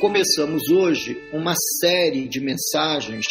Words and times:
começamos 0.00 0.62
hoje 0.70 1.20
uma 1.30 1.52
série 1.78 2.26
de 2.26 2.40
mensagens 2.40 3.26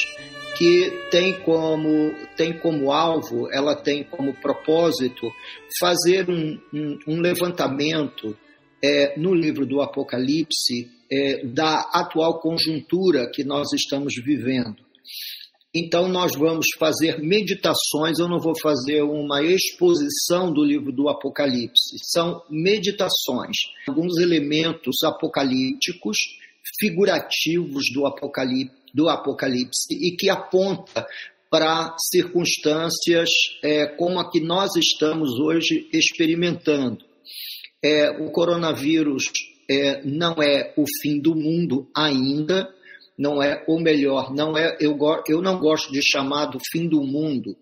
que 0.55 0.91
tem 1.09 1.33
como, 1.41 2.13
tem 2.37 2.53
como 2.59 2.91
alvo, 2.91 3.51
ela 3.51 3.75
tem 3.75 4.03
como 4.03 4.35
propósito 4.35 5.31
fazer 5.79 6.29
um, 6.29 6.59
um, 6.71 6.99
um 7.07 7.21
levantamento 7.21 8.37
é, 8.83 9.19
no 9.19 9.33
livro 9.33 9.65
do 9.65 9.81
Apocalipse 9.81 10.91
é, 11.11 11.43
da 11.47 11.89
atual 11.91 12.39
conjuntura 12.39 13.29
que 13.33 13.43
nós 13.43 13.73
estamos 13.73 14.13
vivendo. 14.23 14.77
Então, 15.73 16.07
nós 16.07 16.31
vamos 16.35 16.65
fazer 16.79 17.19
meditações. 17.19 18.19
Eu 18.19 18.27
não 18.27 18.39
vou 18.39 18.53
fazer 18.59 19.01
uma 19.03 19.41
exposição 19.43 20.51
do 20.51 20.63
livro 20.63 20.91
do 20.91 21.09
Apocalipse, 21.09 21.97
são 22.03 22.43
meditações, 22.49 23.55
alguns 23.87 24.17
elementos 24.17 25.03
apocalípticos, 25.03 26.17
figurativos 26.79 27.85
do 27.93 28.05
Apocalipse, 28.05 28.75
do 28.93 29.09
Apocalipse 29.09 29.93
e 29.93 30.15
que 30.15 30.29
aponta 30.29 31.05
para 31.49 31.95
circunstâncias 32.11 33.29
é, 33.63 33.87
como 33.87 34.19
a 34.19 34.29
que 34.29 34.39
nós 34.39 34.75
estamos 34.75 35.39
hoje 35.39 35.89
experimentando. 35.91 37.03
É, 37.83 38.09
o 38.23 38.31
coronavírus 38.31 39.23
é, 39.69 40.03
não 40.03 40.41
é 40.41 40.73
o 40.77 40.83
fim 41.01 41.19
do 41.19 41.35
mundo 41.35 41.87
ainda, 41.95 42.69
não 43.17 43.41
é, 43.41 43.63
ou 43.67 43.79
melhor, 43.79 44.33
não 44.33 44.57
é, 44.57 44.77
eu, 44.79 44.97
eu 45.27 45.41
não 45.41 45.59
gosto 45.59 45.91
de 45.91 46.01
chamar 46.01 46.47
do 46.47 46.59
fim 46.71 46.87
do 46.87 47.01
mundo, 47.01 47.55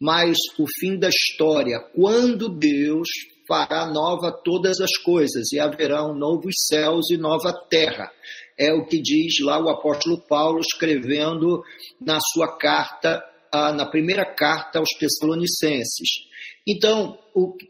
mas 0.00 0.36
o 0.58 0.64
fim 0.78 0.98
da 0.98 1.08
história, 1.08 1.80
quando 1.94 2.48
Deus 2.48 3.08
fará 3.48 3.90
nova 3.90 4.30
todas 4.30 4.78
as 4.80 4.94
coisas 4.98 5.50
e 5.52 5.58
haverão 5.58 6.14
novos 6.14 6.54
céus 6.68 7.10
e 7.10 7.16
nova 7.16 7.52
terra. 7.68 8.12
É 8.58 8.72
o 8.72 8.84
que 8.86 9.00
diz 9.00 9.40
lá 9.40 9.58
o 9.58 9.70
apóstolo 9.70 10.20
Paulo 10.28 10.60
escrevendo 10.60 11.62
na 12.00 12.18
sua 12.20 12.58
carta, 12.58 13.24
na 13.52 13.86
primeira 13.86 14.26
carta 14.26 14.78
aos 14.78 14.90
Tessalonicenses. 14.98 16.28
Então, 16.66 17.18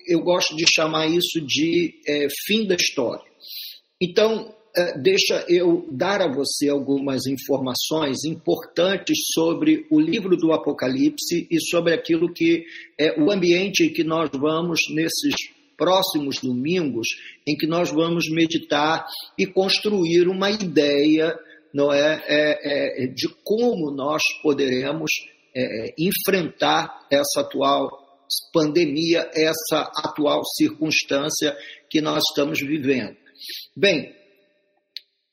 eu 0.08 0.20
gosto 0.20 0.56
de 0.56 0.64
chamar 0.74 1.06
isso 1.06 1.40
de 1.40 1.94
é, 2.06 2.26
fim 2.46 2.66
da 2.66 2.74
história. 2.74 3.24
Então, 4.00 4.52
é, 4.76 4.98
deixa 4.98 5.44
eu 5.48 5.86
dar 5.90 6.20
a 6.20 6.32
você 6.32 6.68
algumas 6.68 7.26
informações 7.26 8.24
importantes 8.24 9.16
sobre 9.32 9.86
o 9.90 10.00
livro 10.00 10.36
do 10.36 10.52
Apocalipse 10.52 11.46
e 11.50 11.60
sobre 11.60 11.94
aquilo 11.94 12.32
que 12.32 12.64
é 12.98 13.20
o 13.20 13.30
ambiente 13.30 13.84
em 13.84 13.92
que 13.92 14.02
nós 14.02 14.30
vamos 14.32 14.80
nesses 14.90 15.34
próximos 15.78 16.40
domingos, 16.42 17.06
em 17.46 17.56
que 17.56 17.66
nós 17.66 17.90
vamos 17.90 18.28
meditar 18.28 19.06
e 19.38 19.46
construir 19.46 20.28
uma 20.28 20.50
ideia, 20.50 21.38
não 21.72 21.92
é, 21.92 22.22
é, 22.26 23.04
é 23.04 23.06
de 23.06 23.28
como 23.44 23.90
nós 23.92 24.20
poderemos 24.42 25.10
é, 25.56 25.94
enfrentar 25.96 27.06
essa 27.10 27.40
atual 27.40 27.88
pandemia, 28.52 29.30
essa 29.32 29.90
atual 29.96 30.42
circunstância 30.44 31.56
que 31.88 32.00
nós 32.00 32.22
estamos 32.28 32.58
vivendo. 32.60 33.16
Bem, 33.76 34.14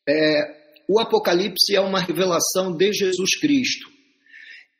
é, 0.07 0.65
o 0.87 0.99
Apocalipse 0.99 1.75
é 1.75 1.81
uma 1.81 1.99
revelação 1.99 2.75
de 2.75 2.93
Jesus 2.93 3.37
Cristo. 3.39 3.94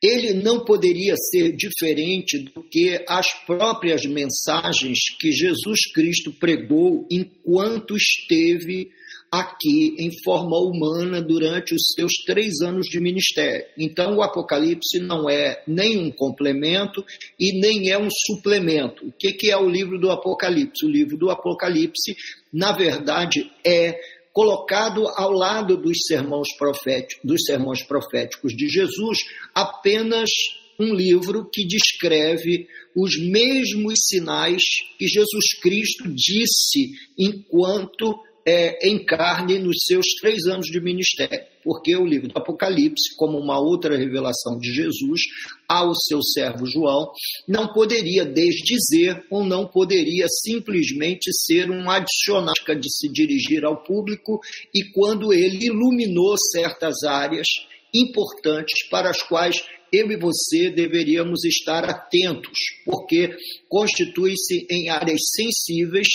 Ele 0.03 0.33
não 0.33 0.63
poderia 0.63 1.15
ser 1.17 1.55
diferente 1.55 2.39
do 2.39 2.61
que 2.63 3.03
as 3.07 3.27
próprias 3.45 4.03
mensagens 4.05 4.99
que 5.19 5.31
Jesus 5.31 5.79
Cristo 5.93 6.31
pregou 6.33 7.07
enquanto 7.09 7.95
esteve 7.95 8.89
aqui 9.31 9.95
em 9.97 10.09
forma 10.23 10.57
humana 10.57 11.21
durante 11.21 11.73
os 11.73 11.81
seus 11.93 12.13
três 12.25 12.61
anos 12.61 12.87
de 12.87 12.99
ministério. 12.99 13.65
Então, 13.77 14.17
o 14.17 14.23
Apocalipse 14.23 14.99
não 14.99 15.29
é 15.29 15.61
nem 15.67 15.97
um 15.97 16.11
complemento 16.11 17.03
e 17.39 17.59
nem 17.59 17.89
é 17.89 17.97
um 17.97 18.07
suplemento. 18.27 19.07
O 19.07 19.11
que 19.11 19.51
é 19.51 19.57
o 19.57 19.69
livro 19.69 19.99
do 19.99 20.09
Apocalipse? 20.09 20.85
O 20.85 20.89
livro 20.89 21.17
do 21.17 21.29
Apocalipse, 21.29 22.15
na 22.51 22.71
verdade, 22.71 23.51
é 23.65 23.99
colocado 24.35 25.07
ao 25.15 25.31
lado 25.31 25.77
dos 25.77 25.99
sermões 26.05 26.53
proféticos, 26.57 27.23
dos 27.23 27.45
sermões 27.45 27.81
proféticos 27.81 28.53
de 28.53 28.67
Jesus, 28.67 29.19
apenas 29.53 30.29
um 30.77 30.93
livro 30.93 31.49
que 31.49 31.65
descreve 31.65 32.67
os 32.93 33.17
mesmos 33.17 33.93
sinais 34.09 34.61
que 34.99 35.07
Jesus 35.07 35.57
Cristo 35.61 36.13
disse 36.13 36.91
enquanto 37.17 38.13
é, 38.45 38.87
em 38.87 39.03
carne 39.03 39.57
nos 39.57 39.77
seus 39.85 40.05
três 40.21 40.45
anos 40.45 40.67
de 40.67 40.79
ministério, 40.79 41.45
porque 41.63 41.95
o 41.95 42.05
livro 42.05 42.27
do 42.27 42.37
Apocalipse, 42.37 43.15
como 43.17 43.39
uma 43.39 43.59
outra 43.59 43.97
revelação 43.97 44.57
de 44.59 44.71
Jesus 44.71 45.21
ao 45.67 45.95
seu 45.95 46.21
servo 46.21 46.65
João, 46.67 47.11
não 47.47 47.73
poderia 47.73 48.23
desdizer 48.23 49.25
ou 49.31 49.43
não 49.43 49.67
poderia 49.67 50.27
simplesmente 50.29 51.31
ser 51.33 51.71
um 51.71 51.89
adicional 51.89 52.53
de 52.79 52.95
se 52.95 53.09
dirigir 53.11 53.65
ao 53.65 53.83
público 53.83 54.39
e 54.73 54.91
quando 54.91 55.33
ele 55.33 55.65
iluminou 55.65 56.35
certas 56.51 57.03
áreas 57.03 57.47
importantes 57.93 58.87
para 58.89 59.09
as 59.09 59.21
quais 59.23 59.63
eu 59.91 60.11
e 60.11 60.17
você 60.17 60.69
deveríamos 60.69 61.45
estar 61.45 61.85
atentos, 61.85 62.59
porque 62.83 63.29
constitui-se 63.69 64.67
em 64.69 64.89
áreas 64.89 65.21
sensíveis 65.33 66.07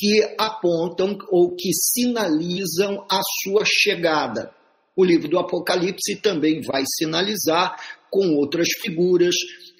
que 0.00 0.34
apontam 0.38 1.18
ou 1.28 1.54
que 1.54 1.70
sinalizam 1.74 3.04
a 3.06 3.20
sua 3.42 3.64
chegada. 3.66 4.50
O 4.96 5.04
livro 5.04 5.28
do 5.28 5.38
Apocalipse 5.38 6.16
também 6.22 6.62
vai 6.62 6.84
sinalizar 6.96 7.76
com 8.10 8.34
outras 8.36 8.68
figuras, 8.82 9.34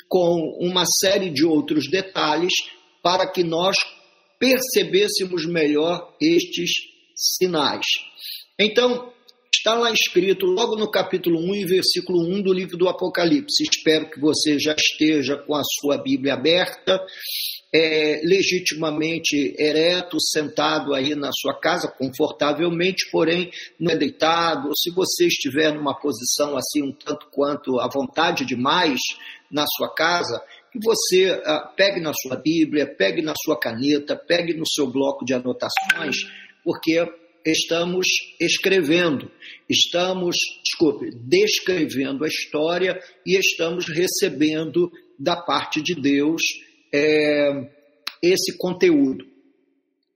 com 0.06 0.58
uma 0.60 0.84
série 0.84 1.30
de 1.30 1.42
outros 1.46 1.90
detalhes, 1.90 2.52
para 3.02 3.26
que 3.32 3.42
nós 3.42 3.76
percebêssemos 4.38 5.46
melhor 5.46 6.14
estes 6.20 6.70
sinais. 7.16 7.86
Então, 8.58 9.10
está 9.54 9.72
lá 9.72 9.90
escrito 9.90 10.44
logo 10.44 10.76
no 10.76 10.90
capítulo 10.90 11.38
1 11.38 11.54
e 11.54 11.64
versículo 11.64 12.26
1 12.26 12.42
do 12.42 12.52
livro 12.52 12.76
do 12.76 12.90
Apocalipse. 12.90 13.62
Espero 13.62 14.10
que 14.10 14.20
você 14.20 14.58
já 14.58 14.74
esteja 14.74 15.38
com 15.38 15.54
a 15.54 15.62
sua 15.80 15.96
Bíblia 15.96 16.34
aberta 16.34 17.00
é, 17.72 18.20
legitimamente 18.24 19.54
ereto, 19.56 20.20
sentado 20.20 20.92
aí 20.92 21.14
na 21.14 21.30
sua 21.32 21.58
casa, 21.58 21.88
confortavelmente, 21.88 23.08
porém 23.10 23.50
não 23.78 23.92
é 23.92 23.96
deitado, 23.96 24.70
se 24.76 24.90
você 24.90 25.26
estiver 25.26 25.72
numa 25.72 25.94
posição 25.94 26.56
assim 26.56 26.82
um 26.82 26.92
tanto 26.92 27.26
quanto 27.30 27.78
à 27.78 27.88
vontade 27.88 28.44
demais 28.44 28.98
na 29.50 29.64
sua 29.66 29.94
casa, 29.94 30.42
que 30.72 30.78
você 30.82 31.40
ah, 31.44 31.72
pegue 31.76 32.00
na 32.00 32.12
sua 32.12 32.36
Bíblia, 32.36 32.86
pegue 32.86 33.22
na 33.22 33.34
sua 33.44 33.58
caneta, 33.58 34.16
pegue 34.16 34.54
no 34.54 34.66
seu 34.66 34.86
bloco 34.86 35.24
de 35.24 35.34
anotações, 35.34 36.16
porque 36.64 37.04
estamos 37.44 38.06
escrevendo, 38.40 39.30
estamos, 39.68 40.36
desculpe, 40.62 41.10
descrevendo 41.14 42.24
a 42.24 42.28
história 42.28 43.00
e 43.24 43.36
estamos 43.36 43.86
recebendo 43.88 44.90
da 45.18 45.36
parte 45.36 45.82
de 45.82 45.94
Deus 45.94 46.42
é, 46.92 47.70
esse 48.22 48.56
conteúdo. 48.56 49.24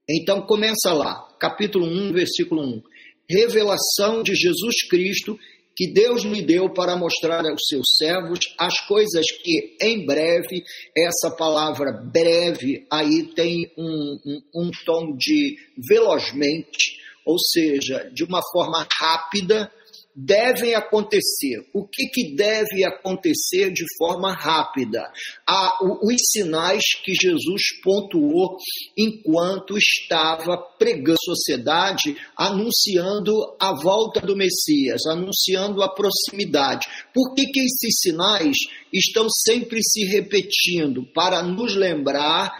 Então 0.09 0.41
começa 0.41 0.93
lá, 0.93 1.27
capítulo 1.39 1.85
1, 1.85 2.13
versículo 2.13 2.61
1. 2.61 2.83
Revelação 3.29 4.21
de 4.21 4.35
Jesus 4.35 4.87
Cristo 4.87 5.37
que 5.75 5.91
Deus 5.91 6.23
lhe 6.23 6.41
deu 6.41 6.69
para 6.69 6.95
mostrar 6.95 7.45
aos 7.45 7.61
seus 7.67 7.97
servos 7.97 8.39
as 8.57 8.79
coisas 8.87 9.25
que 9.43 9.75
em 9.81 10.05
breve, 10.05 10.63
essa 10.97 11.35
palavra 11.35 11.91
breve 11.91 12.87
aí 12.89 13.23
tem 13.35 13.69
um, 13.77 14.19
um, 14.25 14.41
um 14.55 14.71
tom 14.85 15.15
de 15.17 15.57
velozmente, 15.89 16.97
ou 17.25 17.37
seja, 17.37 18.09
de 18.13 18.23
uma 18.23 18.39
forma 18.53 18.87
rápida, 18.99 19.69
devem 20.15 20.73
acontecer. 20.73 21.67
O 21.73 21.85
que, 21.85 22.07
que 22.07 22.35
deve 22.35 22.85
acontecer 22.85 23.71
de 23.71 23.83
forma 23.97 24.33
rápida? 24.33 25.03
Ah, 25.45 25.77
os 25.81 26.15
sinais 26.31 26.83
que 27.03 27.13
Jesus 27.13 27.61
pontuou 27.83 28.57
enquanto 28.97 29.77
estava 29.77 30.57
pregando 30.79 31.13
a 31.13 31.35
sociedade, 31.35 32.15
anunciando 32.37 33.33
a 33.59 33.73
volta 33.81 34.21
do 34.21 34.35
Messias, 34.35 35.05
anunciando 35.05 35.83
a 35.83 35.93
proximidade. 35.93 36.87
Por 37.13 37.33
que, 37.33 37.45
que 37.47 37.59
esses 37.59 37.99
sinais 37.99 38.55
estão 38.93 39.27
sempre 39.29 39.79
se 39.83 40.05
repetindo? 40.05 41.05
Para 41.13 41.43
nos 41.43 41.75
lembrar 41.75 42.57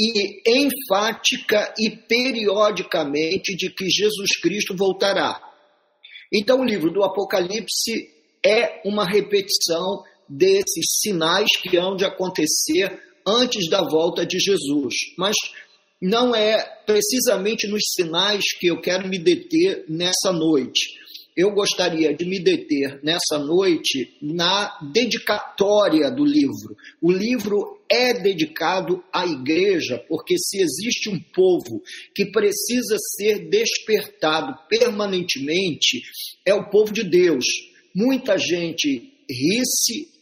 e 0.00 0.42
enfática 0.46 1.72
e 1.78 1.90
periodicamente 1.90 3.54
de 3.54 3.70
que 3.70 3.88
Jesus 3.88 4.30
Cristo 4.40 4.74
voltará. 4.76 5.53
Então, 6.34 6.60
o 6.60 6.64
livro 6.64 6.90
do 6.90 7.04
Apocalipse 7.04 8.10
é 8.44 8.80
uma 8.84 9.08
repetição 9.08 10.02
desses 10.28 11.00
sinais 11.00 11.48
que 11.62 11.76
hão 11.76 11.94
de 11.94 12.04
acontecer 12.04 12.98
antes 13.24 13.70
da 13.70 13.82
volta 13.88 14.26
de 14.26 14.40
Jesus. 14.40 14.94
Mas 15.16 15.36
não 16.02 16.34
é 16.34 16.60
precisamente 16.84 17.68
nos 17.68 17.82
sinais 17.94 18.42
que 18.58 18.66
eu 18.66 18.80
quero 18.80 19.08
me 19.08 19.18
deter 19.18 19.84
nessa 19.88 20.32
noite. 20.32 20.98
Eu 21.36 21.52
gostaria 21.52 22.14
de 22.14 22.24
me 22.24 22.38
deter 22.38 23.00
nessa 23.02 23.38
noite 23.38 24.16
na 24.20 24.76
dedicatória 24.92 26.10
do 26.10 26.24
livro. 26.24 26.76
O 27.00 27.10
livro 27.10 27.80
é 27.94 28.12
dedicado 28.12 29.04
à 29.12 29.24
igreja, 29.24 30.04
porque 30.08 30.34
se 30.36 30.60
existe 30.60 31.08
um 31.08 31.20
povo 31.32 31.80
que 32.12 32.26
precisa 32.26 32.96
ser 33.16 33.48
despertado 33.48 34.58
permanentemente, 34.68 36.02
é 36.44 36.52
o 36.52 36.68
povo 36.70 36.92
de 36.92 37.04
Deus. 37.04 37.44
Muita 37.94 38.36
gente 38.36 39.12
ri-se 39.30 40.13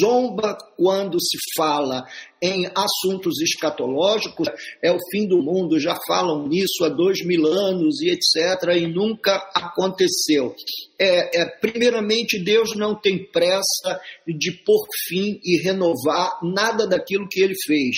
zomba 0.00 0.56
quando 0.76 1.20
se 1.20 1.36
fala 1.56 2.06
em 2.42 2.66
assuntos 2.74 3.40
escatológicos, 3.40 4.48
é 4.82 4.90
o 4.90 4.98
fim 5.10 5.26
do 5.26 5.42
mundo, 5.42 5.78
já 5.78 5.96
falam 6.06 6.46
nisso 6.48 6.84
há 6.84 6.88
dois 6.88 7.24
mil 7.24 7.46
anos 7.46 8.00
e 8.00 8.10
etc., 8.10 8.76
e 8.76 8.86
nunca 8.86 9.36
aconteceu. 9.54 10.54
É, 10.98 11.42
é, 11.42 11.46
primeiramente, 11.60 12.38
Deus 12.38 12.74
não 12.76 12.94
tem 12.94 13.30
pressa 13.30 14.00
de 14.26 14.52
pôr 14.64 14.86
fim 15.08 15.38
e 15.44 15.62
renovar 15.62 16.38
nada 16.42 16.86
daquilo 16.86 17.28
que 17.28 17.40
ele 17.40 17.54
fez, 17.66 17.96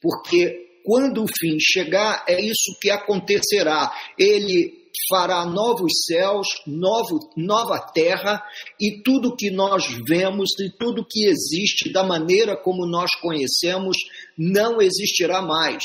porque 0.00 0.68
quando 0.84 1.22
o 1.22 1.26
fim 1.38 1.58
chegar, 1.60 2.24
é 2.26 2.40
isso 2.40 2.78
que 2.80 2.88
acontecerá. 2.88 3.92
Ele 4.18 4.77
fará 5.08 5.44
novos 5.46 5.92
céus, 6.06 6.46
novo, 6.66 7.30
nova 7.36 7.78
terra, 7.78 8.42
e 8.80 9.02
tudo 9.02 9.36
que 9.36 9.50
nós 9.50 9.84
vemos 10.06 10.50
e 10.60 10.70
tudo 10.78 11.06
que 11.08 11.26
existe 11.26 11.92
da 11.92 12.02
maneira 12.02 12.56
como 12.56 12.86
nós 12.86 13.10
conhecemos 13.20 13.96
não 14.36 14.80
existirá 14.80 15.40
mais. 15.40 15.82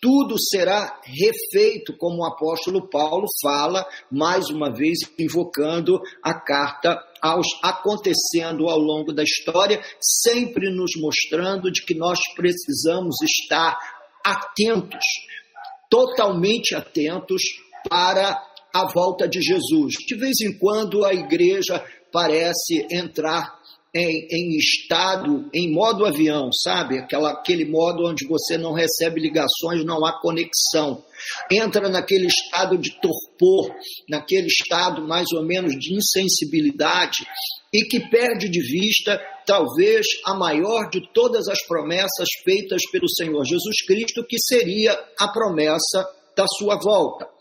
Tudo 0.00 0.34
será 0.36 1.00
refeito, 1.04 1.96
como 1.96 2.22
o 2.22 2.26
apóstolo 2.26 2.88
Paulo 2.88 3.26
fala, 3.40 3.86
mais 4.10 4.50
uma 4.50 4.68
vez 4.68 4.98
invocando 5.16 6.00
a 6.20 6.34
carta 6.34 6.98
aos 7.22 7.46
acontecendo 7.62 8.68
ao 8.68 8.80
longo 8.80 9.12
da 9.12 9.22
história, 9.22 9.80
sempre 10.00 10.74
nos 10.74 10.90
mostrando 11.00 11.70
de 11.70 11.84
que 11.84 11.94
nós 11.94 12.18
precisamos 12.34 13.14
estar 13.22 13.78
atentos, 14.24 15.04
totalmente 15.88 16.74
atentos 16.74 17.40
para 17.88 18.42
a 18.74 18.86
volta 18.92 19.28
de 19.28 19.40
Jesus. 19.40 19.94
De 20.06 20.16
vez 20.16 20.40
em 20.40 20.58
quando 20.58 21.04
a 21.04 21.12
igreja 21.12 21.84
parece 22.10 22.86
entrar 22.90 23.60
em, 23.94 24.26
em, 24.30 24.56
estado, 24.56 25.50
em 25.52 25.70
modo 25.70 26.06
avião, 26.06 26.50
sabe? 26.52 26.98
Aquela, 26.98 27.32
aquele 27.32 27.66
modo 27.66 28.08
onde 28.08 28.26
você 28.26 28.56
não 28.56 28.72
recebe 28.72 29.20
ligações, 29.20 29.84
não 29.84 30.04
há 30.04 30.18
conexão. 30.18 31.04
Entra 31.50 31.88
naquele 31.90 32.26
estado 32.26 32.78
de 32.78 32.90
torpor, 33.00 33.74
naquele 34.08 34.46
estado 34.46 35.06
mais 35.06 35.26
ou 35.34 35.44
menos 35.44 35.74
de 35.78 35.94
insensibilidade 35.94 37.18
e 37.72 37.84
que 37.84 38.00
perde 38.08 38.48
de 38.48 38.60
vista 38.60 39.20
talvez 39.44 40.06
a 40.24 40.34
maior 40.34 40.88
de 40.88 41.00
todas 41.12 41.48
as 41.48 41.62
promessas 41.66 42.28
feitas 42.44 42.82
pelo 42.90 43.08
Senhor 43.08 43.44
Jesus 43.44 43.84
Cristo, 43.86 44.24
que 44.26 44.36
seria 44.38 44.98
a 45.18 45.28
promessa 45.28 46.08
da 46.34 46.46
sua 46.46 46.76
volta. 46.76 47.31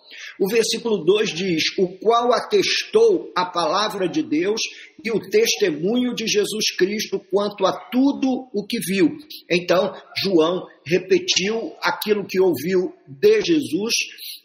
O 0.42 0.48
versículo 0.48 1.06
2 1.06 1.36
diz: 1.36 1.64
O 1.78 1.88
qual 2.00 2.34
atestou 2.34 3.32
a 3.36 3.46
palavra 3.46 4.10
de 4.10 4.24
Deus 4.24 4.60
e 5.06 5.12
o 5.12 5.20
testemunho 5.30 6.16
de 6.16 6.26
Jesus 6.26 6.76
Cristo 6.76 7.22
quanto 7.30 7.64
a 7.64 7.72
tudo 7.92 8.50
o 8.52 8.66
que 8.66 8.80
viu. 8.80 9.16
Então, 9.48 9.94
João 10.24 10.66
repetiu 10.84 11.76
aquilo 11.80 12.26
que 12.26 12.40
ouviu 12.40 12.92
de 13.08 13.42
Jesus, 13.44 13.94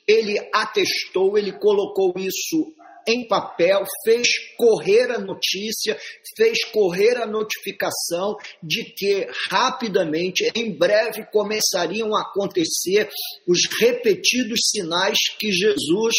ele 0.07 0.39
atestou, 0.53 1.39
ele 1.39 1.53
colocou 1.53 2.13
isso 2.19 2.75
em 3.07 3.27
papel, 3.27 3.85
fez 4.05 4.29
correr 4.57 5.13
a 5.13 5.19
notícia, 5.19 5.97
fez 6.37 6.65
correr 6.73 7.17
a 7.17 7.27
notificação 7.27 8.37
de 8.63 8.85
que 8.85 9.27
rapidamente, 9.51 10.51
em 10.55 10.77
breve, 10.77 11.25
começariam 11.33 12.15
a 12.17 12.23
acontecer 12.23 13.09
os 13.47 13.61
repetidos 13.81 14.61
sinais 14.71 15.19
que 15.39 15.51
Jesus 15.53 16.15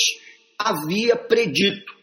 havia 0.57 1.15
predito. 1.15 1.97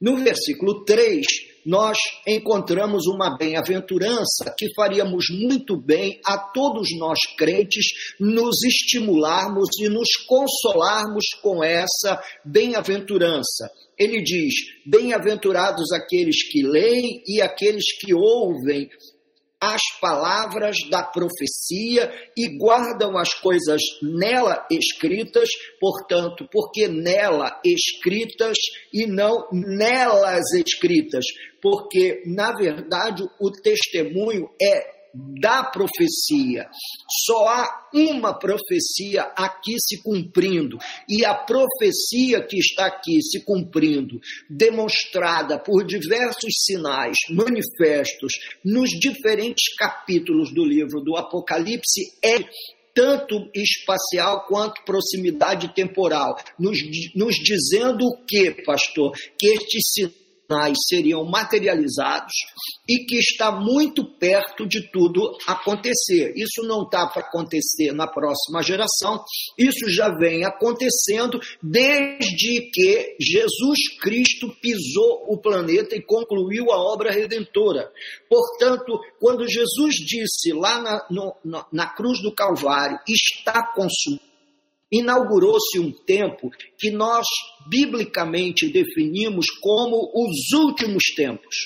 No 0.00 0.16
versículo 0.16 0.84
3, 0.84 1.26
nós 1.66 1.98
encontramos 2.26 3.06
uma 3.06 3.36
bem-aventurança 3.36 4.54
que 4.56 4.72
faríamos 4.74 5.26
muito 5.30 5.76
bem 5.76 6.20
a 6.24 6.38
todos 6.38 6.88
nós 6.96 7.18
crentes 7.36 8.14
nos 8.18 8.62
estimularmos 8.62 9.68
e 9.80 9.88
nos 9.88 10.08
consolarmos 10.26 11.24
com 11.42 11.62
essa 11.62 12.22
bem-aventurança 12.44 13.70
ele 13.98 14.22
diz: 14.22 14.54
Bem-aventurados 14.86 15.92
aqueles 15.92 16.48
que 16.48 16.62
leem 16.62 17.22
e 17.26 17.42
aqueles 17.42 17.84
que 17.98 18.14
ouvem 18.14 18.88
as 19.60 19.80
palavras 20.00 20.76
da 20.88 21.02
profecia 21.02 22.12
e 22.36 22.56
guardam 22.56 23.18
as 23.18 23.34
coisas 23.34 23.82
nela 24.02 24.64
escritas, 24.70 25.48
portanto, 25.80 26.48
porque 26.52 26.86
nela 26.86 27.60
escritas 27.64 28.56
e 28.92 29.04
não 29.06 29.48
nelas 29.52 30.52
escritas, 30.54 31.24
porque 31.60 32.22
na 32.26 32.52
verdade 32.52 33.24
o 33.40 33.50
testemunho 33.50 34.48
é 34.62 34.97
da 35.14 35.64
profecia. 35.64 36.68
Só 37.26 37.48
há 37.48 37.88
uma 37.92 38.38
profecia 38.38 39.22
aqui 39.36 39.76
se 39.80 40.02
cumprindo, 40.02 40.78
e 41.08 41.24
a 41.24 41.34
profecia 41.34 42.42
que 42.42 42.58
está 42.58 42.86
aqui 42.86 43.20
se 43.22 43.44
cumprindo, 43.44 44.20
demonstrada 44.48 45.58
por 45.58 45.84
diversos 45.84 46.52
sinais 46.64 47.16
manifestos 47.30 48.32
nos 48.64 48.90
diferentes 48.90 49.74
capítulos 49.76 50.52
do 50.52 50.64
livro 50.64 51.00
do 51.00 51.16
Apocalipse, 51.16 52.18
é 52.22 52.38
tanto 52.94 53.48
espacial 53.54 54.44
quanto 54.46 54.82
proximidade 54.84 55.72
temporal, 55.72 56.36
nos, 56.58 56.78
nos 57.14 57.36
dizendo 57.36 58.04
o 58.04 58.24
que, 58.26 58.50
pastor? 58.64 59.12
Que 59.38 59.48
estes 59.54 59.92
sinais 59.92 60.27
sinais 60.48 60.76
seriam 60.88 61.24
materializados 61.24 62.32
e 62.88 63.04
que 63.04 63.16
está 63.16 63.52
muito 63.52 64.04
perto 64.18 64.66
de 64.66 64.90
tudo 64.90 65.36
acontecer. 65.46 66.32
Isso 66.34 66.62
não 66.66 66.82
está 66.82 67.06
para 67.06 67.22
acontecer 67.22 67.92
na 67.92 68.06
próxima 68.06 68.62
geração, 68.62 69.22
isso 69.58 69.90
já 69.90 70.08
vem 70.08 70.44
acontecendo 70.44 71.38
desde 71.62 72.70
que 72.72 73.16
Jesus 73.20 73.98
Cristo 74.00 74.48
pisou 74.60 75.26
o 75.28 75.38
planeta 75.38 75.94
e 75.94 76.02
concluiu 76.02 76.72
a 76.72 76.78
obra 76.78 77.12
redentora. 77.12 77.90
Portanto, 78.28 78.98
quando 79.20 79.46
Jesus 79.46 79.96
disse 79.96 80.52
lá 80.52 80.80
na, 80.80 81.06
no, 81.10 81.36
na, 81.44 81.66
na 81.70 81.86
cruz 81.94 82.22
do 82.22 82.34
Calvário, 82.34 82.98
está 83.06 83.72
consumado, 83.74 84.27
inaugurou-se 84.90 85.78
um 85.78 85.92
tempo 85.92 86.50
que 86.78 86.90
nós 86.90 87.26
biblicamente 87.68 88.68
definimos 88.68 89.46
como 89.60 90.10
os 90.14 90.58
últimos 90.58 91.04
tempos. 91.14 91.56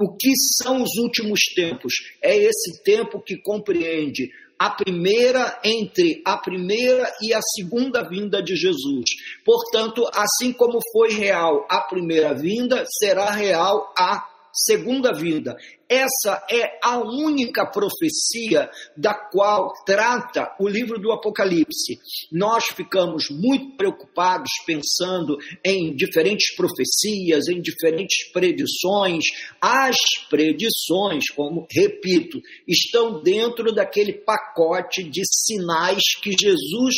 O 0.00 0.16
que 0.16 0.32
são 0.62 0.82
os 0.82 0.96
últimos 0.98 1.40
tempos? 1.54 1.92
É 2.22 2.36
esse 2.36 2.82
tempo 2.84 3.20
que 3.20 3.36
compreende 3.36 4.30
a 4.58 4.70
primeira 4.70 5.60
entre 5.64 6.20
a 6.24 6.36
primeira 6.36 7.12
e 7.22 7.32
a 7.32 7.40
segunda 7.40 8.08
vinda 8.08 8.42
de 8.42 8.56
Jesus. 8.56 9.04
Portanto, 9.44 10.04
assim 10.12 10.52
como 10.52 10.78
foi 10.92 11.12
real 11.12 11.66
a 11.70 11.80
primeira 11.80 12.34
vinda, 12.34 12.84
será 12.98 13.30
real 13.30 13.92
a 13.96 14.26
segunda 14.64 15.12
vinda. 15.12 15.56
Essa 15.88 16.44
é 16.50 16.78
a 16.82 16.98
única 16.98 17.64
profecia 17.64 18.68
da 18.96 19.14
qual 19.14 19.72
trata 19.86 20.54
o 20.60 20.68
livro 20.68 20.98
do 20.98 21.12
Apocalipse. 21.12 21.98
Nós 22.30 22.66
ficamos 22.66 23.30
muito 23.30 23.76
preocupados 23.76 24.50
pensando 24.66 25.38
em 25.64 25.94
diferentes 25.94 26.54
profecias, 26.54 27.48
em 27.48 27.60
diferentes 27.62 28.30
predições. 28.32 29.24
As 29.60 29.96
predições, 30.28 31.30
como 31.34 31.66
repito, 31.70 32.38
estão 32.66 33.22
dentro 33.22 33.72
daquele 33.72 34.12
pacote 34.12 35.02
de 35.04 35.22
sinais 35.24 36.02
que 36.22 36.32
Jesus 36.32 36.94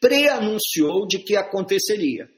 preanunciou 0.00 1.06
de 1.06 1.18
que 1.18 1.36
aconteceria. 1.36 2.28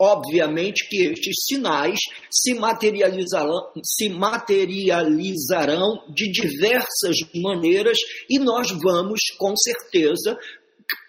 Obviamente 0.00 0.88
que 0.88 1.06
estes 1.06 1.44
sinais 1.46 1.98
se 2.30 2.54
materializarão, 2.54 3.72
se 3.84 4.08
materializarão 4.08 6.04
de 6.12 6.30
diversas 6.32 7.16
maneiras 7.34 7.96
e 8.28 8.38
nós 8.40 8.70
vamos, 8.72 9.20
com 9.38 9.54
certeza, 9.56 10.36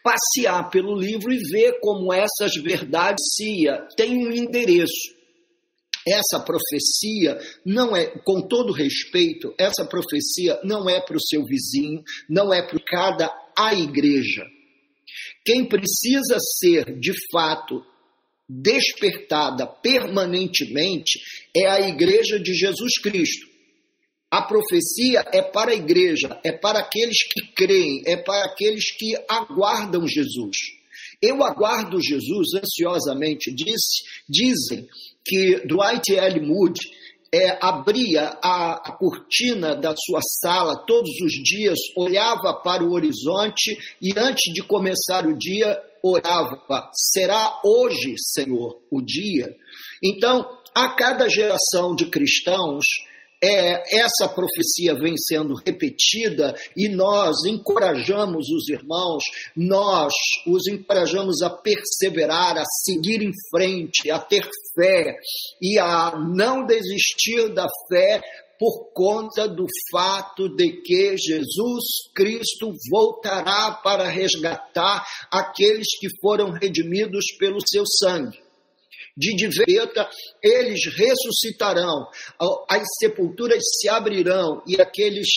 passear 0.03 0.69
pelo 0.69 0.95
livro 0.95 1.33
e 1.33 1.39
ver 1.49 1.79
como 1.79 2.13
essas 2.13 2.53
verdades 2.61 3.25
têm 3.97 4.27
um 4.27 4.31
endereço. 4.31 5.15
Essa 6.07 6.39
profecia 6.39 7.39
não 7.65 7.95
é, 7.95 8.05
com 8.19 8.47
todo 8.47 8.71
respeito, 8.71 9.51
essa 9.57 9.83
profecia 9.83 10.59
não 10.63 10.87
é 10.87 11.01
para 11.01 11.17
o 11.17 11.21
seu 11.21 11.43
vizinho, 11.43 12.03
não 12.29 12.53
é 12.53 12.61
para 12.61 12.79
cada 12.85 13.33
a 13.57 13.73
igreja. 13.73 14.45
Quem 15.43 15.67
precisa 15.67 16.37
ser, 16.59 16.99
de 16.99 17.11
fato, 17.31 17.83
despertada 18.47 19.65
permanentemente 19.65 21.19
é 21.55 21.67
a 21.67 21.87
igreja 21.87 22.39
de 22.39 22.53
Jesus 22.53 22.99
Cristo. 23.01 23.47
A 24.29 24.41
profecia 24.41 25.23
é 25.31 25.41
para 25.41 25.71
a 25.71 25.75
igreja, 25.75 26.39
é 26.43 26.51
para 26.51 26.79
aqueles 26.79 27.17
que 27.31 27.41
creem, 27.53 28.03
é 28.05 28.17
para 28.17 28.45
aqueles 28.45 28.91
que 28.97 29.15
aguardam 29.29 30.07
Jesus. 30.07 30.57
Eu 31.21 31.43
aguardo 31.43 32.01
Jesus 32.01 32.49
ansiosamente, 32.55 33.53
diz, 33.53 33.81
dizem 34.27 34.87
que 35.23 35.61
Dwight 35.65 36.13
L. 36.13 36.41
Moody 36.41 36.81
é, 37.33 37.57
abria 37.61 38.37
a, 38.41 38.73
a 38.73 38.91
cortina 38.97 39.75
da 39.75 39.93
sua 39.95 40.19
sala 40.21 40.85
todos 40.85 41.11
os 41.21 41.31
dias, 41.31 41.77
olhava 41.95 42.53
para 42.53 42.83
o 42.83 42.91
horizonte 42.91 43.77
e 44.01 44.13
antes 44.17 44.53
de 44.53 44.61
começar 44.63 45.25
o 45.25 45.37
dia 45.37 45.81
orava: 46.05 46.89
será 46.93 47.59
hoje, 47.63 48.15
Senhor, 48.17 48.79
o 48.91 49.01
dia? 49.01 49.55
Então, 50.03 50.47
a 50.75 50.89
cada 50.89 51.27
geração 51.27 51.95
de 51.95 52.05
cristãos, 52.09 52.83
é, 53.43 53.97
essa 53.99 54.27
profecia 54.29 54.95
vem 54.95 55.15
sendo 55.17 55.55
repetida 55.55 56.55
e 56.75 56.89
nós 56.89 57.35
encorajamos 57.45 58.47
os 58.49 58.69
irmãos, 58.69 59.23
nós 59.55 60.13
os 60.47 60.67
encorajamos 60.67 61.41
a 61.41 61.49
perseverar, 61.49 62.57
a 62.57 62.65
seguir 62.83 63.21
em 63.21 63.31
frente, 63.51 64.09
a 64.09 64.19
ter 64.19 64.47
fé 64.73 65.17
e 65.61 65.77
a 65.77 66.17
não 66.35 66.65
desistir 66.65 67.53
da 67.53 67.67
fé 67.89 68.21
por 68.59 68.91
conta 68.93 69.47
do 69.47 69.65
fato 69.91 70.47
de 70.55 70.81
que 70.81 71.17
Jesus 71.17 71.83
Cristo 72.13 72.71
voltará 72.89 73.79
para 73.83 74.07
resgatar 74.07 75.05
aqueles 75.31 75.87
que 75.99 76.07
foram 76.21 76.51
redimidos 76.51 77.25
pelo 77.37 77.57
seu 77.65 77.83
sangue 77.85 78.44
de 79.17 79.33
Diveta, 79.33 80.09
eles 80.43 80.81
ressuscitarão, 80.93 82.07
as 82.67 82.83
sepulturas 82.99 83.63
se 83.79 83.87
abrirão 83.87 84.61
e 84.67 84.79
aqueles 84.81 85.27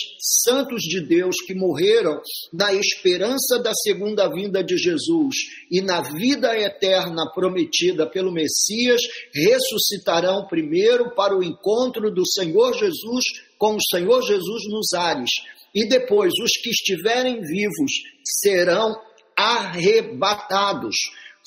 santos 0.43 0.81
de 0.81 1.07
Deus 1.07 1.35
que 1.47 1.55
morreram 1.55 2.19
na 2.51 2.73
esperança 2.73 3.57
da 3.63 3.73
segunda 3.73 4.27
vinda 4.27 4.61
de 4.61 4.77
Jesus 4.77 5.35
e 5.71 5.81
na 5.81 6.01
vida 6.01 6.57
eterna 6.57 7.31
prometida 7.33 8.05
pelo 8.05 8.33
Messias, 8.33 9.01
ressuscitarão 9.33 10.45
primeiro 10.47 11.15
para 11.15 11.37
o 11.37 11.43
encontro 11.43 12.11
do 12.13 12.27
Senhor 12.27 12.73
Jesus 12.77 13.23
com 13.57 13.75
o 13.75 13.81
Senhor 13.81 14.21
Jesus 14.23 14.63
nos 14.69 14.93
ares. 14.93 15.31
E 15.73 15.87
depois, 15.87 16.33
os 16.43 16.51
que 16.61 16.69
estiverem 16.69 17.41
vivos 17.41 17.91
serão 18.23 18.95
arrebatados 19.37 20.95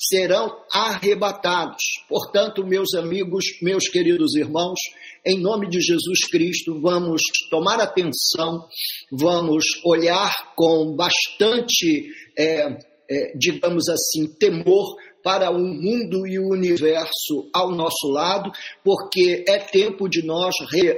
serão 0.09 0.55
arrebatados. 0.71 1.81
Portanto, 2.07 2.65
meus 2.65 2.93
amigos, 2.95 3.45
meus 3.61 3.87
queridos 3.87 4.35
irmãos, 4.35 4.79
em 5.25 5.39
nome 5.39 5.69
de 5.69 5.79
Jesus 5.79 6.27
Cristo, 6.29 6.79
vamos 6.81 7.21
tomar 7.49 7.79
atenção, 7.79 8.67
vamos 9.11 9.63
olhar 9.85 10.53
com 10.55 10.95
bastante, 10.95 12.07
é, 12.37 12.77
é, 13.09 13.33
digamos 13.37 13.87
assim, 13.89 14.27
temor 14.27 14.95
para 15.23 15.49
o 15.49 15.57
mundo 15.57 16.27
e 16.27 16.37
o 16.37 16.49
universo 16.49 17.49
ao 17.53 17.71
nosso 17.71 18.07
lado, 18.09 18.51
porque 18.83 19.45
é 19.47 19.57
tempo 19.57 20.09
de 20.09 20.21
nós 20.25 20.53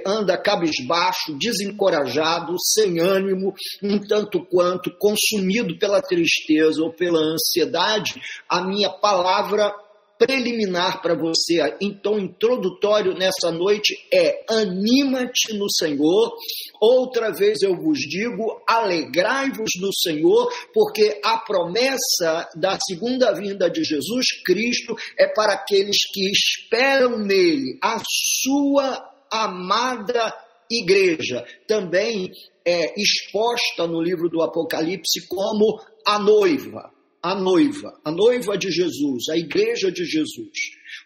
anda 0.05 0.35
cabisbaixo, 0.35 1.37
desencorajado, 1.37 2.55
sem 2.59 2.99
ânimo, 2.99 3.53
um 3.83 3.99
tanto 3.99 4.43
quanto 4.43 4.91
consumido 4.97 5.77
pela 5.77 6.01
tristeza 6.01 6.81
ou 6.81 6.91
pela 6.91 7.19
ansiedade. 7.19 8.19
A 8.49 8.61
minha 8.61 8.89
palavra 8.89 9.71
preliminar 10.17 11.01
para 11.01 11.15
você, 11.15 11.59
tom 12.01 12.19
introdutório 12.19 13.13
nessa 13.13 13.51
noite 13.51 13.95
é: 14.11 14.43
anima-te 14.49 15.53
no 15.53 15.69
Senhor. 15.71 16.35
Outra 16.79 17.31
vez 17.31 17.61
eu 17.61 17.75
vos 17.75 17.99
digo: 17.99 18.61
alegrai-vos 18.67 19.71
no 19.79 19.93
Senhor, 19.93 20.51
porque 20.73 21.19
a 21.23 21.37
promessa 21.37 22.49
da 22.55 22.77
segunda 22.79 23.33
vinda 23.33 23.69
de 23.69 23.83
Jesus 23.83 24.41
Cristo 24.43 24.95
é 25.17 25.27
para 25.27 25.53
aqueles 25.53 25.97
que 26.11 26.29
esperam 26.31 27.19
nele, 27.19 27.77
a 27.81 28.01
sua 28.05 29.11
amada 29.31 30.33
igreja, 30.69 31.45
também 31.67 32.31
é 32.65 32.99
exposta 32.99 33.85
no 33.85 34.01
livro 34.01 34.29
do 34.29 34.41
Apocalipse 34.41 35.27
como 35.27 35.79
a 36.05 36.17
noiva 36.17 36.94
a 37.25 37.33
noiva, 37.33 37.99
a 38.05 38.11
noiva 38.11 38.55
de 38.55 38.69
Jesus, 38.69 39.29
a 39.31 39.35
igreja 39.35 39.91
de 39.91 40.05
Jesus. 40.05 40.59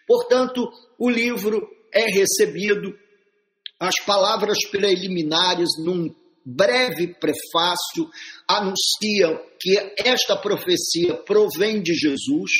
Portanto, 0.06 0.70
o 0.98 1.08
livro 1.08 1.66
é 1.90 2.10
recebido, 2.10 2.92
as 3.80 3.94
palavras 4.04 4.58
preliminares, 4.70 5.70
num 5.82 6.14
breve 6.44 7.14
prefácio, 7.14 8.06
anunciam 8.46 9.40
que 9.58 9.78
esta 9.96 10.36
profecia 10.36 11.14
provém 11.24 11.80
de 11.82 11.94
Jesus, 11.94 12.50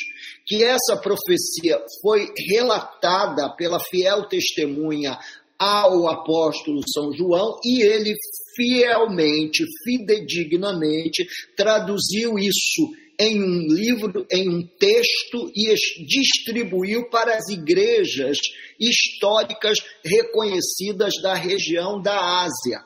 que 0.46 0.64
essa 0.64 0.96
profecia 0.96 1.84
foi 2.00 2.32
relatada 2.50 3.54
pela 3.56 3.78
fiel 3.78 4.26
testemunha 4.26 5.18
ao 5.58 6.08
apóstolo 6.08 6.80
São 6.90 7.12
João 7.12 7.60
e 7.62 7.82
ele 7.82 8.14
fielmente, 8.56 9.62
fidedignamente 9.84 11.26
traduziu 11.54 12.38
isso 12.38 12.88
em 13.20 13.38
um 13.38 13.66
livro, 13.68 14.26
em 14.32 14.48
um 14.48 14.66
texto 14.78 15.52
e 15.54 15.74
distribuiu 16.06 17.10
para 17.10 17.36
as 17.36 17.50
igrejas 17.50 18.38
históricas 18.80 19.76
reconhecidas 20.02 21.12
da 21.22 21.34
região 21.34 22.00
da 22.00 22.18
Ásia. 22.42 22.82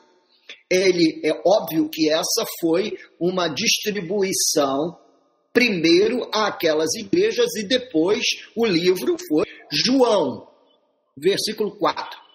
Ele 0.69 1.21
é 1.23 1.31
óbvio 1.45 1.89
que 1.89 2.09
essa 2.09 2.45
foi 2.59 2.97
uma 3.17 3.47
distribuição 3.47 4.97
primeiro 5.53 6.29
àquelas 6.33 6.93
igrejas 6.95 7.55
e 7.55 7.63
depois 7.63 8.25
o 8.57 8.65
livro 8.65 9.15
foi 9.29 9.45
João, 9.71 10.45
versículo 11.17 11.77
4 11.77 12.25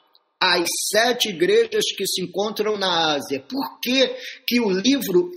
as 0.43 0.65
sete 0.91 1.29
igrejas 1.29 1.85
que 1.95 2.07
se 2.07 2.23
encontram 2.23 2.79
na 2.79 3.13
Ásia. 3.13 3.45
Por 3.47 3.79
que, 3.79 4.09
que 4.47 4.59
o 4.59 4.71
livro 4.71 5.31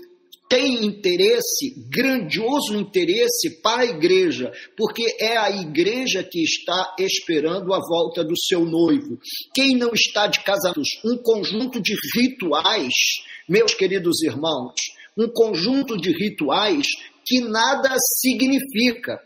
tem 0.48 0.86
interesse, 0.86 1.74
grandioso 1.90 2.76
interesse 2.76 3.62
para 3.62 3.82
a 3.82 3.86
igreja, 3.86 4.52
porque 4.78 5.04
é 5.20 5.36
a 5.38 5.50
igreja 5.50 6.24
que 6.24 6.44
está 6.44 6.96
esperando 7.00 7.74
a 7.74 7.80
volta 7.80 8.24
do 8.24 8.38
seu 8.38 8.66
noivo. 8.66 9.20
Quem 9.54 9.76
não 9.76 9.92
está 9.94 10.28
de 10.28 10.44
casados, 10.44 10.88
um 11.04 11.18
conjunto 11.18 11.82
de 11.82 11.96
rituais, 12.16 12.94
meus 13.50 13.74
queridos 13.74 14.22
irmãos, 14.22 14.74
um 15.18 15.28
conjunto 15.28 15.98
de 15.98 16.12
rituais 16.12 16.88
que 17.26 17.42
nada 17.42 17.96
significa. 18.20 19.20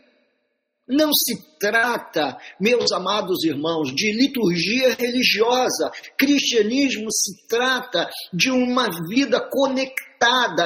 Não 0.88 1.12
se 1.12 1.58
trata, 1.60 2.38
meus 2.58 2.90
amados 2.92 3.44
irmãos, 3.44 3.94
de 3.94 4.10
liturgia 4.12 4.94
religiosa. 4.94 5.90
Cristianismo 6.16 7.08
se 7.12 7.46
trata 7.46 8.08
de 8.32 8.50
uma 8.50 8.88
vida 9.10 9.38
conectada 9.38 10.07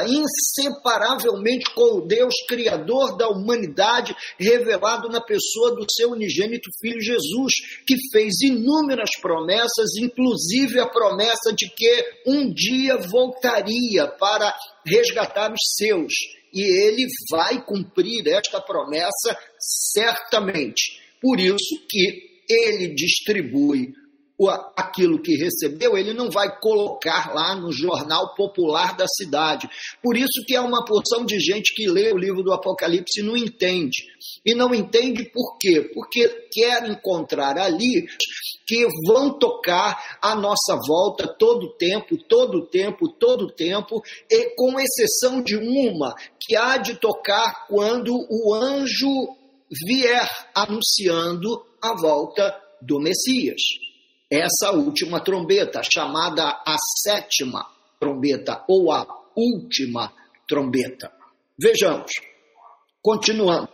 inseparavelmente 0.06 1.72
com 1.74 1.98
o 1.98 2.06
Deus 2.06 2.34
Criador 2.48 3.16
da 3.16 3.28
humanidade, 3.28 4.14
revelado 4.38 5.08
na 5.08 5.20
pessoa 5.20 5.74
do 5.74 5.84
seu 5.90 6.10
unigênito 6.10 6.70
Filho 6.80 7.00
Jesus, 7.00 7.52
que 7.86 7.96
fez 8.10 8.40
inúmeras 8.42 9.10
promessas, 9.20 9.96
inclusive 9.98 10.80
a 10.80 10.88
promessa 10.88 11.52
de 11.56 11.68
que 11.68 12.04
um 12.26 12.52
dia 12.52 12.96
voltaria 12.96 14.06
para 14.06 14.54
resgatar 14.84 15.52
os 15.52 15.60
seus 15.76 16.12
e 16.52 16.62
ele 16.62 17.06
vai 17.30 17.64
cumprir 17.64 18.28
esta 18.28 18.60
promessa 18.60 19.36
certamente. 19.58 21.00
Por 21.20 21.40
isso 21.40 21.86
que 21.88 22.42
ele 22.48 22.94
distribui 22.94 23.94
aquilo 24.48 25.20
que 25.20 25.36
recebeu, 25.36 25.96
ele 25.96 26.12
não 26.12 26.30
vai 26.30 26.58
colocar 26.60 27.34
lá 27.34 27.54
no 27.54 27.72
jornal 27.72 28.34
popular 28.34 28.96
da 28.96 29.06
cidade. 29.06 29.68
Por 30.02 30.16
isso 30.16 30.44
que 30.46 30.54
há 30.54 30.62
uma 30.62 30.84
porção 30.84 31.24
de 31.24 31.38
gente 31.40 31.74
que 31.74 31.88
lê 31.88 32.12
o 32.12 32.18
livro 32.18 32.42
do 32.42 32.52
Apocalipse 32.52 33.20
e 33.20 33.22
não 33.22 33.36
entende. 33.36 34.04
E 34.44 34.54
não 34.54 34.74
entende 34.74 35.24
por 35.32 35.56
quê? 35.58 35.90
Porque 35.94 36.28
quer 36.52 36.88
encontrar 36.88 37.58
ali 37.58 38.06
que 38.66 38.86
vão 39.06 39.38
tocar 39.38 40.18
a 40.20 40.34
nossa 40.34 40.78
volta 40.86 41.28
todo 41.38 41.76
tempo, 41.76 42.16
todo 42.28 42.66
tempo, 42.66 43.08
todo 43.08 43.52
tempo, 43.52 44.02
e 44.30 44.54
com 44.56 44.80
exceção 44.80 45.42
de 45.42 45.56
uma 45.56 46.14
que 46.40 46.56
há 46.56 46.76
de 46.76 46.96
tocar 46.96 47.66
quando 47.68 48.12
o 48.30 48.54
anjo 48.54 49.36
vier 49.86 50.28
anunciando 50.54 51.64
a 51.80 51.94
volta 51.94 52.54
do 52.80 53.00
Messias. 53.00 53.60
Essa 54.34 54.72
última 54.72 55.20
trombeta, 55.20 55.82
chamada 55.82 56.62
a 56.66 56.76
sétima 57.04 57.66
trombeta 58.00 58.64
ou 58.66 58.90
a 58.90 59.06
última 59.36 60.10
trombeta. 60.48 61.12
Vejamos. 61.60 62.10
Continuando. 63.02 63.68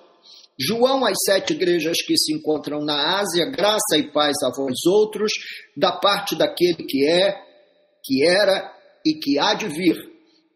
João 0.61 1.05
às 1.05 1.17
sete 1.25 1.53
igrejas 1.53 1.99
que 2.05 2.19
se 2.19 2.35
encontram 2.35 2.81
na 2.81 3.21
Ásia, 3.21 3.49
graça 3.53 3.97
e 3.97 4.11
paz 4.11 4.35
a 4.43 4.51
vós 4.51 4.75
outros, 4.85 5.31
da 5.77 5.93
parte 5.93 6.35
daquele 6.37 6.83
que 6.83 7.07
é, 7.07 7.41
que 8.05 8.27
era 8.27 8.75
e 9.07 9.15
que 9.15 9.39
há 9.39 9.55
de 9.55 9.69
vir. 9.69 9.97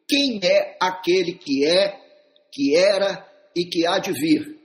Quem 0.09 0.41
é 0.43 0.77
aquele 0.81 1.35
que 1.35 1.65
é, 1.65 1.97
que 2.53 2.77
era 2.77 3.25
e 3.55 3.67
que 3.67 3.87
há 3.87 4.01
de 4.01 4.11
vir? 4.11 4.59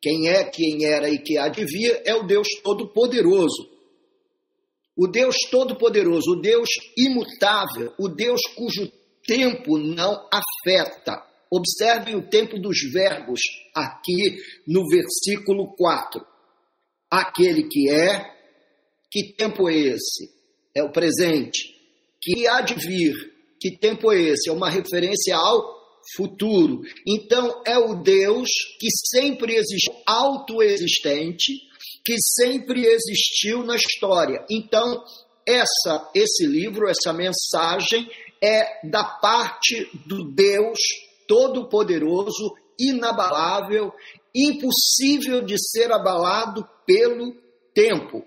Quem 0.00 0.28
é, 0.30 0.44
quem 0.44 0.86
era 0.86 1.10
e 1.10 1.18
que 1.18 1.36
há 1.36 1.48
de 1.48 1.66
vir 1.66 2.00
é 2.06 2.14
o 2.14 2.22
Deus 2.22 2.48
Todo-Poderoso. 2.64 3.77
O 4.98 5.06
Deus 5.06 5.36
Todo-Poderoso, 5.48 6.32
o 6.32 6.40
Deus 6.40 6.68
imutável, 6.96 7.94
o 7.96 8.08
Deus 8.08 8.40
cujo 8.56 8.90
tempo 9.24 9.78
não 9.78 10.28
afeta. 10.32 11.24
Observem 11.48 12.16
o 12.16 12.28
tempo 12.28 12.58
dos 12.58 12.78
verbos 12.92 13.40
aqui 13.72 14.38
no 14.66 14.82
versículo 14.88 15.68
4. 15.76 16.20
Aquele 17.08 17.68
que 17.68 17.88
é, 17.88 18.28
que 19.08 19.34
tempo 19.34 19.68
é 19.68 19.76
esse? 19.76 20.30
É 20.74 20.82
o 20.82 20.90
presente. 20.90 21.76
Que 22.20 22.48
há 22.48 22.60
de 22.60 22.74
vir, 22.74 23.14
que 23.60 23.78
tempo 23.78 24.10
é 24.10 24.20
esse? 24.20 24.50
É 24.50 24.52
uma 24.52 24.68
referência 24.68 25.36
ao 25.36 25.78
futuro. 26.16 26.82
Então, 27.06 27.62
é 27.64 27.78
o 27.78 28.02
Deus 28.02 28.48
que 28.80 28.88
sempre 29.12 29.54
existiu, 29.54 29.94
autoexistente, 30.04 31.67
que 32.08 32.14
sempre 32.18 32.86
existiu 32.86 33.62
na 33.62 33.76
história. 33.76 34.42
Então, 34.48 35.04
essa, 35.46 36.10
esse 36.14 36.46
livro, 36.46 36.88
essa 36.88 37.12
mensagem 37.12 38.10
é 38.42 38.88
da 38.88 39.04
parte 39.04 39.90
do 40.06 40.24
Deus 40.32 40.78
Todo-Poderoso, 41.28 42.54
inabalável, 42.80 43.92
impossível 44.34 45.44
de 45.44 45.56
ser 45.58 45.92
abalado 45.92 46.66
pelo 46.86 47.34
tempo. 47.74 48.24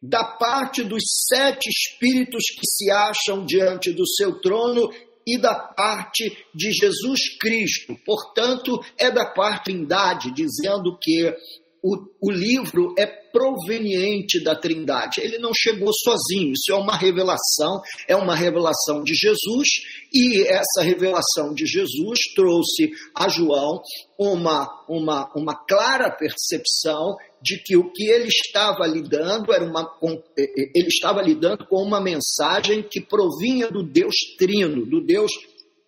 Da 0.00 0.22
parte 0.22 0.84
dos 0.84 1.02
sete 1.28 1.70
espíritos 1.70 2.44
que 2.54 2.64
se 2.64 2.88
acham 2.88 3.44
diante 3.44 3.90
do 3.90 4.06
seu 4.06 4.40
trono 4.40 4.92
e 5.26 5.36
da 5.38 5.56
parte 5.56 6.46
de 6.54 6.70
Jesus 6.70 7.36
Cristo. 7.40 7.96
Portanto, 8.04 8.80
é 8.96 9.10
da 9.10 9.26
parte 9.26 9.72
Trindade, 9.72 10.32
dizendo 10.32 10.96
que 11.00 11.34
o, 11.82 11.96
o, 12.20 12.30
livro 12.30 12.94
é 12.96 13.06
proveniente 13.06 14.42
da 14.42 14.54
Trindade. 14.54 15.20
Ele 15.20 15.38
não 15.38 15.52
chegou 15.52 15.90
sozinho, 15.92 16.52
isso 16.52 16.70
é 16.70 16.74
uma 16.74 16.96
revelação, 16.96 17.80
é 18.06 18.14
uma 18.14 18.36
revelação 18.36 19.02
de 19.02 19.14
Jesus, 19.14 19.68
e 20.12 20.46
essa 20.46 20.82
revelação 20.82 21.52
de 21.52 21.66
Jesus 21.66 22.18
trouxe 22.36 22.92
a 23.14 23.28
João 23.28 23.82
uma, 24.16 24.84
uma, 24.88 25.32
uma 25.34 25.56
clara 25.56 26.10
percepção 26.10 27.16
de 27.42 27.58
que 27.58 27.76
o 27.76 27.90
que 27.90 28.04
ele 28.04 28.28
estava 28.28 28.86
lidando 28.86 29.52
era 29.52 29.64
uma 29.64 29.90
ele 30.36 30.88
estava 30.88 31.20
lidando 31.20 31.66
com 31.66 31.82
uma 31.82 32.00
mensagem 32.00 32.82
que 32.88 33.00
provinha 33.00 33.68
do 33.68 33.82
Deus 33.82 34.14
Trino, 34.38 34.86
do 34.86 35.04
Deus 35.04 35.32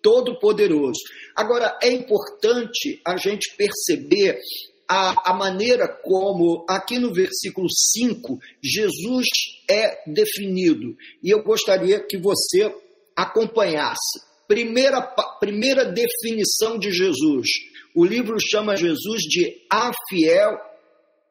Todo-Poderoso. 0.02 1.00
Agora, 1.36 1.78
é 1.80 1.90
importante 1.90 3.00
a 3.06 3.16
gente 3.16 3.56
perceber 3.56 4.38
a, 4.88 5.30
a 5.30 5.34
maneira 5.34 5.88
como, 5.88 6.64
aqui 6.68 6.98
no 6.98 7.12
versículo 7.12 7.68
5, 7.70 8.38
Jesus 8.62 9.26
é 9.68 10.10
definido. 10.10 10.96
E 11.22 11.30
eu 11.30 11.42
gostaria 11.42 12.00
que 12.00 12.18
você 12.18 12.74
acompanhasse. 13.16 14.20
Primeira, 14.46 15.00
primeira 15.40 15.84
definição 15.84 16.78
de 16.78 16.90
Jesus. 16.90 17.48
O 17.94 18.04
livro 18.04 18.36
chama 18.40 18.76
Jesus 18.76 19.22
de 19.22 19.62
a 19.70 19.90
fiel 20.08 20.58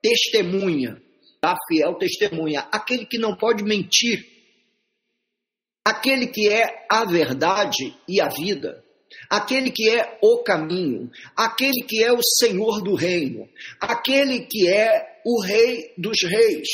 testemunha. 0.01 1.01
A 1.41 1.55
fiel 1.67 1.95
testemunha. 1.95 2.61
Aquele 2.71 3.05
que 3.05 3.17
não 3.17 3.35
pode 3.35 3.63
mentir. 3.63 4.25
Aquele 5.85 6.27
que 6.27 6.49
é 6.49 6.85
a 6.89 7.05
verdade 7.05 7.95
e 8.07 8.21
a 8.21 8.29
vida 8.29 8.83
aquele 9.29 9.71
que 9.71 9.89
é 9.89 10.17
o 10.21 10.43
caminho, 10.43 11.09
aquele 11.35 11.83
que 11.83 12.03
é 12.03 12.11
o 12.11 12.21
Senhor 12.21 12.81
do 12.81 12.95
reino, 12.95 13.47
aquele 13.79 14.41
que 14.41 14.67
é 14.67 15.19
o 15.25 15.41
Rei 15.41 15.93
dos 15.97 16.17
reis, 16.23 16.67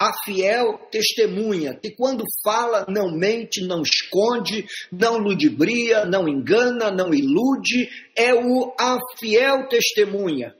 a 0.00 0.12
fiel 0.24 0.78
testemunha, 0.90 1.78
que 1.80 1.90
quando 1.90 2.24
fala 2.42 2.84
não 2.88 3.16
mente, 3.16 3.64
não 3.66 3.82
esconde, 3.82 4.66
não 4.92 5.18
ludibria, 5.18 6.04
não 6.04 6.28
engana, 6.28 6.90
não 6.90 7.14
ilude, 7.14 7.88
é 8.16 8.34
o 8.34 8.74
a 8.78 8.98
fiel 9.18 9.68
testemunha. 9.68 10.54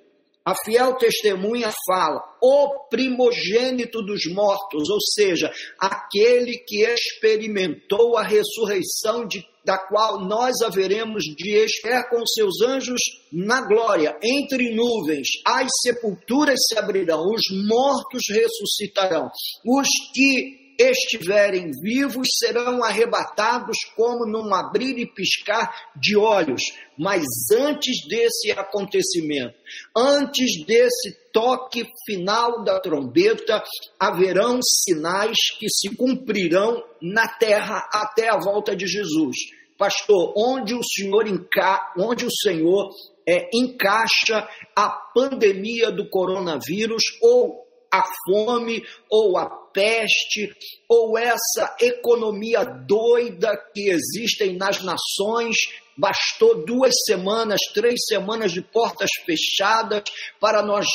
A 0.45 0.55
fiel 0.55 0.97
testemunha 0.97 1.73
fala, 1.87 2.23
o 2.43 2.87
primogênito 2.91 4.03
dos 4.03 4.27
mortos, 4.27 4.91
ou 4.91 5.01
seja, 5.01 5.51
aquele 5.79 6.59
que 6.59 6.85
experimentou 6.85 8.19
a 8.19 8.23
ressurreição 8.23 9.27
de 9.27 9.43
da 9.65 9.79
qual 9.79 10.21
nós 10.21 10.61
haveremos 10.63 11.23
de 11.25 11.57
estar 11.65 12.11
com 12.11 12.25
seus 12.27 12.61
anjos 12.61 13.01
na 13.33 13.67
glória, 13.67 14.15
entre 14.23 14.75
nuvens, 14.75 15.27
as 15.47 15.71
sepulturas 15.81 16.61
se 16.69 16.79
abrirão, 16.79 17.23
os 17.25 17.43
mortos 17.67 18.23
ressuscitarão, 18.29 19.31
os 19.65 19.89
que 20.13 20.63
estiverem 20.79 21.71
vivos 21.83 22.29
serão 22.39 22.83
arrebatados 22.83 23.77
como 23.97 24.27
num 24.27 24.55
abrir 24.55 24.99
e 24.99 25.07
piscar 25.07 25.75
de 25.97 26.17
olhos. 26.17 26.63
Mas 26.99 27.25
antes 27.53 28.07
desse 28.09 28.53
acontecimento, 28.53 29.55
antes 29.97 30.65
desse 30.67 31.17
toque 31.33 31.87
final 32.07 32.63
da 32.63 32.79
trombeta, 32.81 33.63
haverão 33.99 34.61
sinais 34.63 35.37
que 35.59 35.69
se 35.69 35.95
cumprirão 35.97 36.83
na 37.01 37.29
terra 37.29 37.89
até 37.93 38.29
a 38.29 38.39
volta 38.39 38.77
de 38.77 38.87
Jesus. 38.87 39.37
Pastor, 39.77 40.33
onde 40.37 40.75
o 40.75 40.83
Senhor 40.83 41.27
enca... 41.27 41.93
onde 41.99 42.25
o 42.25 42.31
Senhor 42.31 42.91
é, 43.27 43.49
encaixa 43.53 44.49
a 44.77 44.91
pandemia 45.15 45.91
do 45.91 46.09
coronavírus 46.09 47.03
ou 47.21 47.63
a 47.95 48.05
fome 48.27 48.85
ou 49.09 49.39
a 49.39 49.49
peste 49.73 50.53
ou 50.89 51.17
essa 51.17 51.77
economia 51.81 52.65
doida 52.65 53.57
que 53.73 53.89
existem 53.91 54.57
nas 54.57 54.83
nações. 54.83 55.57
Bastou 55.97 56.65
duas 56.65 56.93
semanas, 57.07 57.61
três 57.73 58.01
semanas 58.09 58.53
de 58.53 58.61
portas 58.61 59.11
fechadas 59.25 60.03
para 60.41 60.61
nós 60.63 60.87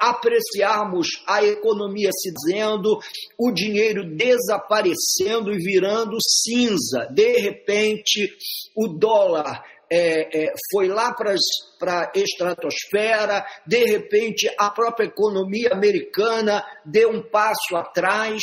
apreciarmos 0.00 1.08
a 1.26 1.44
economia 1.44 2.10
se 2.12 2.30
dizendo, 2.32 2.98
o 3.38 3.50
dinheiro 3.50 4.04
desaparecendo 4.16 5.52
e 5.52 5.58
virando 5.58 6.16
cinza. 6.20 7.08
De 7.10 7.38
repente, 7.38 8.30
o 8.76 8.88
dólar 8.88 9.64
é, 9.94 10.44
é, 10.44 10.52
foi 10.70 10.88
lá 10.88 11.12
para 11.12 11.34
a 11.34 12.12
estratosfera, 12.14 13.44
de 13.66 13.84
repente 13.84 14.50
a 14.58 14.70
própria 14.70 15.04
economia 15.04 15.68
americana 15.70 16.64
deu 16.86 17.10
um 17.10 17.22
passo 17.22 17.76
atrás, 17.76 18.40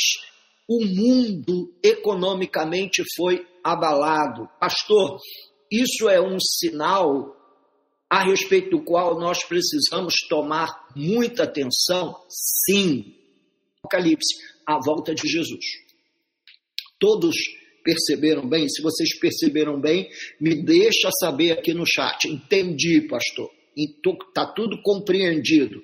o 0.68 0.84
mundo 0.86 1.74
economicamente 1.82 3.02
foi 3.16 3.44
abalado. 3.64 4.48
Pastor, 4.60 5.18
isso 5.68 6.08
é 6.08 6.20
um 6.20 6.38
sinal 6.38 7.36
a 8.08 8.22
respeito 8.22 8.70
do 8.70 8.84
qual 8.84 9.18
nós 9.18 9.42
precisamos 9.42 10.14
tomar 10.28 10.86
muita 10.94 11.42
atenção? 11.42 12.14
Sim. 12.28 13.16
Apocalipse, 13.78 14.36
a 14.64 14.78
volta 14.78 15.12
de 15.12 15.26
Jesus. 15.26 15.64
Todos 17.00 17.34
perceberam 17.82 18.48
bem? 18.48 18.68
Se 18.68 18.82
vocês 18.82 19.18
perceberam 19.18 19.80
bem, 19.80 20.08
me 20.40 20.62
deixa 20.62 21.10
saber 21.20 21.52
aqui 21.52 21.72
no 21.72 21.84
chat. 21.86 22.28
Entendi, 22.28 23.02
pastor. 23.02 23.50
Está 23.76 24.46
tudo 24.46 24.80
compreendido. 24.82 25.82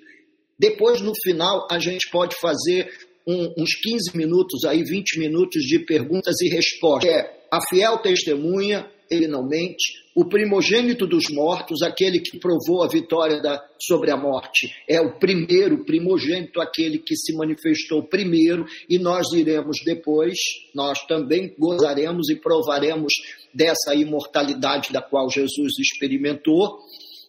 Depois, 0.58 1.00
no 1.00 1.12
final, 1.22 1.66
a 1.70 1.78
gente 1.78 2.10
pode 2.10 2.36
fazer 2.40 2.90
um, 3.26 3.62
uns 3.62 3.74
15 3.74 4.16
minutos, 4.16 4.64
aí 4.64 4.82
20 4.82 5.18
minutos 5.18 5.62
de 5.62 5.80
perguntas 5.80 6.40
e 6.40 6.48
respostas. 6.48 7.10
É 7.10 7.36
a 7.50 7.58
fiel 7.68 7.98
testemunha, 7.98 8.90
ele 9.10 9.26
não 9.26 9.46
mente. 9.46 10.04
O 10.14 10.24
primogênito 10.24 11.06
dos 11.06 11.24
mortos, 11.30 11.82
aquele 11.82 12.20
que 12.20 12.38
provou 12.38 12.82
a 12.82 12.88
vitória 12.88 13.40
da, 13.40 13.62
sobre 13.78 14.10
a 14.10 14.16
morte, 14.16 14.74
é 14.88 15.00
o 15.00 15.18
primeiro 15.18 15.84
primogênito, 15.84 16.60
aquele 16.60 16.98
que 16.98 17.14
se 17.16 17.34
manifestou 17.36 18.02
primeiro, 18.02 18.64
e 18.88 18.98
nós 18.98 19.32
iremos 19.32 19.78
depois, 19.84 20.36
nós 20.74 21.04
também 21.06 21.54
gozaremos 21.58 22.30
e 22.30 22.36
provaremos 22.36 23.12
dessa 23.52 23.94
imortalidade 23.94 24.92
da 24.92 25.02
qual 25.02 25.30
Jesus 25.30 25.78
experimentou 25.78 26.78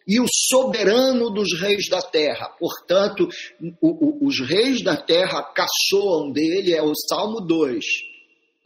e 0.08 0.22
o 0.22 0.26
soberano 0.30 1.30
dos 1.30 1.60
reis 1.60 1.90
da 1.90 2.02
terra. 2.02 2.48
Portanto, 2.58 3.28
o, 3.82 4.24
o, 4.24 4.26
os 4.26 4.40
reis 4.40 4.82
da 4.82 4.96
terra 4.96 5.44
caçoam 5.44 6.32
dele, 6.32 6.74
é 6.74 6.82
o 6.82 6.94
Salmo 6.96 7.42
2 7.42 8.17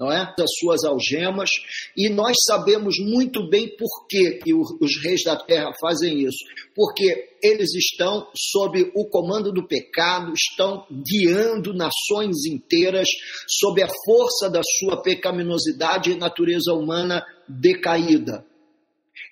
não 0.02 0.12
é? 0.12 0.34
Das 0.36 0.50
suas 0.60 0.84
algemas, 0.84 1.52
e 1.96 2.10
nós 2.10 2.36
sabemos 2.48 2.96
muito 3.00 3.48
bem 3.48 3.70
por 3.78 4.08
que, 4.10 4.40
que 4.40 4.52
os 4.52 5.04
reis 5.04 5.22
da 5.24 5.36
terra 5.36 5.72
fazem 5.80 6.22
isso. 6.22 6.44
Porque 6.76 7.38
eles 7.44 7.70
estão 7.76 8.28
sob 8.36 8.92
o 8.96 9.06
comando 9.06 9.52
do 9.52 9.68
pecado, 9.68 10.34
estão 10.34 10.88
guiando 10.90 11.72
nações 11.72 12.46
inteiras 12.48 13.08
sob 13.48 13.84
a 13.84 13.88
força 14.04 14.50
da 14.50 14.62
sua 14.80 15.04
pecaminosidade 15.04 16.12
e 16.12 16.18
natureza 16.18 16.74
humana 16.74 17.24
decaída. 17.48 18.44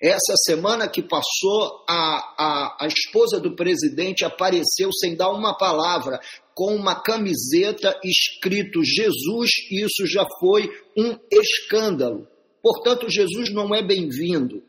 Essa 0.00 0.34
semana 0.46 0.88
que 0.88 1.02
passou, 1.02 1.84
a, 1.88 2.34
a, 2.38 2.76
a 2.84 2.86
esposa 2.86 3.38
do 3.40 3.54
presidente 3.56 4.24
apareceu 4.24 4.90
sem 4.92 5.14
dar 5.14 5.30
uma 5.30 5.58
palavra, 5.58 6.20
com 6.60 6.76
uma 6.76 6.94
camiseta 6.94 7.98
escrito 8.04 8.84
Jesus, 8.84 9.50
isso 9.70 10.06
já 10.06 10.26
foi 10.38 10.68
um 10.94 11.16
escândalo. 11.32 12.28
Portanto, 12.62 13.08
Jesus 13.08 13.50
não 13.50 13.74
é 13.74 13.82
bem-vindo. 13.82 14.62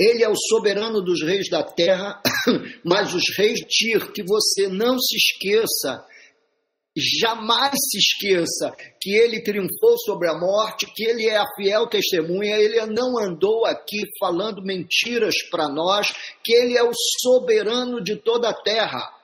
Ele 0.00 0.24
é 0.24 0.28
o 0.28 0.34
soberano 0.34 1.00
dos 1.00 1.22
reis 1.22 1.48
da 1.48 1.62
terra, 1.62 2.20
mas 2.84 3.14
os 3.14 3.22
reis 3.38 3.60
Tir, 3.60 4.10
que 4.10 4.24
você 4.24 4.66
não 4.66 4.98
se 4.98 5.14
esqueça, 5.14 6.04
jamais 6.96 7.74
se 7.76 7.98
esqueça 7.98 8.74
que 9.00 9.14
ele 9.16 9.40
triunfou 9.40 9.96
sobre 10.04 10.28
a 10.28 10.36
morte, 10.36 10.92
que 10.92 11.04
ele 11.04 11.28
é 11.28 11.36
a 11.36 11.46
fiel 11.54 11.86
testemunha, 11.86 12.56
ele 12.56 12.84
não 12.86 13.16
andou 13.20 13.64
aqui 13.66 14.00
falando 14.18 14.64
mentiras 14.64 15.36
para 15.48 15.68
nós, 15.68 16.12
que 16.42 16.52
ele 16.52 16.76
é 16.76 16.82
o 16.82 16.90
soberano 17.20 18.02
de 18.02 18.16
toda 18.16 18.48
a 18.48 18.62
terra 18.64 19.21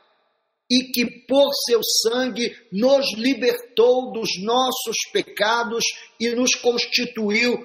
e 0.70 0.92
que 0.92 1.07
por 1.26 1.50
seu 1.66 1.81
sangue 1.83 2.54
nos 2.70 3.16
libertou 3.16 4.12
dos 4.12 4.31
nossos 4.42 4.96
pecados 5.12 5.85
e 6.20 6.28
nos 6.31 6.54
constituiu 6.54 7.57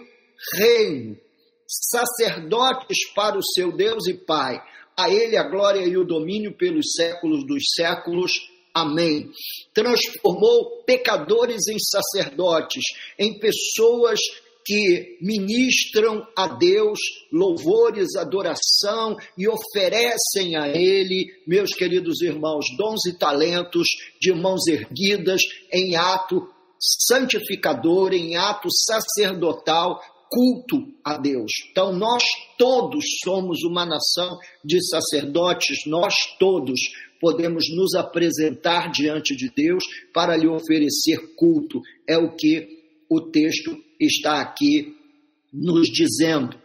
reino, 0.57 1.17
sacerdotes 1.67 2.97
para 3.13 3.37
o 3.37 3.43
seu 3.43 3.75
Deus 3.75 4.07
e 4.07 4.13
Pai. 4.13 4.61
A 4.95 5.09
ele 5.09 5.35
a 5.35 5.43
glória 5.43 5.81
e 5.81 5.97
o 5.97 6.05
domínio 6.05 6.55
pelos 6.55 6.93
séculos 6.95 7.45
dos 7.45 7.63
séculos. 7.75 8.31
Amém. 8.73 9.31
Transformou 9.73 10.83
pecadores 10.83 11.67
em 11.67 11.77
sacerdotes, 11.79 12.83
em 13.19 13.39
pessoas 13.39 14.19
que 14.65 15.17
ministram 15.21 16.25
a 16.35 16.47
Deus 16.47 16.99
louvores, 17.31 18.15
adoração 18.15 19.17
e 19.37 19.47
oferecem 19.47 20.55
a 20.55 20.69
Ele, 20.69 21.27
meus 21.45 21.73
queridos 21.73 22.21
irmãos, 22.21 22.65
dons 22.77 23.05
e 23.05 23.17
talentos 23.17 23.87
de 24.19 24.33
mãos 24.33 24.65
erguidas 24.67 25.41
em 25.71 25.95
ato 25.95 26.47
santificador, 26.79 28.13
em 28.13 28.35
ato 28.35 28.67
sacerdotal, 28.71 30.01
culto 30.29 30.87
a 31.03 31.17
Deus. 31.17 31.51
Então, 31.71 31.93
nós 31.93 32.23
todos 32.57 33.05
somos 33.23 33.63
uma 33.63 33.85
nação 33.85 34.37
de 34.63 34.79
sacerdotes, 34.89 35.85
nós 35.85 36.13
todos 36.39 36.79
podemos 37.21 37.65
nos 37.75 37.93
apresentar 37.93 38.91
diante 38.91 39.35
de 39.35 39.49
Deus 39.49 39.83
para 40.13 40.35
lhe 40.35 40.47
oferecer 40.47 41.35
culto. 41.35 41.79
É 42.07 42.17
o 42.17 42.35
que 42.35 42.67
o 43.09 43.21
texto 43.21 43.77
está 44.05 44.41
aqui 44.41 44.95
nos 45.51 45.87
dizendo. 45.87 46.59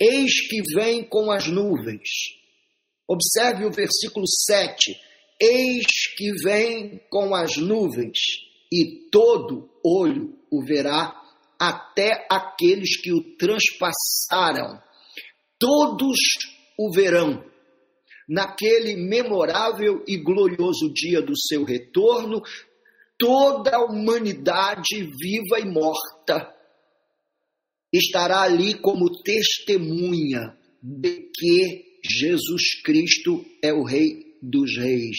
Eis 0.00 0.46
que 0.48 0.60
vem 0.74 1.04
com 1.04 1.30
as 1.30 1.46
nuvens. 1.46 2.08
Observe 3.08 3.64
o 3.64 3.70
versículo 3.70 4.26
7. 4.26 4.96
Eis 5.40 5.86
que 6.16 6.32
vem 6.42 7.00
com 7.10 7.34
as 7.34 7.56
nuvens, 7.56 8.18
e 8.72 9.08
todo 9.10 9.70
olho 9.84 10.34
o 10.50 10.64
verá, 10.64 11.14
até 11.58 12.26
aqueles 12.30 13.00
que 13.00 13.12
o 13.12 13.36
transpassaram. 13.36 14.82
Todos 15.58 16.18
o 16.78 16.92
verão 16.92 17.44
naquele 18.28 18.96
memorável 18.96 20.02
e 20.06 20.16
glorioso 20.16 20.92
dia 20.92 21.22
do 21.22 21.32
seu 21.38 21.64
retorno, 21.64 22.42
toda 23.18 23.76
a 23.76 23.84
humanidade 23.84 24.96
viva 24.96 25.60
e 25.60 25.64
morta 25.64 26.55
estará 27.96 28.42
ali 28.42 28.74
como 28.74 29.22
testemunha 29.22 30.56
de 30.82 31.30
que 31.34 32.00
Jesus 32.04 32.82
Cristo 32.84 33.44
é 33.62 33.72
o 33.72 33.82
Rei 33.82 34.36
dos 34.42 34.76
Reis 34.76 35.18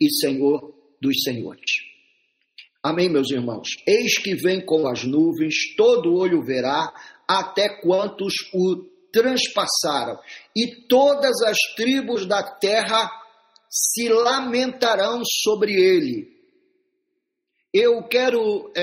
e 0.00 0.10
Senhor 0.20 0.74
dos 1.00 1.22
Senhores. 1.22 1.88
Amém, 2.82 3.08
meus 3.08 3.30
irmãos? 3.30 3.68
Eis 3.86 4.18
que 4.18 4.34
vem 4.34 4.64
com 4.64 4.86
as 4.86 5.04
nuvens, 5.04 5.54
todo 5.76 6.14
olho 6.14 6.42
verá, 6.42 6.92
até 7.26 7.68
quantos 7.80 8.32
o 8.54 8.76
transpassaram, 9.12 10.18
e 10.56 10.86
todas 10.86 11.42
as 11.42 11.56
tribos 11.74 12.26
da 12.26 12.42
terra 12.42 13.10
se 13.68 14.08
lamentarão 14.08 15.22
sobre 15.24 15.72
ele. 15.72 16.38
Eu 17.72 18.02
quero 18.04 18.72
é, 18.74 18.82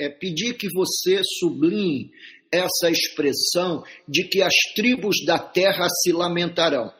é, 0.00 0.06
é, 0.06 0.08
pedir 0.08 0.54
que 0.54 0.68
você 0.72 1.20
sublinhe 1.38 2.10
essa 2.52 2.90
expressão 2.90 3.82
de 4.06 4.28
que 4.28 4.42
as 4.42 4.54
tribos 4.74 5.24
da 5.24 5.38
terra 5.38 5.86
se 5.88 6.12
lamentarão. 6.12 6.92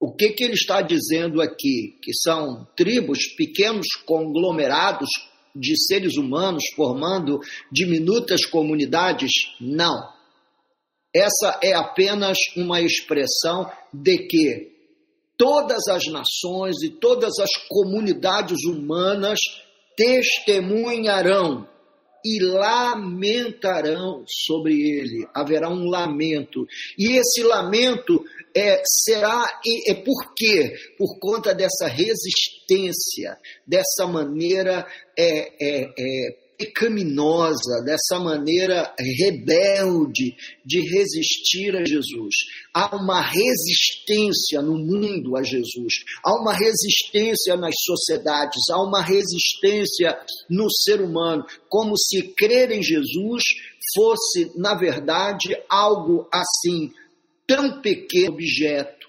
O 0.00 0.12
que, 0.14 0.30
que 0.30 0.44
ele 0.44 0.54
está 0.54 0.80
dizendo 0.80 1.40
aqui? 1.40 1.98
Que 2.02 2.12
são 2.14 2.66
tribos, 2.76 3.34
pequenos 3.36 3.86
conglomerados 4.06 5.08
de 5.54 5.76
seres 5.86 6.16
humanos 6.16 6.64
formando 6.74 7.38
diminutas 7.70 8.44
comunidades? 8.46 9.30
Não. 9.60 10.12
Essa 11.14 11.60
é 11.62 11.74
apenas 11.74 12.36
uma 12.56 12.80
expressão 12.80 13.70
de 13.92 14.18
que 14.26 14.72
todas 15.36 15.86
as 15.88 16.06
nações 16.06 16.82
e 16.82 16.90
todas 16.90 17.38
as 17.38 17.50
comunidades 17.68 18.64
humanas 18.66 19.38
testemunharão 19.96 21.68
e 22.24 22.40
lamentarão 22.42 24.24
sobre 24.26 24.74
ele. 24.74 25.26
Haverá 25.34 25.68
um 25.68 25.88
lamento. 25.88 26.66
E 26.98 27.18
esse 27.18 27.42
lamento 27.42 28.24
é, 28.54 28.82
será. 28.84 29.60
E, 29.64 29.90
é 29.90 29.94
por 29.94 30.34
quê? 30.34 30.74
Por 30.96 31.18
conta 31.18 31.54
dessa 31.54 31.86
resistência, 31.86 33.36
dessa 33.66 34.06
maneira 34.06 34.86
é, 35.18 35.52
é, 35.60 35.94
é 35.98 36.43
pecaminosa, 36.56 37.82
dessa 37.84 38.18
maneira 38.18 38.94
rebelde 38.98 40.36
de 40.64 40.80
resistir 40.80 41.76
a 41.76 41.84
Jesus. 41.84 42.34
Há 42.72 42.96
uma 42.96 43.20
resistência 43.20 44.62
no 44.62 44.78
mundo 44.78 45.36
a 45.36 45.42
Jesus, 45.42 46.04
há 46.24 46.34
uma 46.40 46.52
resistência 46.52 47.56
nas 47.56 47.74
sociedades, 47.84 48.68
há 48.70 48.82
uma 48.82 49.02
resistência 49.02 50.18
no 50.48 50.70
ser 50.70 51.00
humano, 51.00 51.44
como 51.68 51.96
se 51.96 52.22
crer 52.34 52.70
em 52.70 52.82
Jesus 52.82 53.42
fosse, 53.94 54.50
na 54.56 54.74
verdade, 54.74 55.56
algo 55.68 56.28
assim, 56.32 56.92
tão 57.46 57.80
pequeno 57.80 58.34
objeto. 58.34 59.08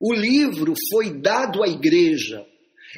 O 0.00 0.14
livro 0.14 0.74
foi 0.90 1.10
dado 1.10 1.62
à 1.62 1.68
igreja 1.68 2.46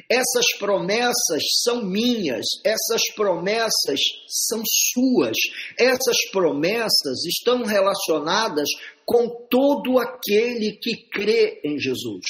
essas 0.09 0.45
promessas 0.57 1.43
são 1.63 1.83
minhas, 1.83 2.45
essas 2.63 3.01
promessas 3.15 3.99
são 4.27 4.61
suas, 4.93 5.37
essas 5.77 6.17
promessas 6.31 7.25
estão 7.25 7.63
relacionadas 7.63 8.69
com 9.05 9.29
todo 9.49 9.99
aquele 9.99 10.77
que 10.81 11.07
crê 11.09 11.61
em 11.63 11.77
Jesus. 11.77 12.25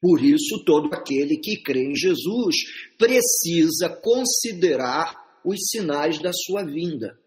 Por 0.00 0.22
isso, 0.22 0.62
todo 0.64 0.94
aquele 0.94 1.38
que 1.38 1.62
crê 1.62 1.84
em 1.84 1.96
Jesus 1.96 2.54
precisa 2.96 3.88
considerar 3.88 5.40
os 5.44 5.58
sinais 5.70 6.20
da 6.20 6.30
sua 6.32 6.64
vinda. 6.64 7.18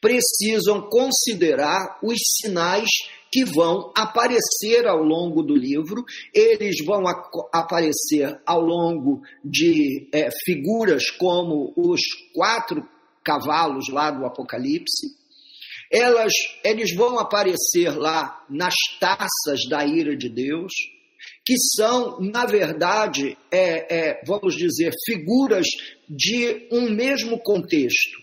Precisam 0.00 0.88
considerar 0.88 1.98
os 2.02 2.18
sinais 2.40 2.88
que 3.30 3.44
vão 3.44 3.92
aparecer 3.96 4.86
ao 4.86 5.02
longo 5.02 5.42
do 5.42 5.54
livro, 5.54 6.04
eles 6.34 6.76
vão 6.84 7.04
aparecer 7.52 8.40
ao 8.46 8.60
longo 8.60 9.20
de 9.44 10.08
é, 10.12 10.28
figuras 10.44 11.10
como 11.10 11.72
os 11.76 12.00
quatro 12.34 12.86
cavalos 13.22 13.88
lá 13.90 14.10
do 14.10 14.24
Apocalipse, 14.24 15.18
elas, 15.90 16.32
eles 16.64 16.94
vão 16.94 17.18
aparecer 17.18 17.96
lá 17.96 18.44
nas 18.48 18.74
taças 19.00 19.60
da 19.68 19.84
ira 19.84 20.16
de 20.16 20.28
Deus, 20.28 20.72
que 21.44 21.54
são, 21.76 22.20
na 22.20 22.44
verdade, 22.44 23.36
é, 23.50 23.96
é, 23.96 24.22
vamos 24.26 24.54
dizer, 24.54 24.92
figuras 25.06 25.66
de 26.08 26.68
um 26.70 26.90
mesmo 26.90 27.38
contexto, 27.38 28.18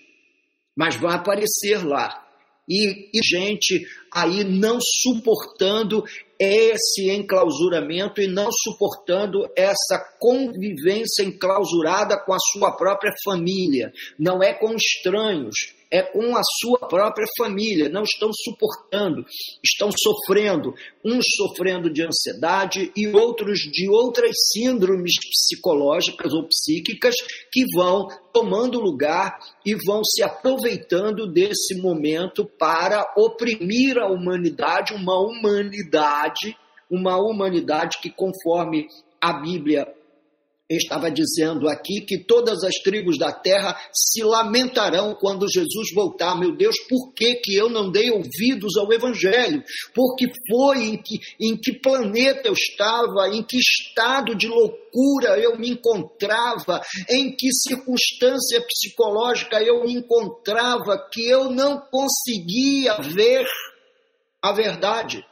mas 0.76 0.96
vão 0.96 1.10
aparecer 1.10 1.84
lá 1.84 2.25
e, 2.67 3.10
e 3.13 3.23
gente 3.23 3.86
aí 4.12 4.43
não 4.43 4.80
suportando 4.82 6.04
esse 6.39 7.10
enclausuramento 7.10 8.21
e 8.21 8.28
não 8.28 8.49
suportando 8.51 9.47
essa 9.56 9.99
convivência 10.19 11.23
enclausurada 11.23 12.17
com 12.19 12.34
a 12.34 12.39
sua 12.39 12.75
própria 12.75 13.13
família. 13.23 13.91
Não 14.19 14.43
é 14.43 14.54
com 14.54 14.73
estranhos, 14.75 15.56
é 15.91 16.02
com 16.02 16.36
a 16.36 16.41
sua 16.60 16.80
própria 16.88 17.26
família, 17.38 17.89
não 17.89 18.04
estão 18.04 18.30
suportando, 18.34 19.26
estão 19.63 19.89
sofrendo, 19.91 20.74
uns 21.04 21.26
sofrendo 21.36 21.89
de 21.91 22.04
ansiedade 22.04 22.91
e 22.95 23.08
outros 23.08 23.60
de 23.60 23.89
outras 23.89 24.32
síndromes 24.54 25.13
psicológicas 25.30 26.34
ou 26.34 26.48
psíquicas 26.48 27.15
que 27.52 27.63
vão 27.76 28.08
tomando 28.34 28.80
lugar 28.80 29.39
e 29.65 29.76
vão 29.86 30.02
se 30.04 30.24
aproveitando 30.24 31.28
desse 31.28 31.76
momento 31.82 32.45
para 32.60 33.13
oprimir 33.15 33.98
a 33.98 34.08
humanidade, 34.08 34.93
uma 34.93 35.17
humanidade, 35.19 36.58
uma 36.89 37.17
humanidade 37.17 38.00
que 38.02 38.10
conforme 38.10 38.88
a 39.21 39.34
Bíblia 39.34 39.88
estava 40.69 41.12
dizendo 41.12 41.69
aqui 41.69 42.01
que 42.01 42.17
todas 42.17 42.63
as 42.63 42.73
tribos 42.75 43.19
da 43.19 43.32
terra 43.32 43.80
se 43.93 44.23
lamentarão 44.23 45.13
quando 45.13 45.49
Jesus 45.51 45.93
voltar. 45.93 46.36
Meu 46.39 46.56
Deus, 46.56 46.75
por 46.89 47.13
que, 47.13 47.36
que 47.36 47.56
eu 47.56 47.69
não 47.69 47.91
dei 47.91 48.10
ouvidos 48.10 48.75
ao 48.78 48.91
Evangelho? 48.91 49.63
Porque 49.93 50.25
foi 50.49 50.86
em 50.86 50.97
que, 50.97 51.19
em 51.39 51.56
que 51.56 51.80
planeta 51.80 52.47
eu 52.47 52.54
estava, 52.54 53.30
em 53.30 53.43
que 53.43 53.58
estado 53.58 54.36
de 54.36 54.47
loucura 54.47 55.38
eu 55.39 55.58
me 55.58 55.69
encontrava, 55.69 56.82
em 57.10 57.36
que 57.36 57.51
circunstância 57.51 58.60
psicológica 58.62 59.62
eu 59.62 59.84
me 59.84 59.93
encontrava, 59.93 60.97
que 61.12 61.30
eu 61.30 61.51
não 61.51 61.80
conseguia 61.80 62.97
ver 63.01 63.45
a 64.41 64.51
verdade. 64.51 65.23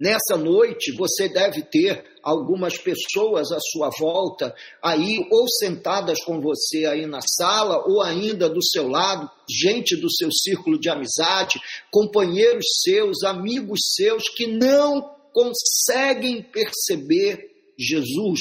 Nessa 0.00 0.36
noite 0.36 0.92
você 0.92 1.28
deve 1.28 1.62
ter 1.62 2.04
algumas 2.26 2.76
pessoas 2.76 3.52
à 3.52 3.58
sua 3.60 3.88
volta 4.00 4.52
aí 4.82 5.24
ou 5.30 5.46
sentadas 5.48 6.18
com 6.24 6.40
você 6.40 6.84
aí 6.84 7.06
na 7.06 7.20
sala 7.20 7.84
ou 7.86 8.02
ainda 8.02 8.48
do 8.50 8.60
seu 8.60 8.88
lado, 8.88 9.30
gente 9.48 9.94
do 9.94 10.10
seu 10.10 10.28
círculo 10.32 10.76
de 10.76 10.90
amizade, 10.90 11.60
companheiros 11.88 12.64
seus, 12.82 13.22
amigos 13.22 13.78
seus 13.94 14.24
que 14.30 14.48
não 14.48 15.14
conseguem 15.32 16.42
perceber 16.42 17.48
Jesus, 17.78 18.40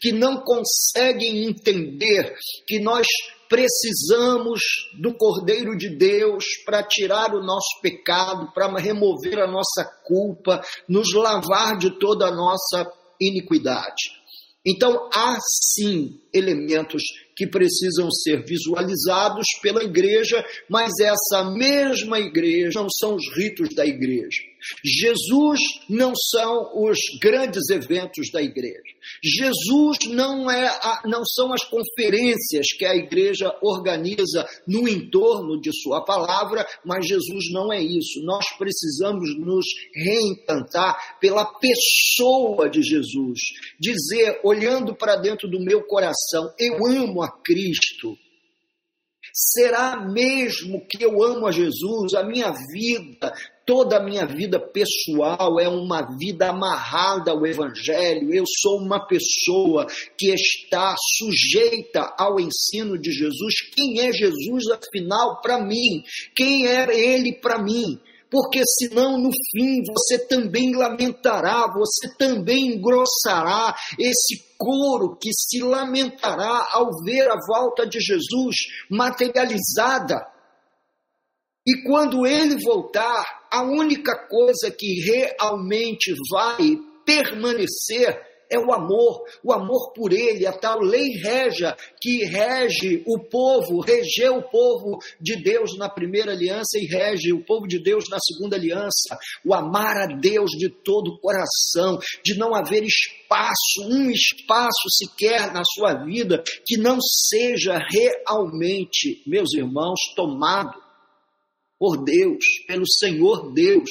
que 0.00 0.12
não 0.12 0.44
conseguem 0.44 1.44
entender 1.44 2.36
que 2.68 2.78
nós 2.78 3.04
precisamos 3.48 4.60
do 5.00 5.12
Cordeiro 5.16 5.76
de 5.76 5.88
Deus 5.88 6.44
para 6.64 6.84
tirar 6.84 7.34
o 7.34 7.42
nosso 7.42 7.80
pecado, 7.82 8.52
para 8.52 8.68
remover 8.78 9.40
a 9.40 9.50
nossa 9.50 9.84
culpa, 10.04 10.62
nos 10.88 11.12
lavar 11.14 11.76
de 11.78 11.98
toda 11.98 12.26
a 12.26 12.34
nossa 12.34 12.92
iniquidade. 13.20 14.12
Então, 14.66 15.10
há 15.12 15.36
sim 15.40 16.20
elementos 16.32 17.02
que 17.36 17.46
precisam 17.46 18.10
ser 18.10 18.44
visualizados 18.46 19.44
pela 19.60 19.84
igreja, 19.84 20.42
mas 20.70 20.92
essa 21.00 21.44
mesma 21.50 22.18
igreja 22.18 22.80
não 22.80 22.88
são 22.88 23.14
os 23.14 23.24
ritos 23.36 23.74
da 23.74 23.84
igreja. 23.84 24.42
Jesus 24.84 25.60
não 25.88 26.12
são 26.14 26.84
os 26.84 26.98
grandes 27.20 27.68
eventos 27.70 28.30
da 28.32 28.42
igreja. 28.42 28.82
Jesus 29.22 29.98
não, 30.08 30.50
é 30.50 30.66
a, 30.66 31.02
não 31.06 31.24
são 31.24 31.52
as 31.52 31.64
conferências 31.64 32.66
que 32.78 32.84
a 32.84 32.94
igreja 32.94 33.54
organiza 33.62 34.46
no 34.66 34.88
entorno 34.88 35.60
de 35.60 35.70
sua 35.72 36.04
palavra, 36.04 36.66
mas 36.84 37.06
Jesus 37.06 37.52
não 37.52 37.72
é 37.72 37.82
isso. 37.82 38.22
Nós 38.24 38.46
precisamos 38.56 39.36
nos 39.38 39.66
reencantar 39.94 41.18
pela 41.20 41.44
pessoa 41.44 42.68
de 42.68 42.82
Jesus. 42.82 43.38
Dizer, 43.78 44.40
olhando 44.42 44.94
para 44.94 45.16
dentro 45.16 45.48
do 45.48 45.60
meu 45.60 45.82
coração, 45.86 46.52
eu 46.58 46.86
amo 46.86 47.22
a 47.22 47.30
Cristo. 47.42 48.16
Será 49.36 49.96
mesmo 49.96 50.86
que 50.86 51.04
eu 51.04 51.20
amo 51.20 51.48
a 51.48 51.50
Jesus? 51.50 52.14
A 52.14 52.22
minha 52.22 52.52
vida, 52.72 53.34
toda 53.66 53.96
a 53.96 54.04
minha 54.04 54.24
vida 54.24 54.60
pessoal 54.60 55.58
é 55.58 55.68
uma 55.68 56.02
vida 56.16 56.50
amarrada 56.50 57.32
ao 57.32 57.44
Evangelho. 57.44 58.32
Eu 58.32 58.44
sou 58.46 58.78
uma 58.78 59.04
pessoa 59.04 59.88
que 60.16 60.32
está 60.32 60.94
sujeita 61.18 62.14
ao 62.16 62.38
ensino 62.38 62.96
de 62.96 63.10
Jesus. 63.10 63.60
Quem 63.74 64.02
é 64.02 64.12
Jesus, 64.12 64.68
afinal, 64.70 65.40
para 65.40 65.60
mim? 65.60 66.04
Quem 66.36 66.68
é 66.68 66.86
Ele 66.96 67.32
para 67.32 67.60
mim? 67.60 67.98
Porque 68.34 68.62
senão 68.66 69.16
no 69.16 69.30
fim 69.52 69.80
você 69.86 70.18
também 70.26 70.74
lamentará, 70.74 71.72
você 71.72 72.12
também 72.18 72.74
engrossará 72.74 73.72
esse 73.96 74.42
coro 74.58 75.16
que 75.16 75.30
se 75.32 75.62
lamentará 75.62 76.66
ao 76.72 76.90
ver 77.04 77.30
a 77.30 77.36
volta 77.46 77.86
de 77.86 78.00
Jesus 78.00 78.56
materializada. 78.90 80.26
E 81.64 81.84
quando 81.84 82.26
ele 82.26 82.60
voltar, 82.60 83.24
a 83.52 83.62
única 83.62 84.26
coisa 84.26 84.68
que 84.68 85.00
realmente 85.04 86.12
vai 86.28 86.76
permanecer 87.06 88.20
é 88.54 88.58
o 88.58 88.72
amor, 88.72 89.24
o 89.42 89.52
amor 89.52 89.92
por 89.92 90.12
ele, 90.12 90.46
a 90.46 90.52
tal 90.52 90.80
lei 90.80 91.10
regia 91.22 91.76
que 92.00 92.24
rege 92.24 93.02
o 93.06 93.18
povo, 93.18 93.80
regeu 93.80 94.36
o 94.36 94.50
povo 94.50 94.98
de 95.20 95.36
Deus 95.42 95.76
na 95.76 95.88
primeira 95.88 96.32
aliança 96.32 96.78
e 96.78 96.86
rege 96.86 97.32
o 97.32 97.44
povo 97.44 97.66
de 97.66 97.78
Deus 97.78 98.04
na 98.08 98.18
segunda 98.20 98.56
aliança. 98.56 99.18
O 99.44 99.54
amar 99.54 99.96
a 99.96 100.06
Deus 100.16 100.50
de 100.52 100.68
todo 100.68 101.08
o 101.08 101.18
coração, 101.18 101.98
de 102.24 102.38
não 102.38 102.54
haver 102.54 102.84
espaço, 102.84 103.82
um 103.82 104.10
espaço 104.10 104.88
sequer 104.90 105.52
na 105.52 105.62
sua 105.64 106.04
vida 106.04 106.42
que 106.64 106.76
não 106.76 106.98
seja 107.00 107.78
realmente, 107.78 109.22
meus 109.26 109.52
irmãos, 109.54 110.00
tomado 110.14 110.82
por 111.78 112.04
Deus, 112.04 112.44
pelo 112.66 112.84
Senhor 112.86 113.52
Deus, 113.52 113.90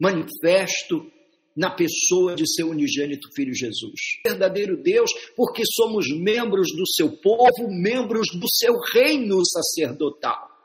manifesto 0.00 1.10
na 1.56 1.70
pessoa 1.70 2.34
de 2.34 2.46
seu 2.46 2.68
unigênito 2.68 3.28
Filho 3.34 3.54
Jesus. 3.54 4.20
Verdadeiro 4.26 4.76
Deus, 4.76 5.10
porque 5.34 5.62
somos 5.64 6.06
membros 6.10 6.68
do 6.76 6.86
seu 6.86 7.10
povo, 7.10 7.68
membros 7.70 8.28
do 8.34 8.46
seu 8.48 8.74
reino 8.92 9.40
sacerdotal. 9.44 10.55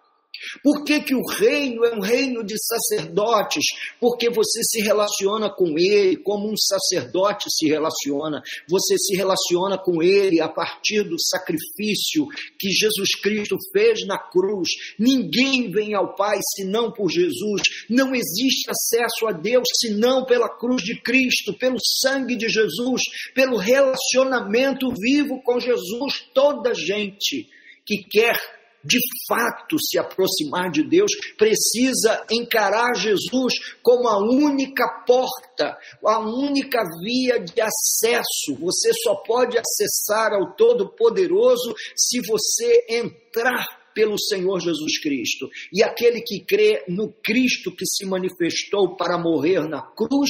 Por 0.64 0.84
que, 0.84 1.00
que 1.02 1.16
o 1.16 1.24
reino 1.38 1.86
é 1.86 1.96
um 1.96 2.02
reino 2.02 2.44
de 2.44 2.56
sacerdotes? 2.58 3.64
Porque 4.00 4.30
você 4.30 4.62
se 4.64 4.82
relaciona 4.82 5.50
com 5.50 5.78
ele 5.78 6.18
como 6.18 6.52
um 6.52 6.58
sacerdote 6.58 7.46
se 7.50 7.68
relaciona. 7.68 8.42
Você 8.70 8.98
se 8.98 9.16
relaciona 9.16 9.78
com 9.78 10.02
ele 10.02 10.42
a 10.42 10.50
partir 10.50 11.04
do 11.04 11.16
sacrifício 11.20 12.28
que 12.60 12.70
Jesus 12.70 13.16
Cristo 13.22 13.58
fez 13.72 14.06
na 14.06 14.18
cruz. 14.18 14.70
Ninguém 14.98 15.72
vem 15.72 15.94
ao 15.94 16.16
Pai 16.16 16.40
senão 16.56 16.92
por 16.92 17.10
Jesus. 17.10 17.62
Não 17.90 18.14
existe 18.14 18.70
acesso 18.70 19.28
a 19.28 19.32
Deus 19.32 19.68
senão 19.80 20.26
pela 20.26 20.50
cruz 20.50 20.82
de 20.84 21.02
Cristo, 21.02 21.54
pelo 21.58 21.78
sangue 22.02 22.36
de 22.36 22.48
Jesus, 22.50 23.02
pelo 23.34 23.58
relacionamento 23.58 24.92
vivo 25.00 25.42
com 25.44 25.60
Jesus. 25.60 26.26
Toda 26.34 26.74
gente 26.74 27.48
que 27.86 28.04
quer 28.04 28.61
de 28.84 29.00
fato 29.28 29.78
se 29.80 29.98
aproximar 29.98 30.72
de 30.72 30.84
Deus, 30.84 31.12
precisa 31.38 32.26
encarar 32.30 32.96
Jesus 32.96 33.54
como 33.82 34.08
a 34.08 34.18
única 34.18 35.04
porta, 35.06 35.78
a 36.06 36.20
única 36.20 36.82
via 37.04 37.40
de 37.40 37.62
acesso. 37.62 38.56
Você 38.60 38.92
só 39.04 39.16
pode 39.16 39.58
acessar 39.58 40.34
ao 40.34 40.56
Todo-Poderoso 40.56 41.74
se 41.96 42.20
você 42.22 42.86
entrar 42.90 43.82
pelo 43.94 44.18
Senhor 44.18 44.60
Jesus 44.60 45.00
Cristo. 45.02 45.50
E 45.72 45.84
aquele 45.84 46.22
que 46.22 46.46
crê 46.46 46.84
no 46.88 47.12
Cristo 47.24 47.76
que 47.76 47.86
se 47.86 48.06
manifestou 48.06 48.96
para 48.96 49.18
morrer 49.18 49.68
na 49.68 49.82
cruz, 49.82 50.30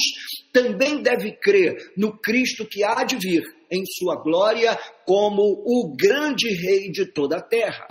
também 0.52 1.00
deve 1.00 1.32
crer 1.32 1.92
no 1.96 2.18
Cristo 2.18 2.66
que 2.66 2.82
há 2.82 3.04
de 3.04 3.16
vir 3.16 3.42
em 3.70 3.84
sua 3.86 4.16
glória 4.16 4.78
como 5.06 5.42
o 5.42 5.94
grande 5.96 6.48
rei 6.48 6.90
de 6.90 7.06
toda 7.06 7.38
a 7.38 7.42
terra 7.42 7.86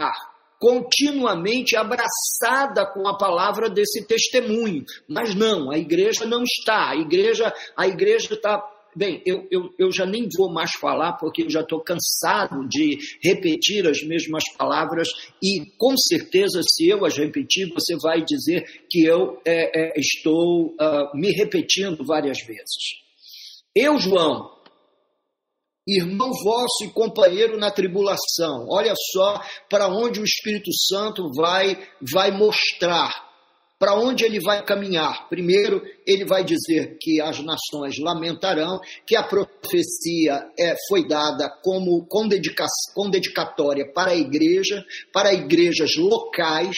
continuamente 0.62 1.76
abraçada 1.76 2.86
com 2.94 3.08
a 3.08 3.18
palavra 3.18 3.68
desse 3.68 4.06
testemunho. 4.06 4.86
Mas 5.10 5.34
não, 5.34 5.72
a 5.72 5.78
igreja 5.80 6.24
não 6.24 6.44
está. 6.44 6.92
A 6.92 6.96
igreja 6.96 7.52
a 7.76 7.88
igreja 7.88 8.36
está 8.36 8.64
Bem, 8.94 9.22
eu, 9.26 9.48
eu, 9.50 9.74
eu 9.80 9.90
já 9.90 10.06
nem 10.06 10.28
vou 10.38 10.52
mais 10.52 10.72
falar 10.72 11.14
porque 11.14 11.44
eu 11.44 11.50
já 11.50 11.62
estou 11.62 11.82
cansado 11.82 12.68
de 12.68 12.98
repetir 13.24 13.88
as 13.88 14.04
mesmas 14.04 14.44
palavras 14.58 15.08
e 15.42 15.66
com 15.78 15.96
certeza, 15.96 16.60
se 16.62 16.90
eu 16.90 17.06
as 17.06 17.18
repetir, 17.18 17.72
você 17.74 17.96
vai 17.96 18.22
dizer 18.22 18.62
que 18.90 19.06
eu 19.06 19.40
é, 19.46 19.80
é, 19.80 19.94
estou 19.98 20.76
uh, 20.76 21.18
me 21.18 21.32
repetindo 21.32 22.04
várias 22.06 22.40
vezes. 22.46 23.00
Eu, 23.74 23.98
João, 23.98 24.61
irmão 25.88 26.32
vosso 26.44 26.86
e 26.86 26.90
companheiro 26.90 27.58
na 27.58 27.72
tribulação. 27.72 28.68
Olha 28.70 28.94
só 29.14 29.42
para 29.70 29.88
onde 29.88 30.20
o 30.20 30.24
Espírito 30.24 30.72
Santo 30.74 31.32
vai 31.36 31.78
vai 32.02 32.32
mostrar 32.32 33.32
para 33.82 33.96
onde 33.96 34.24
ele 34.24 34.40
vai 34.40 34.64
caminhar? 34.64 35.28
Primeiro, 35.28 35.82
ele 36.06 36.24
vai 36.24 36.44
dizer 36.44 36.98
que 37.02 37.20
as 37.20 37.40
nações 37.40 37.98
lamentarão, 37.98 38.80
que 39.08 39.16
a 39.16 39.24
profecia 39.24 40.48
é, 40.56 40.76
foi 40.88 41.08
dada 41.08 41.50
como 41.64 42.06
com, 42.06 42.28
dedica, 42.28 42.64
com 42.94 43.10
dedicatória 43.10 43.92
para 43.92 44.12
a 44.12 44.16
igreja, 44.16 44.86
para 45.12 45.34
igrejas 45.34 45.96
locais, 45.98 46.78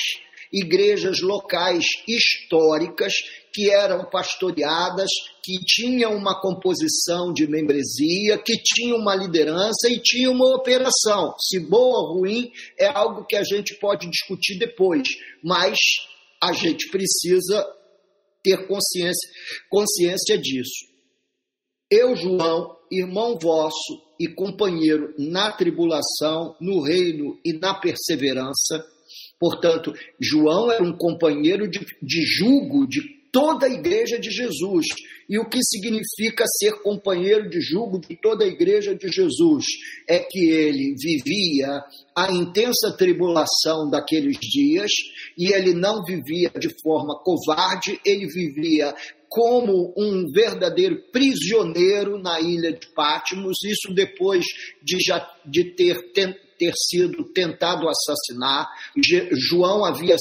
igrejas 0.50 1.20
locais 1.20 1.84
históricas 2.08 3.12
que 3.54 3.70
eram 3.70 4.10
pastoreadas, 4.10 5.10
que 5.44 5.64
tinham 5.64 6.16
uma 6.16 6.42
composição 6.42 7.32
de 7.32 7.48
membresia, 7.48 8.38
que 8.40 8.58
tinham 8.58 8.98
uma 8.98 9.16
liderança 9.16 9.90
e 9.90 10.00
tinham 10.00 10.34
uma 10.34 10.56
operação. 10.56 11.36
Se 11.40 11.60
boa 11.60 12.00
ou 12.00 12.20
ruim 12.20 12.52
é 12.80 12.88
algo 12.88 13.26
que 13.26 13.36
a 13.36 13.44
gente 13.44 13.78
pode 13.80 14.10
discutir 14.10 14.58
depois, 14.58 15.08
mas 15.44 15.78
a 16.42 16.52
gente 16.52 16.90
precisa 16.90 17.66
ter 18.42 18.68
consciência, 18.68 19.30
consciência 19.70 20.38
disso. 20.38 20.92
Eu, 21.90 22.16
João, 22.16 22.76
irmão 22.92 23.38
vosso 23.40 24.02
e 24.20 24.28
companheiro 24.28 25.14
na 25.18 25.52
tribulação, 25.52 26.56
no 26.60 26.82
reino 26.82 27.40
e 27.46 27.54
na 27.54 27.74
perseverança. 27.74 28.84
Portanto, 29.40 29.94
João 30.20 30.72
era 30.72 30.84
um 30.84 30.98
companheiro 30.98 31.68
de, 31.70 31.86
de 32.02 32.26
julgo 32.26 32.88
de 32.88 33.23
toda 33.34 33.66
a 33.66 33.70
igreja 33.70 34.20
de 34.20 34.30
Jesus. 34.30 34.86
E 35.28 35.40
o 35.40 35.50
que 35.50 35.58
significa 35.64 36.46
ser 36.60 36.84
companheiro 36.84 37.50
de 37.50 37.60
jugo 37.60 38.00
de 38.00 38.16
toda 38.16 38.46
a 38.46 38.48
igreja 38.48 38.94
de 38.94 39.08
Jesus? 39.08 39.66
É 40.08 40.20
que 40.20 40.52
ele 40.52 40.94
vivia 40.96 41.82
a 42.16 42.32
intensa 42.32 42.96
tribulação 42.96 43.90
daqueles 43.90 44.38
dias 44.40 44.92
e 45.36 45.52
ele 45.52 45.74
não 45.74 46.04
vivia 46.04 46.52
de 46.52 46.70
forma 46.84 47.20
covarde, 47.24 48.00
ele 48.06 48.28
vivia 48.28 48.94
como 49.28 49.92
um 49.98 50.32
verdadeiro 50.32 51.02
prisioneiro 51.12 52.22
na 52.22 52.40
ilha 52.40 52.72
de 52.72 52.86
Patmos, 52.94 53.58
isso 53.66 53.92
depois 53.96 54.46
de, 54.84 55.00
já, 55.00 55.28
de 55.44 55.74
ter, 55.74 56.14
ter 56.14 56.74
sido 56.76 57.24
tentado 57.34 57.88
assassinar. 57.90 58.68
João 59.50 59.84
havia 59.84 60.18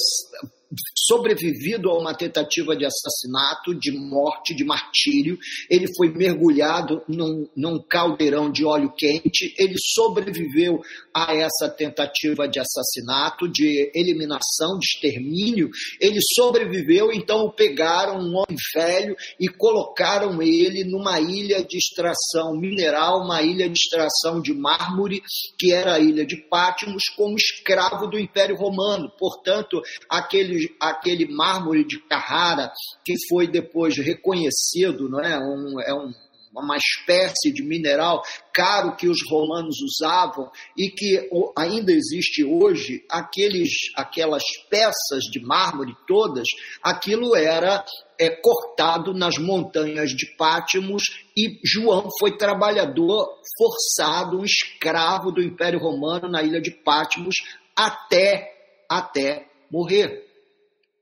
sobrevivido 0.95 1.89
a 1.89 1.97
uma 1.97 2.13
tentativa 2.13 2.75
de 2.75 2.85
assassinato, 2.85 3.75
de 3.75 3.91
morte, 3.91 4.55
de 4.55 4.63
martírio. 4.63 5.37
Ele 5.69 5.87
foi 5.97 6.09
mergulhado 6.09 7.01
num, 7.07 7.47
num 7.55 7.79
caldeirão 7.81 8.51
de 8.51 8.65
óleo 8.65 8.93
quente. 8.95 9.53
Ele 9.57 9.75
sobreviveu 9.77 10.79
a 11.13 11.33
essa 11.35 11.69
tentativa 11.69 12.47
de 12.47 12.59
assassinato, 12.59 13.47
de 13.47 13.91
eliminação, 13.93 14.77
de 14.79 14.85
extermínio. 14.85 15.69
Ele 15.99 16.19
sobreviveu, 16.35 17.11
então 17.11 17.45
o 17.45 17.51
pegaram, 17.53 18.17
um 18.17 18.35
homem 18.37 18.57
velho, 18.73 19.15
e 19.39 19.47
colocaram 19.47 20.41
ele 20.41 20.83
numa 20.83 21.19
ilha 21.19 21.63
de 21.63 21.77
extração 21.77 22.57
mineral, 22.57 23.23
uma 23.23 23.41
ilha 23.41 23.69
de 23.69 23.77
extração 23.77 24.41
de 24.41 24.53
mármore, 24.53 25.21
que 25.57 25.73
era 25.73 25.95
a 25.95 25.99
ilha 25.99 26.25
de 26.25 26.37
Pátimos, 26.49 27.03
como 27.15 27.35
escravo 27.35 28.07
do 28.07 28.19
Império 28.19 28.55
Romano. 28.55 29.11
Portanto, 29.17 29.81
aquele 30.09 30.62
aquele, 30.79 31.27
mármore 31.27 31.85
de 31.85 31.99
Carrara 32.07 32.71
que 33.05 33.13
foi 33.27 33.47
depois 33.47 33.97
reconhecido, 33.97 35.09
não 35.09 35.19
é? 35.19 35.37
Um, 35.39 35.79
é 35.79 35.93
um, 35.93 36.11
uma 36.55 36.77
espécie 36.77 37.51
de 37.51 37.63
mineral 37.63 38.21
caro 38.53 38.95
que 38.95 39.07
os 39.07 39.17
romanos 39.27 39.75
usavam 39.81 40.51
e 40.77 40.89
que 40.89 41.29
ainda 41.57 41.91
existe 41.91 42.43
hoje, 42.43 43.03
aqueles, 43.09 43.69
aquelas 43.95 44.43
peças 44.69 45.23
de 45.31 45.39
mármore 45.39 45.95
todas, 46.07 46.47
aquilo 46.81 47.35
era 47.35 47.83
é, 48.19 48.29
cortado 48.29 49.13
nas 49.13 49.37
montanhas 49.37 50.11
de 50.11 50.27
Pátimos 50.37 51.03
e 51.35 51.59
João 51.65 52.07
foi 52.19 52.37
trabalhador 52.37 53.27
forçado, 53.57 54.39
um 54.39 54.45
escravo 54.45 55.31
do 55.31 55.41
Império 55.41 55.79
Romano 55.79 56.29
na 56.29 56.43
ilha 56.43 56.61
de 56.61 56.69
Pátimos 56.69 57.35
até, 57.75 58.53
até 58.87 59.47
morrer 59.71 60.32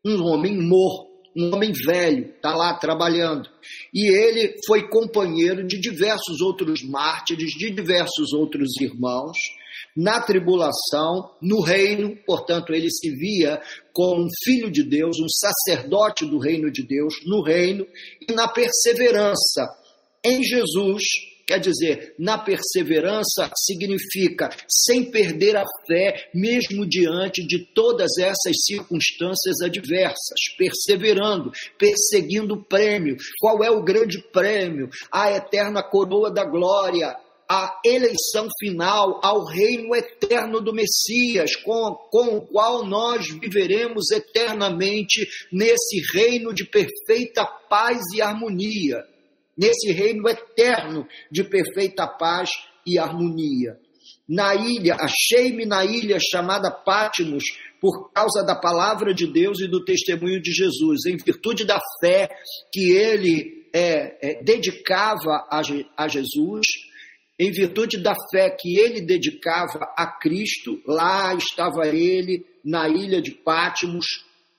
um 0.06 0.24
homem 0.26 0.58
morto, 0.58 1.12
um 1.36 1.54
homem 1.54 1.72
velho, 1.72 2.32
está 2.36 2.56
lá 2.56 2.74
trabalhando. 2.74 3.50
E 3.94 4.10
ele 4.10 4.56
foi 4.68 4.90
companheiro 4.90 5.66
de 5.66 5.80
diversos 5.80 6.42
outros 6.42 6.84
mártires, 6.84 7.52
de 7.52 7.72
diversos 7.72 8.34
outros 8.34 8.70
irmãos, 8.82 9.38
na 9.96 10.22
tribulação, 10.22 11.32
no 11.42 11.62
reino, 11.62 12.16
portanto, 12.26 12.74
ele 12.74 12.90
se 12.90 13.10
via 13.12 13.62
como 13.94 14.24
um 14.24 14.30
filho 14.44 14.72
de 14.72 14.84
Deus, 14.84 15.18
um 15.20 15.28
sacerdote 15.30 16.26
do 16.26 16.38
reino 16.38 16.72
de 16.72 16.86
Deus, 16.86 17.16
no 17.26 17.44
reino, 17.44 17.86
e 18.28 18.34
na 18.34 18.48
perseverança 18.48 19.68
em 20.24 20.44
Jesus 20.44 21.04
Quer 21.46 21.60
dizer, 21.60 22.16
na 22.18 22.38
perseverança 22.38 23.52
significa 23.56 24.50
sem 24.70 25.10
perder 25.12 25.58
a 25.58 25.66
fé, 25.88 26.30
mesmo 26.34 26.88
diante 26.88 27.46
de 27.46 27.66
todas 27.74 28.18
essas 28.18 28.56
circunstâncias 28.66 29.62
adversas, 29.64 30.40
perseverando, 30.58 31.52
perseguindo 31.78 32.56
o 32.56 32.64
prêmio. 32.64 33.18
Qual 33.40 33.64
é 33.64 33.72
o 33.72 33.84
grande 33.84 34.20
prêmio? 34.32 34.90
A 35.12 35.32
eterna 35.32 35.84
coroa 35.84 36.32
da 36.32 36.46
glória, 36.46 37.16
a 37.50 37.82
eleição 37.84 38.48
final 38.58 39.20
ao 39.22 39.44
reino 39.46 39.94
eterno 39.94 40.62
do 40.62 40.74
Messias, 40.74 41.54
com, 41.58 41.96
com, 42.10 42.38
o 42.38 42.42
qual 42.48 42.86
nós 42.86 43.28
viveremos 43.28 44.10
eternamente 44.10 45.28
nesse 45.52 46.02
reino 46.14 46.54
de 46.54 46.64
perfeita 46.64 47.46
paz 47.46 48.00
e 48.16 48.22
harmonia 48.22 49.11
nesse 49.58 49.92
reino 49.92 50.28
eterno 50.28 51.08
de 51.32 51.44
perfeita 51.44 52.08
paz 52.08 52.50
e 52.86 52.98
harmonia. 52.98 53.78
Na 54.28 54.56
ilha, 54.56 54.96
achei-me 54.96 55.66
na 55.66 55.84
ilha 55.86 56.18
chamada 56.20 56.72
Pátimos, 56.72 57.44
por 57.80 58.12
causa 58.12 58.44
da 58.44 58.56
palavra 58.56 59.14
de 59.14 59.26
Deus 59.26 59.60
e 59.60 59.68
do 59.68 59.84
testemunho 59.84 60.42
de 60.42 60.52
Jesus, 60.52 61.06
em 61.06 61.18
virtude 61.18 61.66
da 61.66 61.80
fé 62.00 62.30
que 62.72 62.92
ele 62.92 63.68
é, 63.74 64.18
é, 64.22 64.44
dedicava 64.44 65.48
a, 65.50 65.62
a 65.98 66.08
Jesus, 66.08 66.66
em 67.40 67.52
virtude 67.52 67.98
da 67.98 68.14
fé 68.32 68.52
que 68.52 68.80
ele 68.80 69.02
dedicava 69.02 69.92
a 69.98 70.06
Cristo, 70.06 70.80
lá 70.86 71.34
estava 71.34 71.88
ele 71.88 72.46
na 72.64 72.88
ilha 72.88 73.22
de 73.22 73.32
Pátimos, 73.32 74.06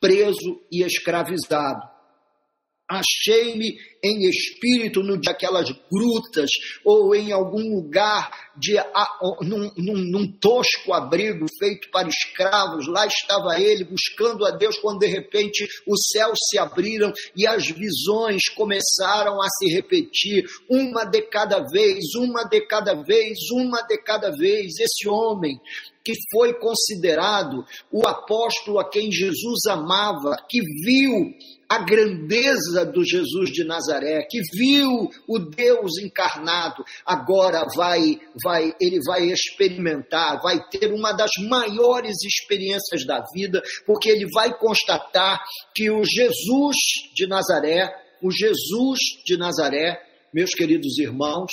preso 0.00 0.60
e 0.70 0.82
escravizado 0.82 1.91
achei-me 2.88 3.76
em 4.04 4.28
espírito 4.28 5.02
no 5.02 5.20
daquelas 5.20 5.70
grutas 5.90 6.50
ou 6.84 7.14
em 7.14 7.32
algum 7.32 7.76
lugar 7.76 8.30
de 8.56 8.74
num, 9.42 9.70
num, 9.76 9.96
num, 9.96 10.32
tosco 10.38 10.92
abrigo 10.92 11.46
feito 11.58 11.88
para 11.90 12.08
escravos. 12.08 12.86
Lá 12.88 13.06
estava 13.06 13.60
ele 13.60 13.84
buscando 13.84 14.44
a 14.44 14.50
Deus 14.50 14.76
quando 14.78 14.98
de 14.98 15.06
repente 15.06 15.66
os 15.86 16.08
céus 16.12 16.38
se 16.50 16.58
abriram 16.58 17.12
e 17.36 17.46
as 17.46 17.68
visões 17.68 18.48
começaram 18.48 19.40
a 19.40 19.48
se 19.48 19.72
repetir, 19.72 20.44
uma 20.68 21.04
de 21.04 21.22
cada 21.22 21.60
vez, 21.60 22.14
uma 22.16 22.44
de 22.44 22.60
cada 22.66 22.94
vez, 22.94 23.38
uma 23.52 23.82
de 23.82 23.98
cada 23.98 24.30
vez. 24.30 24.78
Esse 24.80 25.08
homem 25.08 25.60
que 26.04 26.12
foi 26.30 26.54
considerado 26.54 27.64
o 27.90 28.06
apóstolo 28.06 28.78
a 28.78 28.88
quem 28.88 29.10
Jesus 29.10 29.66
amava, 29.68 30.36
que 30.48 30.60
viu 30.84 31.32
a 31.68 31.78
grandeza 31.78 32.84
do 32.84 33.02
Jesus 33.02 33.50
de 33.50 33.64
Nazaré, 33.64 34.26
que 34.28 34.40
viu 34.54 35.08
o 35.26 35.38
Deus 35.38 35.98
encarnado, 36.02 36.84
agora 37.06 37.64
vai, 37.74 38.20
vai, 38.44 38.74
ele 38.78 39.00
vai 39.06 39.30
experimentar, 39.30 40.42
vai 40.42 40.62
ter 40.68 40.92
uma 40.92 41.12
das 41.12 41.30
maiores 41.48 42.16
experiências 42.24 43.06
da 43.06 43.24
vida, 43.32 43.62
porque 43.86 44.10
ele 44.10 44.26
vai 44.34 44.52
constatar 44.58 45.42
que 45.74 45.90
o 45.90 46.04
Jesus 46.04 46.76
de 47.14 47.26
Nazaré, 47.26 47.90
o 48.22 48.30
Jesus 48.30 48.98
de 49.24 49.38
Nazaré, 49.38 49.98
meus 50.32 50.54
queridos 50.54 50.98
irmãos, 50.98 51.50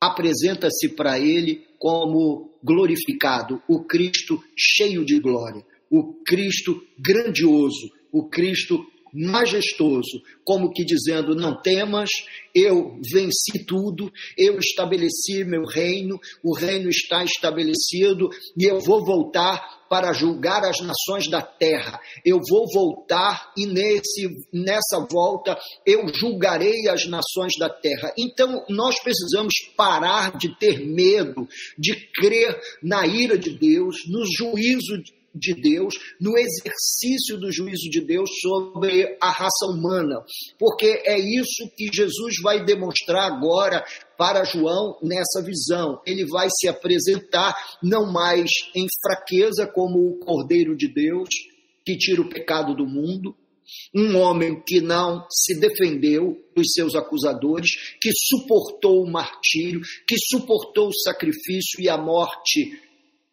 apresenta-se 0.00 0.88
para 0.90 1.18
ele 1.18 1.66
como 1.78 2.47
glorificado, 2.62 3.62
o 3.68 3.84
Cristo 3.84 4.42
cheio 4.56 5.04
de 5.04 5.18
glória, 5.18 5.64
o 5.90 6.14
Cristo 6.24 6.82
grandioso, 6.98 7.90
o 8.12 8.28
Cristo 8.28 8.86
majestoso, 9.12 10.22
como 10.44 10.72
que 10.72 10.84
dizendo: 10.84 11.34
Não 11.34 11.60
temas, 11.60 12.10
eu 12.54 12.98
venci 13.12 13.64
tudo, 13.66 14.10
eu 14.36 14.58
estabeleci 14.58 15.44
meu 15.44 15.64
reino, 15.64 16.18
o 16.42 16.54
reino 16.54 16.88
está 16.88 17.24
estabelecido 17.24 18.28
e 18.56 18.64
eu 18.64 18.80
vou 18.80 19.04
voltar 19.04 19.78
para 19.88 20.12
julgar 20.12 20.64
as 20.64 20.80
nações 20.80 21.28
da 21.30 21.40
terra. 21.40 21.98
Eu 22.24 22.40
vou 22.48 22.66
voltar 22.72 23.52
e 23.56 23.66
nesse, 23.66 24.28
nessa 24.52 25.06
volta 25.10 25.58
eu 25.86 26.06
julgarei 26.14 26.88
as 26.88 27.06
nações 27.06 27.54
da 27.58 27.70
terra. 27.70 28.12
Então 28.18 28.64
nós 28.68 29.00
precisamos 29.02 29.54
parar 29.76 30.36
de 30.36 30.56
ter 30.58 30.86
medo, 30.86 31.48
de 31.78 31.94
crer 32.12 32.60
na 32.82 33.06
ira 33.06 33.38
de 33.38 33.50
Deus, 33.58 33.96
no 34.08 34.24
juízo 34.36 35.02
de 35.34 35.54
Deus, 35.54 35.94
no 36.20 36.36
exercício 36.36 37.38
do 37.38 37.52
juízo 37.52 37.88
de 37.90 38.00
Deus 38.00 38.28
sobre 38.40 39.16
a 39.20 39.30
raça 39.30 39.66
humana. 39.66 40.22
Porque 40.58 41.02
é 41.04 41.18
isso 41.18 41.68
que 41.76 41.88
Jesus 41.92 42.34
vai 42.42 42.64
demonstrar 42.64 43.30
agora 43.30 43.84
para 44.16 44.44
João 44.44 44.98
nessa 45.02 45.42
visão. 45.42 46.00
Ele 46.06 46.26
vai 46.26 46.48
se 46.50 46.68
apresentar 46.68 47.54
não 47.82 48.10
mais 48.12 48.50
em 48.74 48.86
fraqueza 49.02 49.66
como 49.66 49.98
o 49.98 50.18
Cordeiro 50.18 50.76
de 50.76 50.88
Deus, 50.92 51.28
que 51.84 51.96
tira 51.96 52.20
o 52.20 52.28
pecado 52.28 52.74
do 52.74 52.86
mundo, 52.86 53.34
um 53.94 54.16
homem 54.16 54.62
que 54.66 54.80
não 54.80 55.26
se 55.30 55.58
defendeu 55.58 56.36
dos 56.54 56.72
seus 56.72 56.94
acusadores, 56.94 57.70
que 58.00 58.10
suportou 58.12 59.02
o 59.02 59.10
martírio, 59.10 59.80
que 60.06 60.16
suportou 60.30 60.88
o 60.88 61.00
sacrifício 61.02 61.80
e 61.80 61.88
a 61.88 61.96
morte 61.96 62.80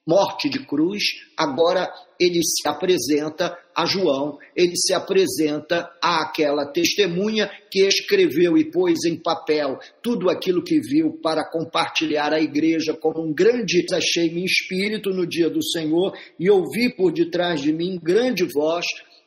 morte 0.07 0.47
de 0.49 0.59
cruz, 0.59 1.03
agora 1.35 1.91
ele 2.19 2.39
se 2.43 2.67
apresenta 2.67 3.57
a 3.75 3.85
João, 3.85 4.37
ele 4.55 4.75
se 4.75 4.93
apresenta 4.93 5.89
àquela 6.01 6.71
testemunha 6.71 7.49
que 7.71 7.85
escreveu 7.85 8.55
e 8.55 8.69
pôs 8.69 9.03
em 9.05 9.17
papel 9.17 9.79
tudo 10.03 10.29
aquilo 10.29 10.63
que 10.63 10.79
viu 10.79 11.19
para 11.23 11.49
compartilhar 11.49 12.31
à 12.31 12.39
igreja 12.39 12.93
como 12.93 13.25
um 13.25 13.33
grande 13.33 13.83
achei-me 13.91 14.41
em 14.41 14.45
espírito 14.45 15.09
no 15.09 15.25
dia 15.25 15.49
do 15.49 15.63
Senhor 15.63 16.15
e 16.39 16.49
ouvi 16.49 16.95
por 16.95 17.11
detrás 17.11 17.61
de 17.61 17.73
mim 17.73 17.99
grande 18.01 18.45
voz 18.53 18.85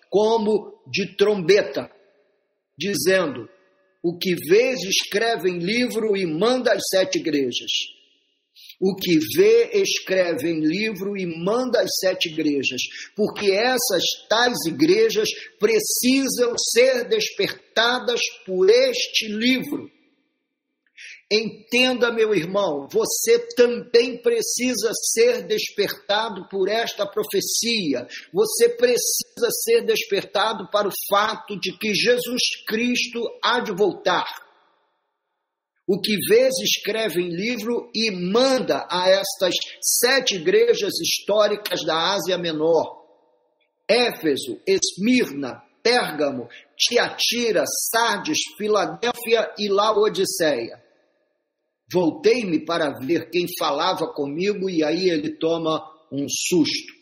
como 0.09 0.81
de 0.87 1.17
trombeta, 1.17 1.91
dizendo: 2.79 3.49
O 4.03 4.17
que 4.17 4.35
vês, 4.49 4.81
escreve 4.85 5.51
em 5.51 5.59
livro 5.59 6.17
e 6.17 6.25
manda 6.25 6.73
às 6.73 6.83
sete 6.91 7.19
igrejas 7.19 7.98
o 8.81 8.95
que 8.95 9.19
vê, 9.37 9.71
escreve 9.75 10.49
em 10.49 10.61
livro 10.61 11.17
e 11.17 11.27
manda 11.27 11.81
às 11.81 11.91
sete 12.01 12.29
igrejas, 12.29 12.81
porque 13.17 13.51
essas 13.51 14.03
tais 14.29 14.59
igrejas 14.67 15.29
precisam 15.59 16.55
ser 16.57 17.09
despertadas 17.09 18.21
por 18.47 18.71
este 18.71 19.27
livro. 19.29 19.91
Entenda, 21.31 22.11
meu 22.11 22.35
irmão, 22.35 22.89
você 22.91 23.39
também 23.55 24.17
precisa 24.23 24.91
ser 25.13 25.43
despertado 25.43 26.49
por 26.49 26.69
esta 26.71 27.05
profecia. 27.07 28.09
Você 28.33 28.71
precisa 28.71 29.51
ser 29.63 29.85
despertado 29.85 30.71
para 30.71 30.89
o 30.89 30.93
fato 31.11 31.61
de 31.61 31.77
que 31.77 31.93
Jesus 31.93 32.65
Cristo 32.67 33.21
há 33.45 33.61
de 33.61 33.73
voltar. 33.73 34.48
O 35.89 35.99
que 35.99 36.19
vês, 36.29 36.53
escreve 36.63 37.23
em 37.23 37.31
livro 37.31 37.91
e 37.95 38.11
manda 38.11 38.87
a 38.91 39.09
estas 39.09 39.55
sete 39.81 40.37
igrejas 40.37 40.93
históricas 41.01 41.83
da 41.83 42.13
Ásia 42.13 42.37
Menor: 42.37 43.07
Éfeso, 43.89 44.61
Esmirna, 44.67 45.63
Pérgamo, 45.83 46.47
Tiatira, 46.77 47.65
Sardes, 47.91 48.37
Filadélfia 48.59 49.51
e 49.59 49.71
Laodiceia. 49.71 50.79
Voltei-me 51.91 52.67
para 52.67 52.99
ver 52.99 53.31
quem 53.31 53.47
falava 53.59 54.13
comigo 54.13 54.69
e 54.69 54.85
aí 54.85 55.09
ele 55.09 55.39
toma 55.39 55.83
um 56.13 56.27
susto. 56.29 56.98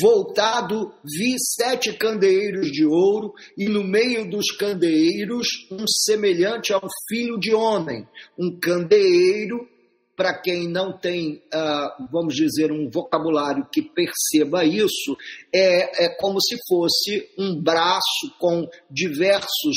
Voltado, 0.00 0.94
vi 1.04 1.34
sete 1.38 1.92
candeeiros 1.92 2.70
de 2.70 2.84
ouro, 2.86 3.34
e 3.58 3.66
no 3.66 3.84
meio 3.84 4.30
dos 4.30 4.50
candeeiros, 4.52 5.46
um 5.70 5.84
semelhante 5.86 6.72
a 6.72 6.78
um 6.78 6.88
filho 7.08 7.38
de 7.38 7.52
homem. 7.52 8.08
Um 8.38 8.58
candeeiro, 8.58 9.68
para 10.16 10.40
quem 10.40 10.66
não 10.66 10.98
tem, 10.98 11.42
uh, 11.52 12.08
vamos 12.10 12.34
dizer, 12.34 12.72
um 12.72 12.88
vocabulário 12.88 13.68
que 13.70 13.82
perceba 13.82 14.64
isso, 14.64 15.14
é, 15.54 16.06
é 16.06 16.16
como 16.16 16.40
se 16.40 16.56
fosse 16.66 17.28
um 17.36 17.60
braço 17.60 18.32
com 18.38 18.66
diversos 18.90 19.76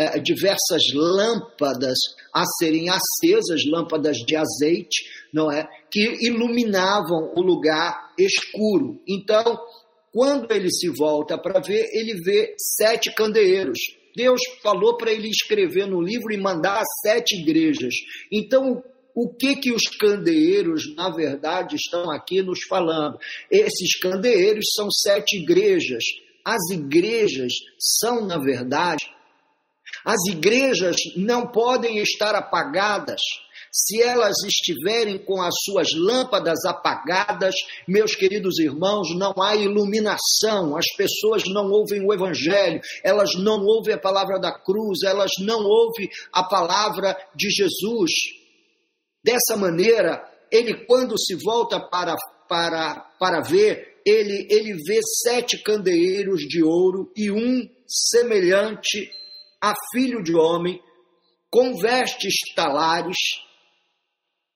é, 0.00 0.18
diversas 0.18 0.82
lâmpadas 0.94 1.98
a 2.32 2.42
serem 2.58 2.88
acesas, 2.88 3.66
lâmpadas 3.70 4.16
de 4.16 4.34
azeite, 4.34 5.04
não 5.30 5.52
é? 5.52 5.68
Que 5.90 6.26
iluminavam 6.26 7.34
o 7.36 7.42
lugar 7.42 8.09
escuro. 8.24 9.00
Então, 9.08 9.58
quando 10.12 10.50
ele 10.52 10.70
se 10.70 10.88
volta 10.88 11.38
para 11.38 11.60
ver, 11.60 11.88
ele 11.92 12.20
vê 12.22 12.54
sete 12.76 13.14
candeeiros. 13.14 13.78
Deus 14.16 14.40
falou 14.62 14.96
para 14.96 15.12
ele 15.12 15.28
escrever 15.28 15.86
no 15.86 16.00
livro 16.00 16.32
e 16.32 16.36
mandar 16.36 16.82
sete 17.02 17.36
igrejas. 17.40 17.94
Então, 18.30 18.82
o 19.14 19.28
que 19.28 19.56
que 19.56 19.72
os 19.72 19.82
candeeiros, 19.98 20.94
na 20.96 21.10
verdade, 21.10 21.76
estão 21.76 22.10
aqui 22.10 22.42
nos 22.42 22.62
falando? 22.68 23.18
Esses 23.50 23.98
candeeiros 24.00 24.64
são 24.74 24.90
sete 24.90 25.36
igrejas. 25.42 26.02
As 26.44 26.70
igrejas 26.72 27.52
são, 27.78 28.26
na 28.26 28.38
verdade, 28.38 29.04
as 30.04 30.20
igrejas 30.30 30.96
não 31.16 31.46
podem 31.46 31.98
estar 31.98 32.34
apagadas. 32.34 33.20
Se 33.72 34.02
elas 34.02 34.34
estiverem 34.44 35.18
com 35.18 35.40
as 35.40 35.54
suas 35.64 35.88
lâmpadas 35.94 36.64
apagadas, 36.64 37.54
meus 37.86 38.16
queridos 38.16 38.58
irmãos, 38.58 39.08
não 39.16 39.32
há 39.40 39.54
iluminação, 39.54 40.76
as 40.76 40.86
pessoas 40.96 41.44
não 41.46 41.70
ouvem 41.70 42.04
o 42.04 42.12
Evangelho, 42.12 42.80
elas 43.04 43.30
não 43.38 43.64
ouvem 43.64 43.94
a 43.94 44.00
palavra 44.00 44.40
da 44.40 44.52
cruz, 44.52 45.02
elas 45.04 45.30
não 45.40 45.64
ouvem 45.64 46.08
a 46.32 46.42
palavra 46.42 47.16
de 47.34 47.48
Jesus. 47.48 48.10
Dessa 49.24 49.56
maneira, 49.56 50.20
ele, 50.50 50.84
quando 50.86 51.16
se 51.16 51.36
volta 51.36 51.78
para, 51.78 52.16
para, 52.48 52.96
para 53.20 53.40
ver, 53.40 54.00
ele, 54.04 54.48
ele 54.50 54.74
vê 54.84 54.98
sete 55.22 55.62
candeeiros 55.62 56.40
de 56.40 56.62
ouro 56.62 57.12
e 57.16 57.30
um 57.30 57.68
semelhante 57.86 59.10
a 59.60 59.74
filho 59.92 60.22
de 60.22 60.34
homem, 60.34 60.80
com 61.50 61.76
vestes 61.76 62.34
talares, 62.54 63.16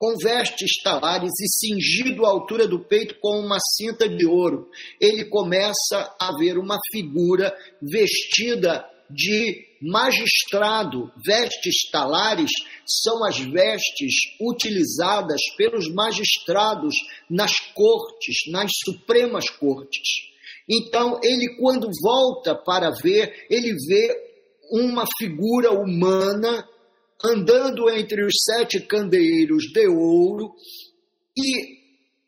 com 0.05 0.15
vestes 0.19 0.83
talares 0.83 1.33
e 1.41 1.49
cingido 1.49 2.27
à 2.27 2.29
altura 2.29 2.69
do 2.69 2.79
peito 2.79 3.15
com 3.23 3.41
uma 3.41 3.57
cinta 3.59 4.07
de 4.07 4.27
ouro. 4.27 4.69
Ele 5.01 5.25
começa 5.25 6.15
a 6.21 6.31
ver 6.37 6.59
uma 6.59 6.79
figura 6.93 7.57
vestida 7.81 8.85
de 9.09 9.65
magistrado. 9.81 11.11
Vestes 11.25 11.91
talares 11.91 12.51
são 12.87 13.25
as 13.25 13.39
vestes 13.39 14.13
utilizadas 14.39 15.41
pelos 15.57 15.91
magistrados 15.91 16.95
nas 17.31 17.59
cortes, 17.75 18.37
nas 18.53 18.71
supremas 18.85 19.49
cortes. 19.49 20.35
Então, 20.69 21.19
ele, 21.23 21.57
quando 21.59 21.89
volta 22.03 22.55
para 22.55 22.91
ver, 22.91 23.47
ele 23.49 23.73
vê 23.89 24.15
uma 24.71 25.07
figura 25.19 25.73
humana 25.73 26.69
andando 27.25 27.89
entre 27.89 28.23
os 28.25 28.35
sete 28.45 28.81
candeeiros 28.81 29.65
de 29.73 29.89
ouro 29.89 30.55
e 31.37 31.83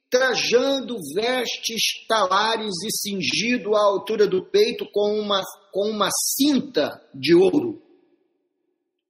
trajando 0.08 0.96
vestes 1.14 2.06
talares 2.08 2.72
e 2.84 2.90
cingido 2.90 3.76
à 3.76 3.80
altura 3.80 4.26
do 4.26 4.46
peito 4.46 4.86
com 4.90 5.20
uma, 5.20 5.42
com 5.72 5.90
uma 5.90 6.08
cinta 6.10 7.02
de 7.14 7.34
ouro, 7.34 7.82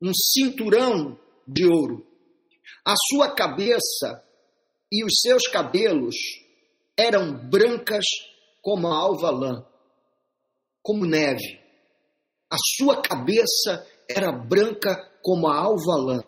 um 0.02 0.12
cinturão 0.12 1.18
de 1.46 1.64
ouro. 1.66 2.04
A 2.84 2.94
sua 3.10 3.32
cabeça 3.32 4.24
e 4.90 5.04
os 5.04 5.20
seus 5.20 5.46
cabelos 5.46 6.16
eram 6.96 7.48
brancas 7.48 8.04
como 8.60 8.88
a 8.88 8.96
alva 8.96 9.30
lã, 9.30 9.66
como 10.82 11.04
neve. 11.04 11.60
A 12.50 12.56
sua 12.76 13.02
cabeça 13.02 13.86
era 14.08 14.32
branca 14.32 14.96
como 15.22 15.46
a 15.48 15.56
alva 15.56 15.96
lã. 15.96 16.24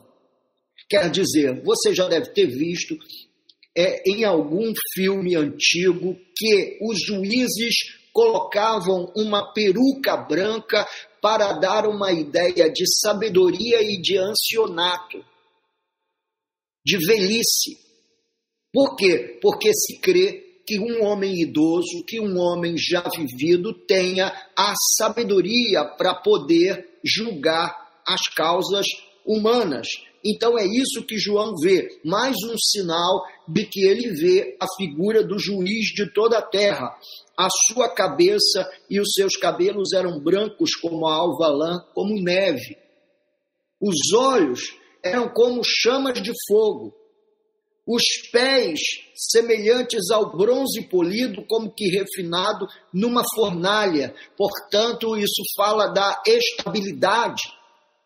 Quer 0.89 1.11
dizer, 1.11 1.63
você 1.63 1.95
já 1.95 2.09
deve 2.09 2.33
ter 2.33 2.47
visto 2.47 2.97
é, 3.77 4.03
em 4.11 4.25
algum 4.25 4.73
filme 4.95 5.37
antigo 5.37 6.17
que 6.37 6.79
os 6.83 6.99
juízes 7.05 7.75
colocavam 8.13 9.13
uma 9.15 9.53
peruca 9.53 10.17
branca 10.17 10.87
para 11.21 11.53
dar 11.53 11.87
uma 11.87 12.11
ideia 12.13 12.71
de 12.71 12.85
sabedoria 13.01 13.81
e 13.83 14.01
de 14.01 14.17
ancianato, 14.19 15.25
de 16.85 16.97
velhice. 17.07 17.79
Por 18.73 18.97
quê? 18.97 19.39
Porque 19.41 19.73
se 19.73 19.99
crê 19.99 20.48
que 20.69 20.79
um 20.79 21.03
homem 21.03 21.33
idoso, 21.41 22.05
que 22.07 22.21
um 22.21 22.39
homem 22.39 22.77
já 22.77 23.03
vivido 23.17 23.73
tenha 23.73 24.27
a 24.55 24.75
sabedoria 24.99 25.83
para 25.97 26.15
poder 26.15 27.01
julgar 27.03 27.75
as 28.07 28.29
causas 28.35 28.87
humanas. 29.25 29.87
Então 30.23 30.59
é 30.59 30.67
isso 30.67 31.07
que 31.07 31.17
João 31.17 31.55
vê, 31.57 31.89
mais 32.05 32.37
um 32.45 32.55
sinal 32.59 33.25
de 33.49 33.65
que 33.65 33.81
ele 33.83 34.11
vê 34.11 34.59
a 34.61 34.67
figura 34.77 35.25
do 35.25 35.39
juiz 35.39 35.87
de 35.95 36.13
toda 36.13 36.37
a 36.37 36.43
terra. 36.43 36.95
A 37.35 37.49
sua 37.73 37.89
cabeça 37.89 38.71
e 38.91 39.01
os 39.01 39.09
seus 39.15 39.39
cabelos 39.39 39.95
eram 39.95 40.21
brancos 40.21 40.75
como 40.75 41.07
a 41.07 41.15
alva 41.15 41.49
lã, 41.49 41.83
como 41.95 42.23
neve. 42.23 42.77
Os 43.81 44.13
olhos 44.13 44.77
eram 45.03 45.31
como 45.31 45.63
chamas 45.65 46.21
de 46.21 46.33
fogo 46.47 46.93
os 47.89 48.03
pés 48.31 48.79
semelhantes 49.15 50.11
ao 50.11 50.37
bronze 50.37 50.83
polido, 50.91 51.43
como 51.49 51.73
que 51.75 51.89
refinado 51.89 52.67
numa 52.93 53.23
fornalha. 53.35 54.15
Portanto, 54.37 55.17
isso 55.17 55.43
fala 55.57 55.89
da 55.89 56.23
estabilidade 56.27 57.43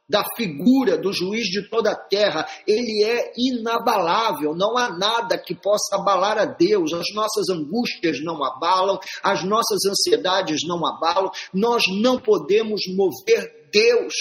da 0.08 0.22
figura 0.36 0.98
do 0.98 1.10
juiz 1.12 1.46
de 1.46 1.68
toda 1.70 1.90
a 1.90 1.96
terra. 1.96 2.46
Ele 2.66 3.02
é 3.02 3.32
inabalável, 3.36 4.54
não 4.54 4.76
há 4.76 4.90
nada 4.90 5.38
que 5.38 5.54
possa 5.54 5.96
abalar 5.96 6.38
a 6.38 6.44
Deus. 6.44 6.92
As 6.92 7.06
nossas 7.14 7.48
angústias 7.48 8.22
não 8.22 8.44
abalam, 8.44 9.00
as 9.22 9.42
nossas 9.42 9.80
ansiedades 9.88 10.60
não 10.66 10.86
abalam. 10.86 11.30
Nós 11.52 11.82
não 12.00 12.20
podemos 12.20 12.82
mover 12.94 13.62
Deus 13.72 14.12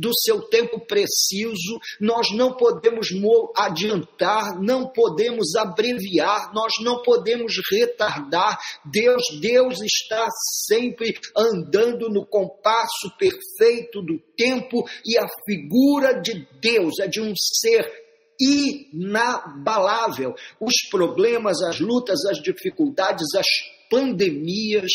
do 0.00 0.10
seu 0.14 0.42
tempo 0.42 0.80
preciso, 0.80 1.78
nós 2.00 2.28
não 2.34 2.56
podemos 2.56 3.08
adiantar, 3.56 4.58
não 4.60 4.88
podemos 4.88 5.54
abreviar, 5.54 6.52
nós 6.54 6.72
não 6.80 7.02
podemos 7.02 7.52
retardar. 7.70 8.58
Deus, 8.84 9.22
Deus 9.40 9.80
está 9.82 10.26
sempre 10.66 11.14
andando 11.36 12.08
no 12.08 12.26
compasso 12.26 13.10
perfeito 13.18 14.00
do 14.02 14.18
tempo 14.36 14.84
e 15.04 15.18
a 15.18 15.26
figura 15.44 16.20
de 16.20 16.46
Deus 16.60 16.98
é 17.00 17.06
de 17.06 17.20
um 17.20 17.34
ser 17.36 18.00
inabalável. 18.40 20.34
Os 20.58 20.88
problemas, 20.90 21.60
as 21.62 21.78
lutas, 21.78 22.24
as 22.24 22.40
dificuldades, 22.42 23.26
as 23.36 23.46
pandemias, 23.90 24.90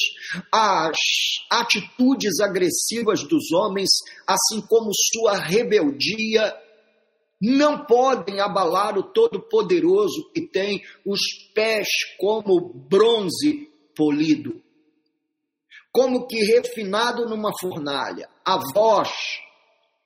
as 0.52 0.98
atitudes 1.52 2.40
agressivas 2.40 3.24
dos 3.24 3.52
homens, 3.52 3.90
assim 4.26 4.62
como 4.62 4.90
sua 4.94 5.38
rebeldia, 5.38 6.56
não 7.42 7.86
podem 7.86 8.40
abalar 8.40 8.98
o 8.98 9.04
Todo-Poderoso 9.04 10.32
que 10.34 10.42
tem 10.42 10.82
os 11.06 11.20
pés 11.54 11.88
como 12.18 12.74
bronze 12.74 13.70
polido, 13.96 14.64
como 15.92 16.26
que 16.26 16.38
refinado 16.38 17.28
numa 17.28 17.52
fornalha, 17.60 18.30
a 18.44 18.58
voz 18.74 19.10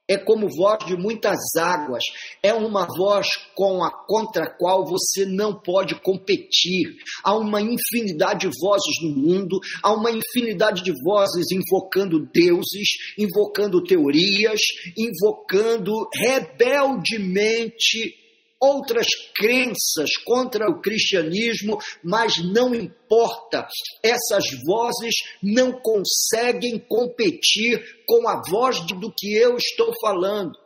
é 0.09 0.17
como 0.17 0.49
voz 0.49 0.85
de 0.87 0.97
muitas 0.97 1.37
águas, 1.55 2.03
é 2.41 2.51
uma 2.53 2.87
voz 2.97 3.27
com 3.55 3.83
a 3.83 3.91
contra 4.07 4.45
a 4.45 4.57
qual 4.57 4.83
você 4.85 5.25
não 5.25 5.53
pode 5.53 5.93
competir. 6.01 6.95
Há 7.23 7.37
uma 7.37 7.61
infinidade 7.61 8.49
de 8.49 8.57
vozes 8.59 8.95
no 9.03 9.15
mundo, 9.15 9.59
há 9.83 9.93
uma 9.93 10.09
infinidade 10.11 10.83
de 10.83 10.91
vozes 11.03 11.45
invocando 11.51 12.27
deuses, 12.33 12.89
invocando 13.17 13.83
teorias, 13.83 14.59
invocando 14.97 16.09
rebeldemente 16.13 18.15
outras 18.59 19.07
crenças 19.35 20.17
contra 20.25 20.69
o 20.69 20.81
cristianismo, 20.81 21.77
mas 22.03 22.33
não 22.43 22.75
importa, 22.75 23.67
essas 24.03 24.43
vozes 24.65 25.15
não 25.41 25.71
conseguem 25.71 26.77
competir 26.79 27.81
com 28.05 28.27
a 28.27 28.41
voz 28.49 28.79
do 28.81 29.11
que 29.15 29.33
eu 29.33 29.55
estou 29.55 29.93
falando. 30.01 30.57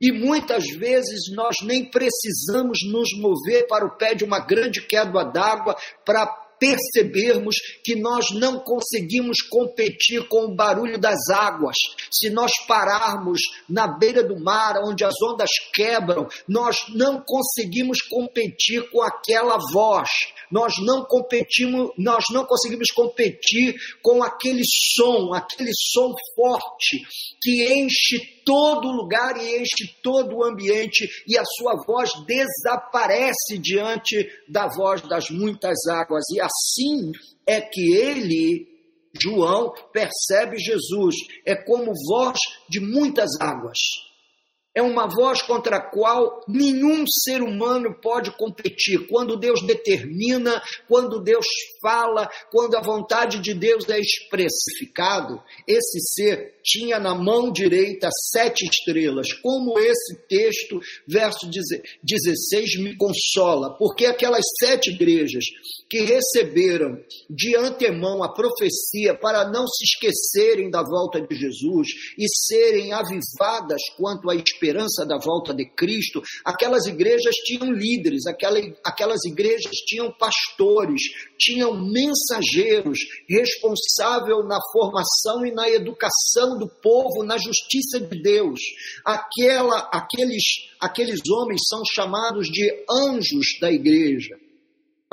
E 0.00 0.12
muitas 0.12 0.64
vezes 0.76 1.30
nós 1.34 1.56
nem 1.62 1.90
precisamos 1.90 2.78
nos 2.90 3.08
mover 3.18 3.66
para 3.66 3.86
o 3.86 3.96
pé 3.96 4.14
de 4.14 4.24
uma 4.24 4.38
grande 4.38 4.86
queda 4.86 5.24
d'água 5.24 5.76
para 6.04 6.43
percebermos 6.64 7.56
que 7.84 7.94
nós 7.94 8.30
não 8.30 8.58
conseguimos 8.58 9.42
competir 9.42 10.26
com 10.28 10.46
o 10.46 10.54
barulho 10.54 10.98
das 10.98 11.28
águas. 11.28 11.76
Se 12.10 12.30
nós 12.30 12.50
pararmos 12.66 13.40
na 13.68 13.86
beira 13.86 14.24
do 14.24 14.42
mar, 14.42 14.76
onde 14.82 15.04
as 15.04 15.14
ondas 15.22 15.50
quebram, 15.74 16.26
nós 16.48 16.76
não 16.94 17.22
conseguimos 17.22 17.98
competir 18.00 18.88
com 18.90 19.02
aquela 19.02 19.58
voz. 19.72 20.08
Nós 20.50 20.74
não 20.84 21.04
competimos, 21.04 21.90
nós 21.98 22.24
não 22.30 22.44
conseguimos 22.44 22.90
competir 22.90 23.74
com 24.02 24.22
aquele 24.22 24.62
som, 24.94 25.32
aquele 25.34 25.70
som 25.74 26.12
forte 26.34 27.02
que 27.42 27.72
enche 27.74 28.18
todo 28.44 28.90
lugar 28.90 29.36
e 29.36 29.60
enche 29.60 29.94
todo 30.02 30.36
o 30.36 30.44
ambiente, 30.44 31.08
e 31.26 31.38
a 31.38 31.44
sua 31.44 31.74
voz 31.86 32.10
desaparece 32.26 33.58
diante 33.58 34.28
da 34.48 34.68
voz 34.68 35.02
das 35.02 35.30
muitas 35.30 35.86
águas. 35.88 36.24
E 36.30 36.40
assim 36.40 37.12
é 37.46 37.60
que 37.60 37.94
ele, 37.96 38.66
João, 39.20 39.72
percebe 39.92 40.58
Jesus, 40.58 41.14
é 41.46 41.54
como 41.54 41.92
voz 42.08 42.38
de 42.68 42.80
muitas 42.80 43.30
águas 43.40 43.78
é 44.74 44.82
uma 44.82 45.06
voz 45.06 45.40
contra 45.42 45.76
a 45.76 45.80
qual 45.80 46.42
nenhum 46.48 47.06
ser 47.06 47.42
humano 47.42 47.94
pode 48.00 48.30
competir. 48.32 49.06
Quando 49.08 49.36
Deus 49.36 49.62
determina, 49.62 50.60
quando 50.88 51.22
Deus 51.22 51.46
fala, 51.80 52.28
quando 52.50 52.76
a 52.76 52.82
vontade 52.82 53.38
de 53.38 53.54
Deus 53.54 53.88
é 53.88 53.98
expressificado, 53.98 55.40
esse 55.66 56.00
ser 56.00 56.53
tinha 56.64 56.98
na 56.98 57.14
mão 57.14 57.52
direita 57.52 58.08
sete 58.32 58.64
estrelas. 58.64 59.32
Como 59.34 59.78
esse 59.78 60.26
texto, 60.26 60.80
verso 61.06 61.48
16, 62.02 62.78
me 62.80 62.96
consola, 62.96 63.76
porque 63.76 64.06
aquelas 64.06 64.44
sete 64.58 64.90
igrejas 64.90 65.44
que 65.88 66.00
receberam 66.00 66.98
de 67.28 67.56
antemão 67.56 68.22
a 68.22 68.32
profecia 68.32 69.14
para 69.14 69.48
não 69.50 69.66
se 69.66 69.84
esquecerem 69.84 70.70
da 70.70 70.82
volta 70.82 71.20
de 71.20 71.36
Jesus 71.36 71.88
e 72.18 72.26
serem 72.28 72.92
avivadas 72.92 73.80
quanto 73.96 74.30
à 74.30 74.34
esperança 74.34 75.04
da 75.06 75.18
volta 75.18 75.52
de 75.54 75.66
Cristo, 75.66 76.22
aquelas 76.44 76.86
igrejas 76.86 77.34
tinham 77.44 77.70
líderes, 77.70 78.22
aquelas 78.26 79.24
igrejas 79.24 79.76
tinham 79.86 80.10
pastores, 80.12 81.02
tinham 81.38 81.74
mensageiros 81.74 82.98
responsável 83.28 84.42
na 84.44 84.58
formação 84.72 85.44
e 85.44 85.52
na 85.52 85.68
educação 85.68 86.53
do 86.58 86.68
povo 86.68 87.24
na 87.24 87.36
justiça 87.36 88.00
de 88.00 88.22
Deus. 88.22 88.60
Aquela, 89.04 89.88
aqueles, 89.92 90.42
aqueles 90.80 91.20
homens 91.28 91.60
são 91.68 91.82
chamados 91.94 92.46
de 92.48 92.84
anjos 92.90 93.58
da 93.60 93.70
igreja 93.70 94.36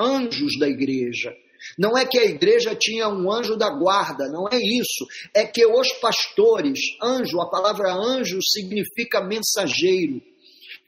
anjos 0.02 0.58
da 0.58 0.68
igreja. 0.68 1.32
Não 1.78 1.96
é 1.96 2.04
que 2.04 2.18
a 2.18 2.24
igreja 2.24 2.74
tinha 2.74 3.08
um 3.08 3.30
anjo 3.30 3.56
da 3.56 3.70
guarda, 3.70 4.28
não 4.28 4.48
é 4.48 4.56
isso. 4.56 5.06
É 5.32 5.46
que 5.46 5.64
os 5.64 5.92
pastores, 6.00 6.80
anjo, 7.00 7.40
a 7.40 7.48
palavra 7.48 7.92
anjo 7.94 8.38
significa 8.42 9.20
mensageiro. 9.20 10.20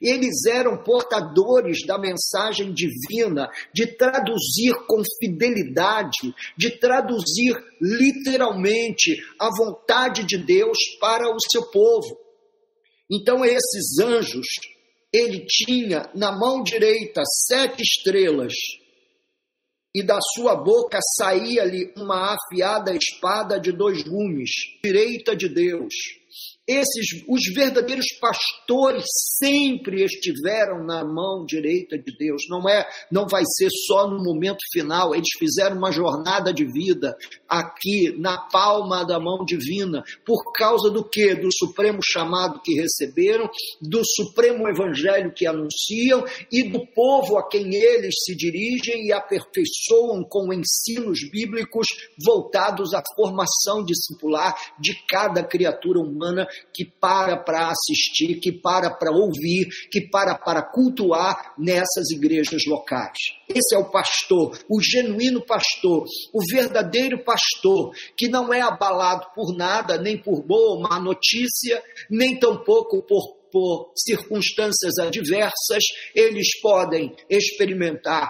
Eles 0.07 0.45
eram 0.45 0.83
portadores 0.83 1.83
da 1.87 1.97
mensagem 1.97 2.71
divina, 2.71 3.49
de 3.73 3.87
traduzir 3.87 4.75
com 4.85 5.01
fidelidade, 5.19 6.31
de 6.55 6.69
traduzir 6.77 7.55
literalmente 7.81 9.17
a 9.39 9.49
vontade 9.49 10.23
de 10.23 10.37
Deus 10.37 10.77
para 10.99 11.27
o 11.27 11.37
seu 11.51 11.71
povo. 11.71 12.19
Então, 13.11 13.43
esses 13.43 13.97
anjos, 13.99 14.45
ele 15.11 15.43
tinha 15.47 16.07
na 16.13 16.31
mão 16.31 16.61
direita 16.61 17.23
sete 17.47 17.81
estrelas 17.81 18.53
e 19.95 20.03
da 20.03 20.19
sua 20.35 20.55
boca 20.55 20.99
saía-lhe 21.17 21.91
uma 21.97 22.35
afiada 22.35 22.93
espada 22.93 23.59
de 23.59 23.71
dois 23.71 24.03
gumes, 24.03 24.51
direita 24.83 25.35
de 25.35 25.49
Deus 25.49 25.93
esses, 26.67 27.23
os 27.27 27.41
verdadeiros 27.53 28.07
pastores 28.19 29.05
sempre 29.37 30.03
estiveram 30.03 30.83
na 30.83 31.03
mão 31.03 31.45
direita 31.45 31.97
de 31.97 32.17
Deus. 32.17 32.43
Não 32.49 32.67
é, 32.67 32.87
não 33.11 33.27
vai 33.27 33.43
ser 33.45 33.69
só 33.85 34.07
no 34.09 34.23
momento 34.23 34.59
final. 34.71 35.13
Eles 35.13 35.29
fizeram 35.37 35.77
uma 35.77 35.91
jornada 35.91 36.51
de 36.51 36.65
vida 36.65 37.15
aqui 37.47 38.15
na 38.17 38.37
palma 38.37 39.05
da 39.05 39.19
mão 39.19 39.45
divina, 39.45 40.03
por 40.25 40.51
causa 40.53 40.89
do 40.89 41.03
que? 41.03 41.35
Do 41.35 41.49
supremo 41.53 41.99
chamado 42.03 42.59
que 42.61 42.73
receberam, 42.73 43.47
do 43.79 44.01
supremo 44.03 44.67
evangelho 44.67 45.33
que 45.33 45.45
anunciam 45.45 46.25
e 46.51 46.63
do 46.63 46.85
povo 46.87 47.37
a 47.37 47.47
quem 47.47 47.75
eles 47.75 48.15
se 48.23 48.35
dirigem 48.35 49.05
e 49.05 49.13
aperfeiçoam 49.13 50.23
com 50.23 50.51
ensinos 50.51 51.19
bíblicos 51.29 51.87
voltados 52.25 52.93
à 52.95 53.03
formação 53.15 53.85
discipular 53.85 54.55
de 54.79 54.95
cada 55.07 55.43
criatura 55.43 55.99
humana 55.99 56.47
que 56.73 56.85
para 56.85 57.37
para 57.37 57.69
assistir, 57.69 58.39
que 58.39 58.51
para 58.51 58.89
para 58.89 59.11
ouvir, 59.11 59.67
que 59.91 60.09
para 60.09 60.35
para 60.35 60.61
cultuar 60.61 61.53
nessas 61.57 62.09
igrejas 62.11 62.63
locais. 62.67 63.17
Esse 63.47 63.75
é 63.75 63.77
o 63.77 63.89
pastor, 63.91 64.57
o 64.69 64.81
genuíno 64.81 65.45
pastor, 65.45 66.05
o 66.33 66.39
verdadeiro 66.51 67.23
pastor, 67.23 67.91
que 68.17 68.27
não 68.27 68.53
é 68.53 68.61
abalado 68.61 69.27
por 69.33 69.55
nada, 69.55 69.97
nem 69.97 70.17
por 70.17 70.41
boa 70.43 70.75
ou 70.75 70.81
má 70.81 70.99
notícia, 70.99 71.81
nem 72.09 72.39
tampouco 72.39 73.01
por 73.03 73.45
por 73.55 73.93
circunstâncias 73.95 74.97
adversas, 74.99 75.81
eles 76.13 76.59
podem 76.61 77.15
experimentar 77.29 78.29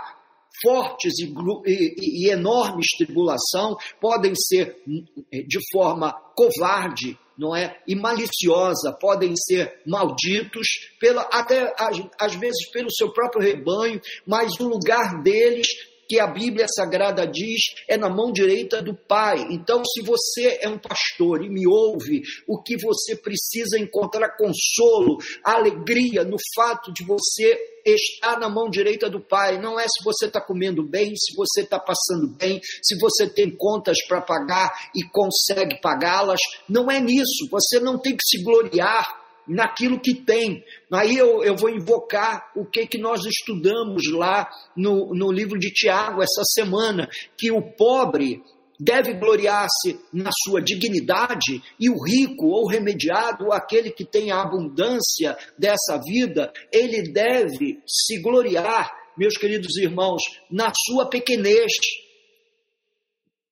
fortes 0.62 1.14
e, 1.20 1.34
e, 1.66 2.28
e, 2.28 2.30
enormes 2.30 2.88
tribulação, 2.98 3.76
podem 4.00 4.34
ser 4.36 4.78
de 4.86 5.60
forma 5.72 6.14
covarde 6.36 7.18
não 7.38 7.56
é? 7.56 7.78
E 7.88 7.96
maliciosa, 7.96 8.92
podem 9.00 9.34
ser 9.36 9.82
malditos 9.86 10.68
pela 11.00 11.22
até 11.24 11.74
às, 11.78 11.98
às 12.20 12.36
vezes 12.36 12.70
pelo 12.72 12.92
seu 12.92 13.12
próprio 13.12 13.42
rebanho, 13.42 14.00
mas 14.26 14.52
o 14.60 14.68
lugar 14.68 15.22
deles 15.22 15.68
que 16.08 16.20
a 16.20 16.28
Bíblia 16.28 16.66
Sagrada 16.68 17.26
diz 17.28 17.62
é 17.88 17.98
na 17.98 18.10
mão 18.10 18.32
direita 18.32 18.82
do 18.82 18.96
Pai. 18.96 19.48
Então, 19.52 19.84
se 19.86 20.02
você 20.02 20.60
é 20.62 20.70
um 20.70 20.78
pastor 20.78 21.44
e 21.44 21.50
me 21.50 21.68
ouve, 21.68 22.22
o 22.48 22.62
que 22.62 22.78
você 22.78 23.16
precisa 23.16 23.80
encontrar 23.80 24.36
consolo, 24.38 25.18
alegria 25.44 26.24
no 26.24 26.38
fato 26.56 26.92
de 26.94 27.04
você 27.04 27.58
estar 27.86 28.40
na 28.40 28.50
mão 28.50 28.70
direita 28.70 29.10
do 29.10 29.20
Pai. 29.20 29.60
Não 29.62 29.80
é 29.80 29.84
se 29.84 30.04
você 30.04 30.26
está 30.26 30.42
comendo 30.42 30.84
bem, 30.84 31.14
se 31.16 31.36
você 31.36 31.62
está 31.62 31.80
passando 31.80 32.28
bem, 32.36 32.60
se 32.82 32.98
você 32.98 33.30
tem 33.30 33.56
contas 33.56 33.98
para 34.08 34.22
pagar 34.22 34.72
e 34.96 35.04
consegue 35.10 35.80
pagá-las. 35.82 36.40
Não 36.68 36.90
é 36.90 37.00
nisso. 37.00 37.48
Você 37.52 37.80
não 37.80 38.00
tem 38.00 38.14
que 38.14 38.24
se 38.26 38.44
gloriar 38.44 39.25
naquilo 39.48 40.00
que 40.00 40.14
tem. 40.14 40.64
Aí 40.92 41.18
eu, 41.18 41.44
eu 41.44 41.56
vou 41.56 41.70
invocar 41.70 42.52
o 42.56 42.66
que, 42.66 42.86
que 42.88 42.98
nós 42.98 43.22
estudamos 43.26 44.04
lá 44.12 44.50
no, 44.76 45.14
no 45.14 45.32
livro 45.32 45.60
de 45.60 45.72
Tiago 45.72 46.22
essa 46.22 46.44
semana, 46.54 47.10
que 47.38 47.52
o 47.52 47.62
pobre 47.62 48.42
deve 48.80 49.14
gloriar-se 49.14 50.00
na 50.12 50.30
sua 50.44 50.62
dignidade 50.62 51.62
e 51.80 51.90
o 51.90 51.96
rico 52.04 52.48
ou 52.48 52.68
remediado, 52.68 53.46
ou 53.46 53.54
aquele 53.54 53.90
que 53.90 54.06
tem 54.06 54.32
a 54.32 54.42
abundância 54.42 55.38
dessa 55.58 56.00
vida, 56.06 56.52
ele 56.72 57.12
deve 57.12 57.80
se 57.88 58.22
gloriar, 58.22 58.92
meus 59.18 59.38
queridos 59.38 59.78
irmãos, 59.78 60.22
na 60.52 60.72
sua 60.76 61.10
pequenez, 61.10 61.72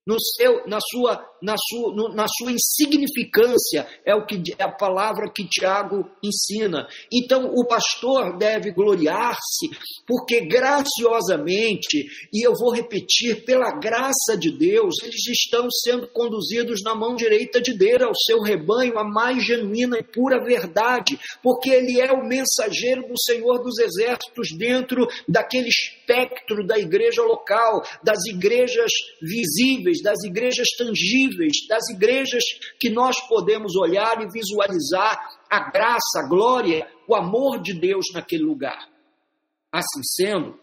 no 0.06 0.18
seu, 0.20 0.68
na, 0.68 0.80
sua, 0.82 1.26
na, 1.44 1.56
sua, 1.58 1.94
no, 1.94 2.10
na 2.14 2.26
sua 2.28 2.52
insignificância, 2.52 3.86
é 4.06 4.16
o 4.16 4.26
que 4.26 4.42
é 4.58 4.64
a 4.64 4.72
palavra 4.72 5.30
que 5.30 5.48
Tiago 5.48 6.10
ensina. 6.24 6.88
Então, 7.12 7.52
o 7.54 7.68
pastor 7.68 8.38
deve 8.38 8.72
gloriar-se, 8.72 9.70
porque 10.08 10.46
graciosamente, 10.48 12.06
e 12.32 12.46
eu 12.46 12.54
vou 12.54 12.74
repetir, 12.74 13.44
pela 13.44 13.78
graça 13.80 14.38
de 14.40 14.58
Deus, 14.58 14.96
eles 15.04 15.28
estão 15.28 15.68
sendo 15.70 16.08
conduzidos 16.08 16.82
na 16.84 16.96
mão 16.96 17.16
direita 17.16 17.62
de 17.62 17.78
Deus, 17.78 18.02
ao 18.02 18.16
seu 18.16 18.42
rebanho, 18.42 18.98
a 18.98 19.04
mais 19.04 19.44
genuína 19.44 20.00
e 20.00 20.04
pura 20.04 20.44
verdade, 20.44 21.20
porque 21.42 21.70
ele 21.70 22.00
é 22.00 22.12
o 22.12 22.26
mensageiro 22.26 23.08
do 23.08 23.20
Senhor 23.20 23.62
dos 23.62 23.78
Exércitos 23.80 24.50
dentro 24.58 25.06
daquele 25.28 25.68
espectro 25.68 26.66
da 26.66 26.80
igreja 26.80 27.22
local, 27.22 27.84
das 28.04 28.26
igrejas 28.26 28.92
visíveis 29.22 30.02
das 30.02 30.24
igrejas 30.24 30.68
tangíveis, 30.78 31.33
das 31.68 31.90
igrejas 31.90 32.44
que 32.80 32.90
nós 32.90 33.20
podemos 33.28 33.76
olhar 33.76 34.22
e 34.22 34.32
visualizar 34.32 35.18
a 35.50 35.72
graça, 35.72 36.20
a 36.20 36.28
glória, 36.28 36.88
o 37.08 37.16
amor 37.16 37.62
de 37.62 37.74
Deus 37.74 38.06
naquele 38.14 38.44
lugar. 38.44 38.90
Assim 39.72 40.04
sendo, 40.04 40.60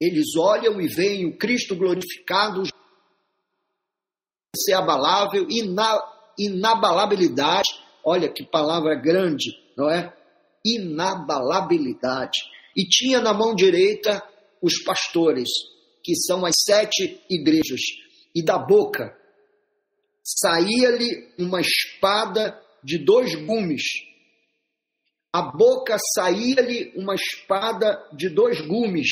eles 0.00 0.36
olham 0.36 0.80
e 0.80 0.86
veem 0.86 1.26
o 1.26 1.36
Cristo 1.38 1.74
glorificado, 1.74 2.62
ser 4.54 4.74
abalável, 4.74 5.46
ina, 5.50 6.02
inabalabilidade. 6.38 7.68
Olha 8.04 8.32
que 8.32 8.44
palavra 8.44 8.94
grande, 8.94 9.50
não 9.76 9.90
é? 9.90 10.14
Inabalabilidade. 10.64 12.38
E 12.76 12.84
tinha 12.84 13.20
na 13.20 13.32
mão 13.32 13.54
direita 13.54 14.22
os 14.62 14.82
pastores, 14.84 15.48
que 16.02 16.14
são 16.14 16.44
as 16.44 16.54
sete 16.64 17.20
igrejas, 17.28 17.80
e 18.36 18.44
da 18.44 18.58
boca 18.58 19.16
saía-lhe 20.22 21.32
uma 21.38 21.62
espada 21.62 22.62
de 22.84 22.98
dois 22.98 23.34
gumes. 23.34 23.82
A 25.32 25.40
boca 25.40 25.96
saía-lhe 26.14 26.92
uma 26.96 27.14
espada 27.14 28.06
de 28.12 28.28
dois 28.28 28.60
gumes. 28.60 29.08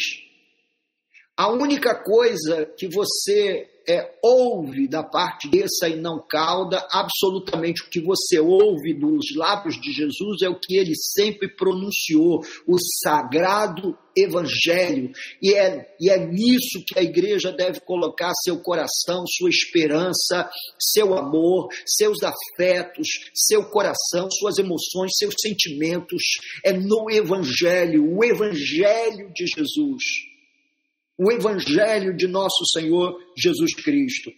A 1.34 1.48
única 1.48 1.94
coisa 1.94 2.66
que 2.76 2.86
você 2.86 3.66
é, 3.88 4.10
ouve 4.22 4.88
da 4.88 5.02
parte 5.02 5.48
dessa 5.48 5.88
e 5.88 5.96
não 5.96 6.18
cauda, 6.26 6.86
absolutamente 6.90 7.82
o 7.82 7.90
que 7.90 8.00
você 8.00 8.40
ouve 8.40 8.94
dos 8.94 9.34
lábios 9.36 9.80
de 9.80 9.92
Jesus 9.92 10.42
é 10.42 10.48
o 10.48 10.58
que 10.58 10.76
ele 10.76 10.94
sempre 10.94 11.48
pronunciou, 11.48 12.40
o 12.66 12.76
sagrado 13.02 13.96
evangelho. 14.16 15.10
E 15.42 15.54
é, 15.54 15.94
e 16.00 16.10
é 16.10 16.18
nisso 16.26 16.84
que 16.86 16.98
a 16.98 17.02
igreja 17.02 17.52
deve 17.52 17.80
colocar 17.80 18.32
seu 18.42 18.60
coração, 18.60 19.24
sua 19.26 19.50
esperança, 19.50 20.48
seu 20.78 21.14
amor, 21.14 21.68
seus 21.86 22.18
afetos, 22.22 23.06
seu 23.34 23.64
coração, 23.64 24.28
suas 24.30 24.58
emoções, 24.58 25.12
seus 25.16 25.34
sentimentos. 25.40 26.22
É 26.64 26.72
no 26.72 27.10
evangelho, 27.10 28.16
o 28.16 28.24
evangelho 28.24 29.30
de 29.34 29.46
Jesus 29.46 30.33
o 31.18 31.30
evangelho 31.30 32.16
de 32.16 32.26
nosso 32.26 32.64
Senhor 32.72 33.16
Jesus 33.36 33.74
Cristo. 33.74 34.30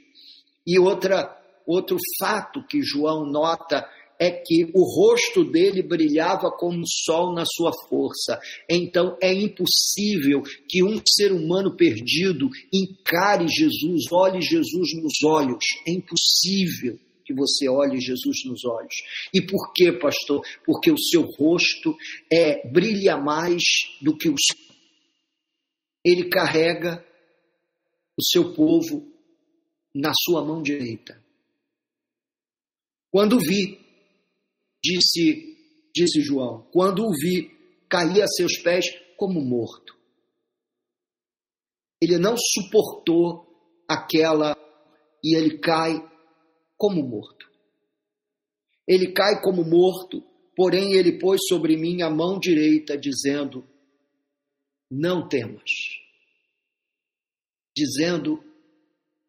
E 0.66 0.78
outra, 0.78 1.36
outro 1.66 1.96
fato 2.18 2.64
que 2.66 2.82
João 2.82 3.24
nota 3.24 3.86
é 4.18 4.30
que 4.30 4.70
o 4.74 4.82
rosto 4.82 5.44
dele 5.44 5.82
brilhava 5.82 6.50
como 6.50 6.80
o 6.80 6.86
sol 6.86 7.34
na 7.34 7.44
sua 7.44 7.70
força. 7.88 8.38
Então 8.68 9.16
é 9.22 9.32
impossível 9.32 10.42
que 10.68 10.82
um 10.82 11.00
ser 11.06 11.32
humano 11.32 11.76
perdido 11.76 12.48
encare 12.72 13.46
Jesus, 13.46 14.04
olhe 14.10 14.40
Jesus 14.40 14.88
nos 15.02 15.22
olhos. 15.22 15.64
É 15.86 15.92
impossível 15.92 16.98
que 17.24 17.34
você 17.34 17.68
olhe 17.68 18.00
Jesus 18.00 18.44
nos 18.46 18.64
olhos. 18.64 18.94
E 19.34 19.42
por 19.42 19.72
quê, 19.72 19.92
pastor? 19.92 20.40
Porque 20.64 20.90
o 20.90 20.98
seu 20.98 21.22
rosto 21.22 21.94
é 22.32 22.66
brilha 22.68 23.16
mais 23.16 23.62
do 24.00 24.16
que 24.16 24.28
o 24.28 24.36
ele 26.06 26.28
carrega 26.28 27.04
o 28.16 28.22
seu 28.22 28.54
povo 28.54 29.12
na 29.92 30.12
sua 30.14 30.44
mão 30.44 30.62
direita. 30.62 31.20
Quando 33.10 33.40
vi, 33.40 33.80
disse, 34.80 35.90
disse 35.92 36.20
João, 36.20 36.64
quando 36.72 37.02
o 37.02 37.10
vi, 37.10 37.50
caí 37.88 38.22
a 38.22 38.26
seus 38.28 38.56
pés 38.62 38.86
como 39.16 39.40
morto. 39.40 39.96
Ele 42.00 42.18
não 42.18 42.36
suportou 42.38 43.44
aquela 43.88 44.56
e 45.24 45.36
ele 45.36 45.58
cai 45.58 45.98
como 46.76 47.02
morto. 47.02 47.50
Ele 48.86 49.12
cai 49.12 49.42
como 49.42 49.64
morto, 49.64 50.22
porém 50.54 50.92
ele 50.92 51.18
pôs 51.18 51.40
sobre 51.48 51.76
mim 51.76 52.02
a 52.02 52.10
mão 52.10 52.38
direita, 52.38 52.96
dizendo: 52.96 53.66
não 54.90 55.28
temas. 55.28 55.70
Dizendo, 57.76 58.42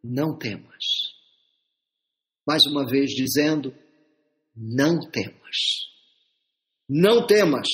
não 0.03 0.37
temas. 0.37 0.83
Mais 2.45 2.63
uma 2.65 2.85
vez 2.85 3.11
dizendo, 3.11 3.75
não 4.55 5.09
temas. 5.09 5.57
Não 6.87 7.25
temas. 7.27 7.67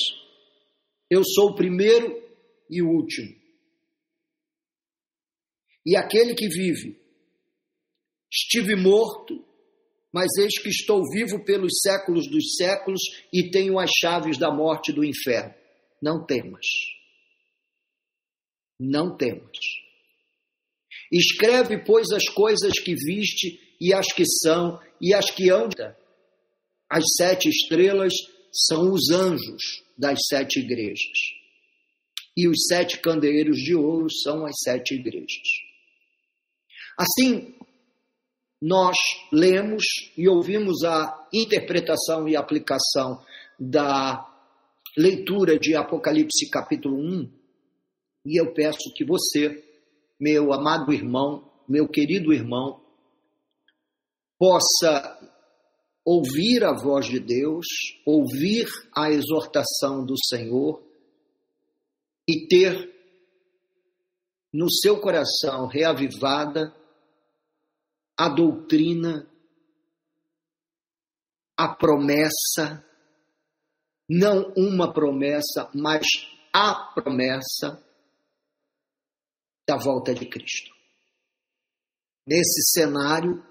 Eu 1.08 1.22
sou 1.24 1.50
o 1.50 1.54
primeiro 1.54 2.20
e 2.68 2.82
o 2.82 2.88
último. 2.88 3.34
E 5.86 5.96
aquele 5.96 6.34
que 6.34 6.48
vive, 6.48 6.98
estive 8.32 8.74
morto, 8.74 9.44
mas 10.12 10.28
eis 10.38 10.58
que 10.60 10.70
estou 10.70 11.02
vivo 11.12 11.44
pelos 11.44 11.80
séculos 11.82 12.28
dos 12.28 12.56
séculos 12.56 13.00
e 13.32 13.50
tenho 13.50 13.78
as 13.78 13.90
chaves 14.00 14.38
da 14.38 14.50
morte 14.50 14.90
e 14.90 14.94
do 14.94 15.04
inferno. 15.04 15.54
Não 16.02 16.24
temas 16.24 16.66
não 18.78 19.16
temos. 19.16 19.58
Escreve, 21.12 21.78
pois, 21.84 22.10
as 22.10 22.28
coisas 22.28 22.72
que 22.78 22.94
viste 22.94 23.60
e 23.80 23.92
as 23.92 24.06
que 24.12 24.24
são 24.24 24.80
e 25.00 25.12
as 25.14 25.30
que 25.30 25.50
hão. 25.50 25.68
As 26.90 27.04
sete 27.16 27.48
estrelas 27.48 28.12
são 28.52 28.92
os 28.92 29.10
anjos 29.10 29.82
das 29.96 30.18
sete 30.28 30.60
igrejas. 30.60 31.18
E 32.36 32.48
os 32.48 32.66
sete 32.68 32.98
candeeiros 32.98 33.56
de 33.58 33.74
ouro 33.74 34.10
são 34.10 34.44
as 34.44 34.54
sete 34.64 34.94
igrejas. 34.94 35.48
Assim, 36.98 37.54
nós 38.60 38.96
lemos 39.32 39.84
e 40.16 40.28
ouvimos 40.28 40.82
a 40.84 41.28
interpretação 41.32 42.28
e 42.28 42.36
aplicação 42.36 43.22
da 43.58 44.26
leitura 44.96 45.58
de 45.58 45.74
Apocalipse 45.74 46.48
capítulo 46.50 46.96
1 46.96 47.43
e 48.24 48.40
eu 48.40 48.52
peço 48.52 48.92
que 48.94 49.04
você, 49.04 49.62
meu 50.18 50.52
amado 50.52 50.92
irmão, 50.92 51.50
meu 51.68 51.88
querido 51.88 52.32
irmão, 52.32 52.82
possa 54.38 55.18
ouvir 56.04 56.64
a 56.64 56.72
voz 56.72 57.06
de 57.06 57.20
Deus, 57.20 57.66
ouvir 58.06 58.66
a 58.94 59.10
exortação 59.10 60.04
do 60.04 60.14
Senhor 60.28 60.82
e 62.28 62.46
ter 62.46 62.92
no 64.52 64.70
seu 64.70 65.00
coração 65.00 65.66
reavivada 65.66 66.74
a 68.16 68.28
doutrina 68.28 69.28
a 71.56 71.68
promessa, 71.68 72.84
não 74.08 74.52
uma 74.56 74.92
promessa, 74.92 75.70
mas 75.74 76.04
a 76.52 76.92
promessa 76.92 77.82
da 79.66 79.76
volta 79.76 80.14
de 80.14 80.26
Cristo. 80.26 80.70
Nesse 82.26 82.72
cenário, 82.72 83.42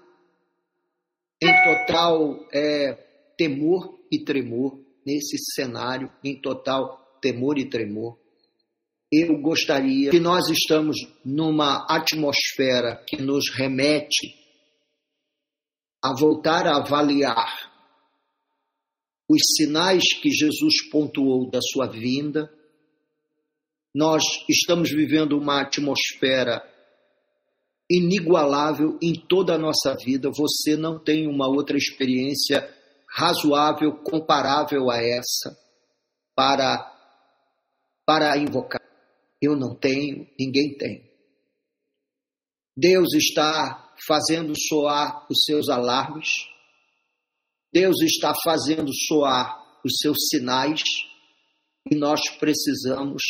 em 1.42 1.64
total 1.64 2.48
é, 2.52 2.94
temor 3.36 3.98
e 4.10 4.24
tremor, 4.24 4.78
nesse 5.06 5.36
cenário, 5.54 6.10
em 6.22 6.40
total 6.40 7.18
temor 7.20 7.58
e 7.58 7.68
tremor, 7.68 8.18
eu 9.12 9.40
gostaria 9.40 10.10
que 10.10 10.18
nós 10.18 10.48
estamos 10.48 10.96
numa 11.24 11.86
atmosfera 11.88 12.96
que 13.06 13.16
nos 13.16 13.50
remete 13.54 14.34
a 16.02 16.12
voltar 16.18 16.66
a 16.66 16.78
avaliar 16.78 17.72
os 19.28 19.40
sinais 19.56 20.02
que 20.20 20.30
Jesus 20.30 20.90
pontuou 20.90 21.50
da 21.50 21.60
sua 21.62 21.86
vinda. 21.86 22.52
Nós 23.94 24.22
estamos 24.48 24.90
vivendo 24.90 25.38
uma 25.38 25.60
atmosfera 25.60 26.62
inigualável 27.88 28.98
em 29.00 29.14
toda 29.14 29.54
a 29.54 29.58
nossa 29.58 29.94
vida. 30.04 30.30
Você 30.30 30.76
não 30.76 30.98
tem 30.98 31.28
uma 31.28 31.46
outra 31.46 31.76
experiência 31.76 32.68
razoável, 33.08 33.92
comparável 34.02 34.90
a 34.90 35.00
essa, 35.00 35.56
para, 36.34 36.76
para 38.04 38.36
invocar. 38.36 38.82
Eu 39.40 39.54
não 39.54 39.76
tenho, 39.76 40.26
ninguém 40.38 40.76
tem. 40.76 41.08
Deus 42.76 43.14
está 43.14 43.94
fazendo 44.04 44.52
soar 44.56 45.24
os 45.30 45.44
seus 45.44 45.68
alarmes, 45.68 46.28
Deus 47.72 48.00
está 48.02 48.34
fazendo 48.42 48.90
soar 49.06 49.62
os 49.84 49.98
seus 50.00 50.16
sinais 50.28 50.82
e 51.88 51.94
nós 51.94 52.20
precisamos 52.38 53.22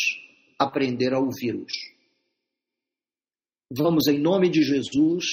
aprender 0.57 1.13
a 1.13 1.19
ouvi-los. 1.19 1.71
Vamos, 3.71 4.07
em 4.07 4.19
nome 4.19 4.49
de 4.49 4.63
Jesus, 4.63 5.25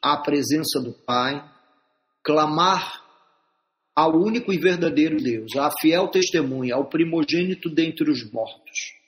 à 0.00 0.16
presença 0.16 0.80
do 0.80 0.92
Pai, 0.92 1.42
clamar 2.22 3.02
ao 3.94 4.12
único 4.12 4.52
e 4.52 4.58
verdadeiro 4.58 5.16
Deus, 5.16 5.56
à 5.56 5.70
fiel 5.80 6.08
testemunha, 6.08 6.74
ao 6.74 6.88
primogênito 6.88 7.68
dentre 7.68 8.10
os 8.10 8.30
mortos 8.30 9.02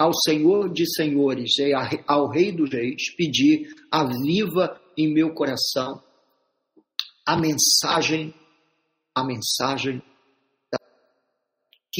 ao 0.00 0.12
Senhor 0.14 0.72
de 0.72 0.90
Senhores 0.90 1.58
e 1.58 1.74
ao 2.06 2.26
Rei 2.26 2.50
dos 2.50 2.70
Reis, 2.70 3.14
pedir, 3.14 3.68
aviva 3.92 4.80
em 4.96 5.12
meu 5.12 5.34
coração 5.34 6.02
a 7.26 7.36
mensagem, 7.36 8.32
a 9.14 9.22
mensagem 9.22 10.02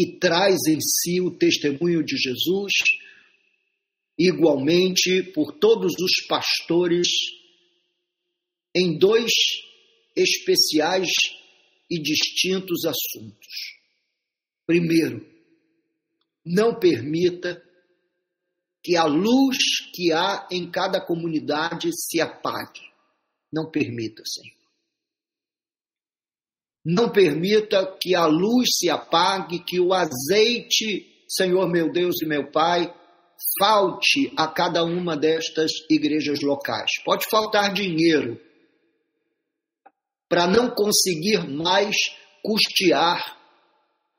que 0.00 0.18
traz 0.18 0.56
em 0.66 0.80
si 0.80 1.20
o 1.20 1.30
testemunho 1.30 2.02
de 2.02 2.16
Jesus, 2.16 2.72
igualmente 4.18 5.22
por 5.34 5.52
todos 5.52 5.92
os 6.00 6.26
pastores, 6.26 7.06
em 8.74 8.96
dois 8.96 9.30
especiais 10.16 11.10
e 11.90 12.00
distintos 12.00 12.86
assuntos. 12.86 13.78
Primeiro, 14.66 15.26
não 16.46 16.78
permita 16.78 17.62
que 18.82 18.96
a 18.96 19.04
luz 19.04 19.58
que 19.94 20.12
há 20.12 20.48
em 20.50 20.70
cada 20.70 21.04
comunidade 21.04 21.90
se 21.92 22.22
apague. 22.22 22.80
Não 23.52 23.70
permita, 23.70 24.22
Senhor. 24.24 24.59
Não 26.84 27.10
permita 27.10 27.96
que 28.00 28.14
a 28.14 28.26
luz 28.26 28.68
se 28.78 28.88
apague, 28.88 29.62
que 29.64 29.78
o 29.78 29.92
azeite, 29.92 31.24
Senhor 31.28 31.68
meu 31.68 31.92
Deus 31.92 32.16
e 32.22 32.26
meu 32.26 32.50
Pai, 32.50 32.92
falte 33.58 34.32
a 34.36 34.46
cada 34.48 34.84
uma 34.84 35.16
destas 35.16 35.70
igrejas 35.90 36.40
locais. 36.40 36.90
Pode 37.04 37.26
faltar 37.28 37.72
dinheiro 37.72 38.40
para 40.28 40.46
não 40.46 40.70
conseguir 40.70 41.48
mais 41.48 41.96
custear 42.42 43.38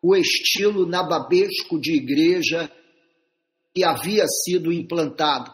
o 0.03 0.15
estilo 0.15 0.85
nababesco 0.85 1.79
de 1.79 1.95
igreja 1.95 2.71
que 3.73 3.83
havia 3.83 4.25
sido 4.27 4.71
implantado. 4.71 5.51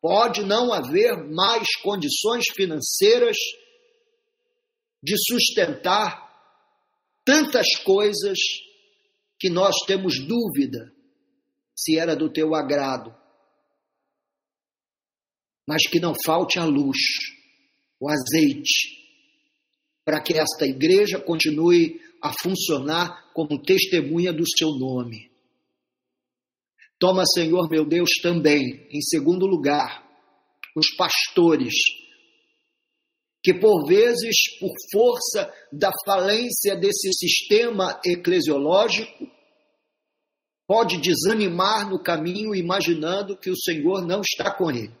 Pode 0.00 0.44
não 0.44 0.72
haver 0.72 1.16
mais 1.30 1.74
condições 1.82 2.44
financeiras 2.54 3.36
de 5.02 5.14
sustentar 5.28 6.26
tantas 7.24 7.76
coisas 7.84 8.38
que 9.38 9.50
nós 9.50 9.74
temos 9.86 10.18
dúvida 10.26 10.92
se 11.74 11.98
era 11.98 12.16
do 12.16 12.32
teu 12.32 12.54
agrado. 12.54 13.14
Mas 15.66 15.86
que 15.88 16.00
não 16.00 16.14
falte 16.24 16.58
a 16.58 16.64
luz, 16.64 16.96
o 18.00 18.08
azeite, 18.08 18.96
para 20.04 20.22
que 20.22 20.34
esta 20.34 20.64
igreja 20.64 21.20
continue 21.20 22.00
a 22.22 22.32
funcionar 22.40 23.32
como 23.34 23.60
testemunha 23.60 24.32
do 24.32 24.44
seu 24.56 24.70
nome. 24.70 25.30
Toma, 26.98 27.24
Senhor 27.26 27.68
meu 27.68 27.84
Deus, 27.84 28.10
também, 28.22 28.88
em 28.90 29.00
segundo 29.02 29.46
lugar, 29.46 30.06
os 30.74 30.94
pastores, 30.96 31.74
que 33.46 33.54
por 33.54 33.86
vezes, 33.86 34.58
por 34.58 34.72
força 34.90 35.54
da 35.72 35.92
falência 36.04 36.74
desse 36.74 37.12
sistema 37.12 38.00
eclesiológico, 38.04 39.30
pode 40.66 41.00
desanimar 41.00 41.88
no 41.88 42.02
caminho, 42.02 42.56
imaginando 42.56 43.36
que 43.36 43.48
o 43.48 43.56
Senhor 43.56 44.04
não 44.04 44.20
está 44.20 44.50
com 44.50 44.68
ele. 44.68 44.92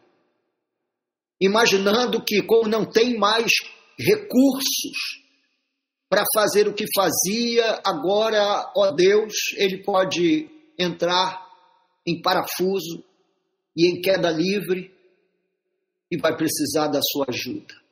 Imaginando 1.40 2.24
que, 2.24 2.40
como 2.40 2.68
não 2.68 2.88
tem 2.88 3.18
mais 3.18 3.50
recursos 3.98 5.24
para 6.08 6.22
fazer 6.32 6.68
o 6.68 6.72
que 6.72 6.84
fazia, 6.94 7.82
agora, 7.84 8.72
ó 8.76 8.92
Deus, 8.92 9.34
ele 9.56 9.82
pode 9.82 10.48
entrar 10.78 11.44
em 12.06 12.22
parafuso 12.22 13.02
e 13.76 13.90
em 13.90 14.00
queda 14.00 14.30
livre 14.30 14.94
e 16.08 16.16
vai 16.16 16.36
precisar 16.36 16.86
da 16.86 17.00
sua 17.02 17.26
ajuda. 17.28 17.85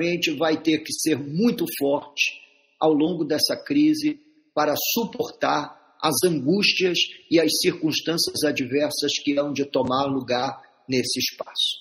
A 0.00 0.04
gente 0.04 0.30
vai 0.32 0.60
ter 0.60 0.78
que 0.78 0.92
ser 0.92 1.18
muito 1.18 1.66
forte 1.78 2.40
ao 2.80 2.92
longo 2.92 3.22
dessa 3.22 3.54
crise 3.54 4.18
para 4.54 4.74
suportar 4.94 5.78
as 6.02 6.14
angústias 6.24 6.98
e 7.30 7.38
as 7.38 7.50
circunstâncias 7.60 8.42
adversas 8.42 9.12
que 9.22 9.38
hão 9.38 9.52
de 9.52 9.66
tomar 9.66 10.06
lugar 10.06 10.58
nesse 10.88 11.18
espaço. 11.18 11.78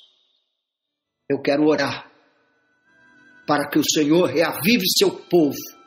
Eu 1.29 1.41
quero 1.41 1.65
orar 1.65 2.11
para 3.47 3.69
que 3.69 3.79
o 3.79 3.89
Senhor 3.89 4.25
reavive 4.25 4.83
seu 4.97 5.11
povo 5.11 5.78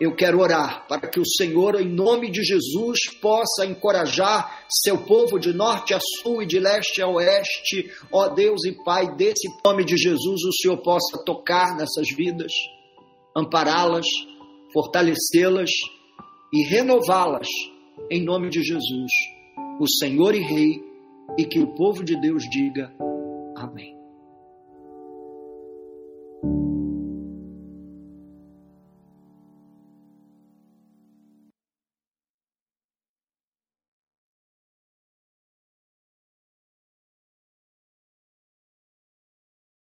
eu 0.00 0.16
quero 0.16 0.40
orar 0.40 0.86
para 0.88 1.06
que 1.06 1.20
o 1.20 1.26
Senhor, 1.26 1.78
em 1.78 1.86
nome 1.86 2.30
de 2.30 2.42
Jesus, 2.42 2.98
possa 3.20 3.66
encorajar 3.66 4.64
seu 4.70 4.96
povo 5.04 5.38
de 5.38 5.52
norte 5.52 5.92
a 5.92 6.00
sul 6.00 6.42
e 6.42 6.46
de 6.46 6.58
leste 6.58 7.02
a 7.02 7.06
oeste. 7.06 7.92
Ó 8.10 8.28
Deus 8.28 8.64
e 8.64 8.72
Pai, 8.82 9.14
desse 9.14 9.46
nome 9.62 9.84
de 9.84 9.98
Jesus, 9.98 10.42
o 10.42 10.52
Senhor 10.54 10.78
possa 10.78 11.22
tocar 11.26 11.76
nessas 11.76 12.08
vidas, 12.16 12.50
ampará-las, 13.36 14.06
fortalecê-las 14.72 15.70
e 16.50 16.66
renová-las, 16.66 17.48
em 18.10 18.24
nome 18.24 18.48
de 18.48 18.62
Jesus, 18.62 19.10
o 19.78 19.86
Senhor 19.86 20.34
e 20.34 20.40
Rei, 20.40 20.82
e 21.36 21.44
que 21.44 21.60
o 21.60 21.74
povo 21.74 22.02
de 22.02 22.18
Deus 22.18 22.42
diga 22.50 22.90
amém. 23.54 23.99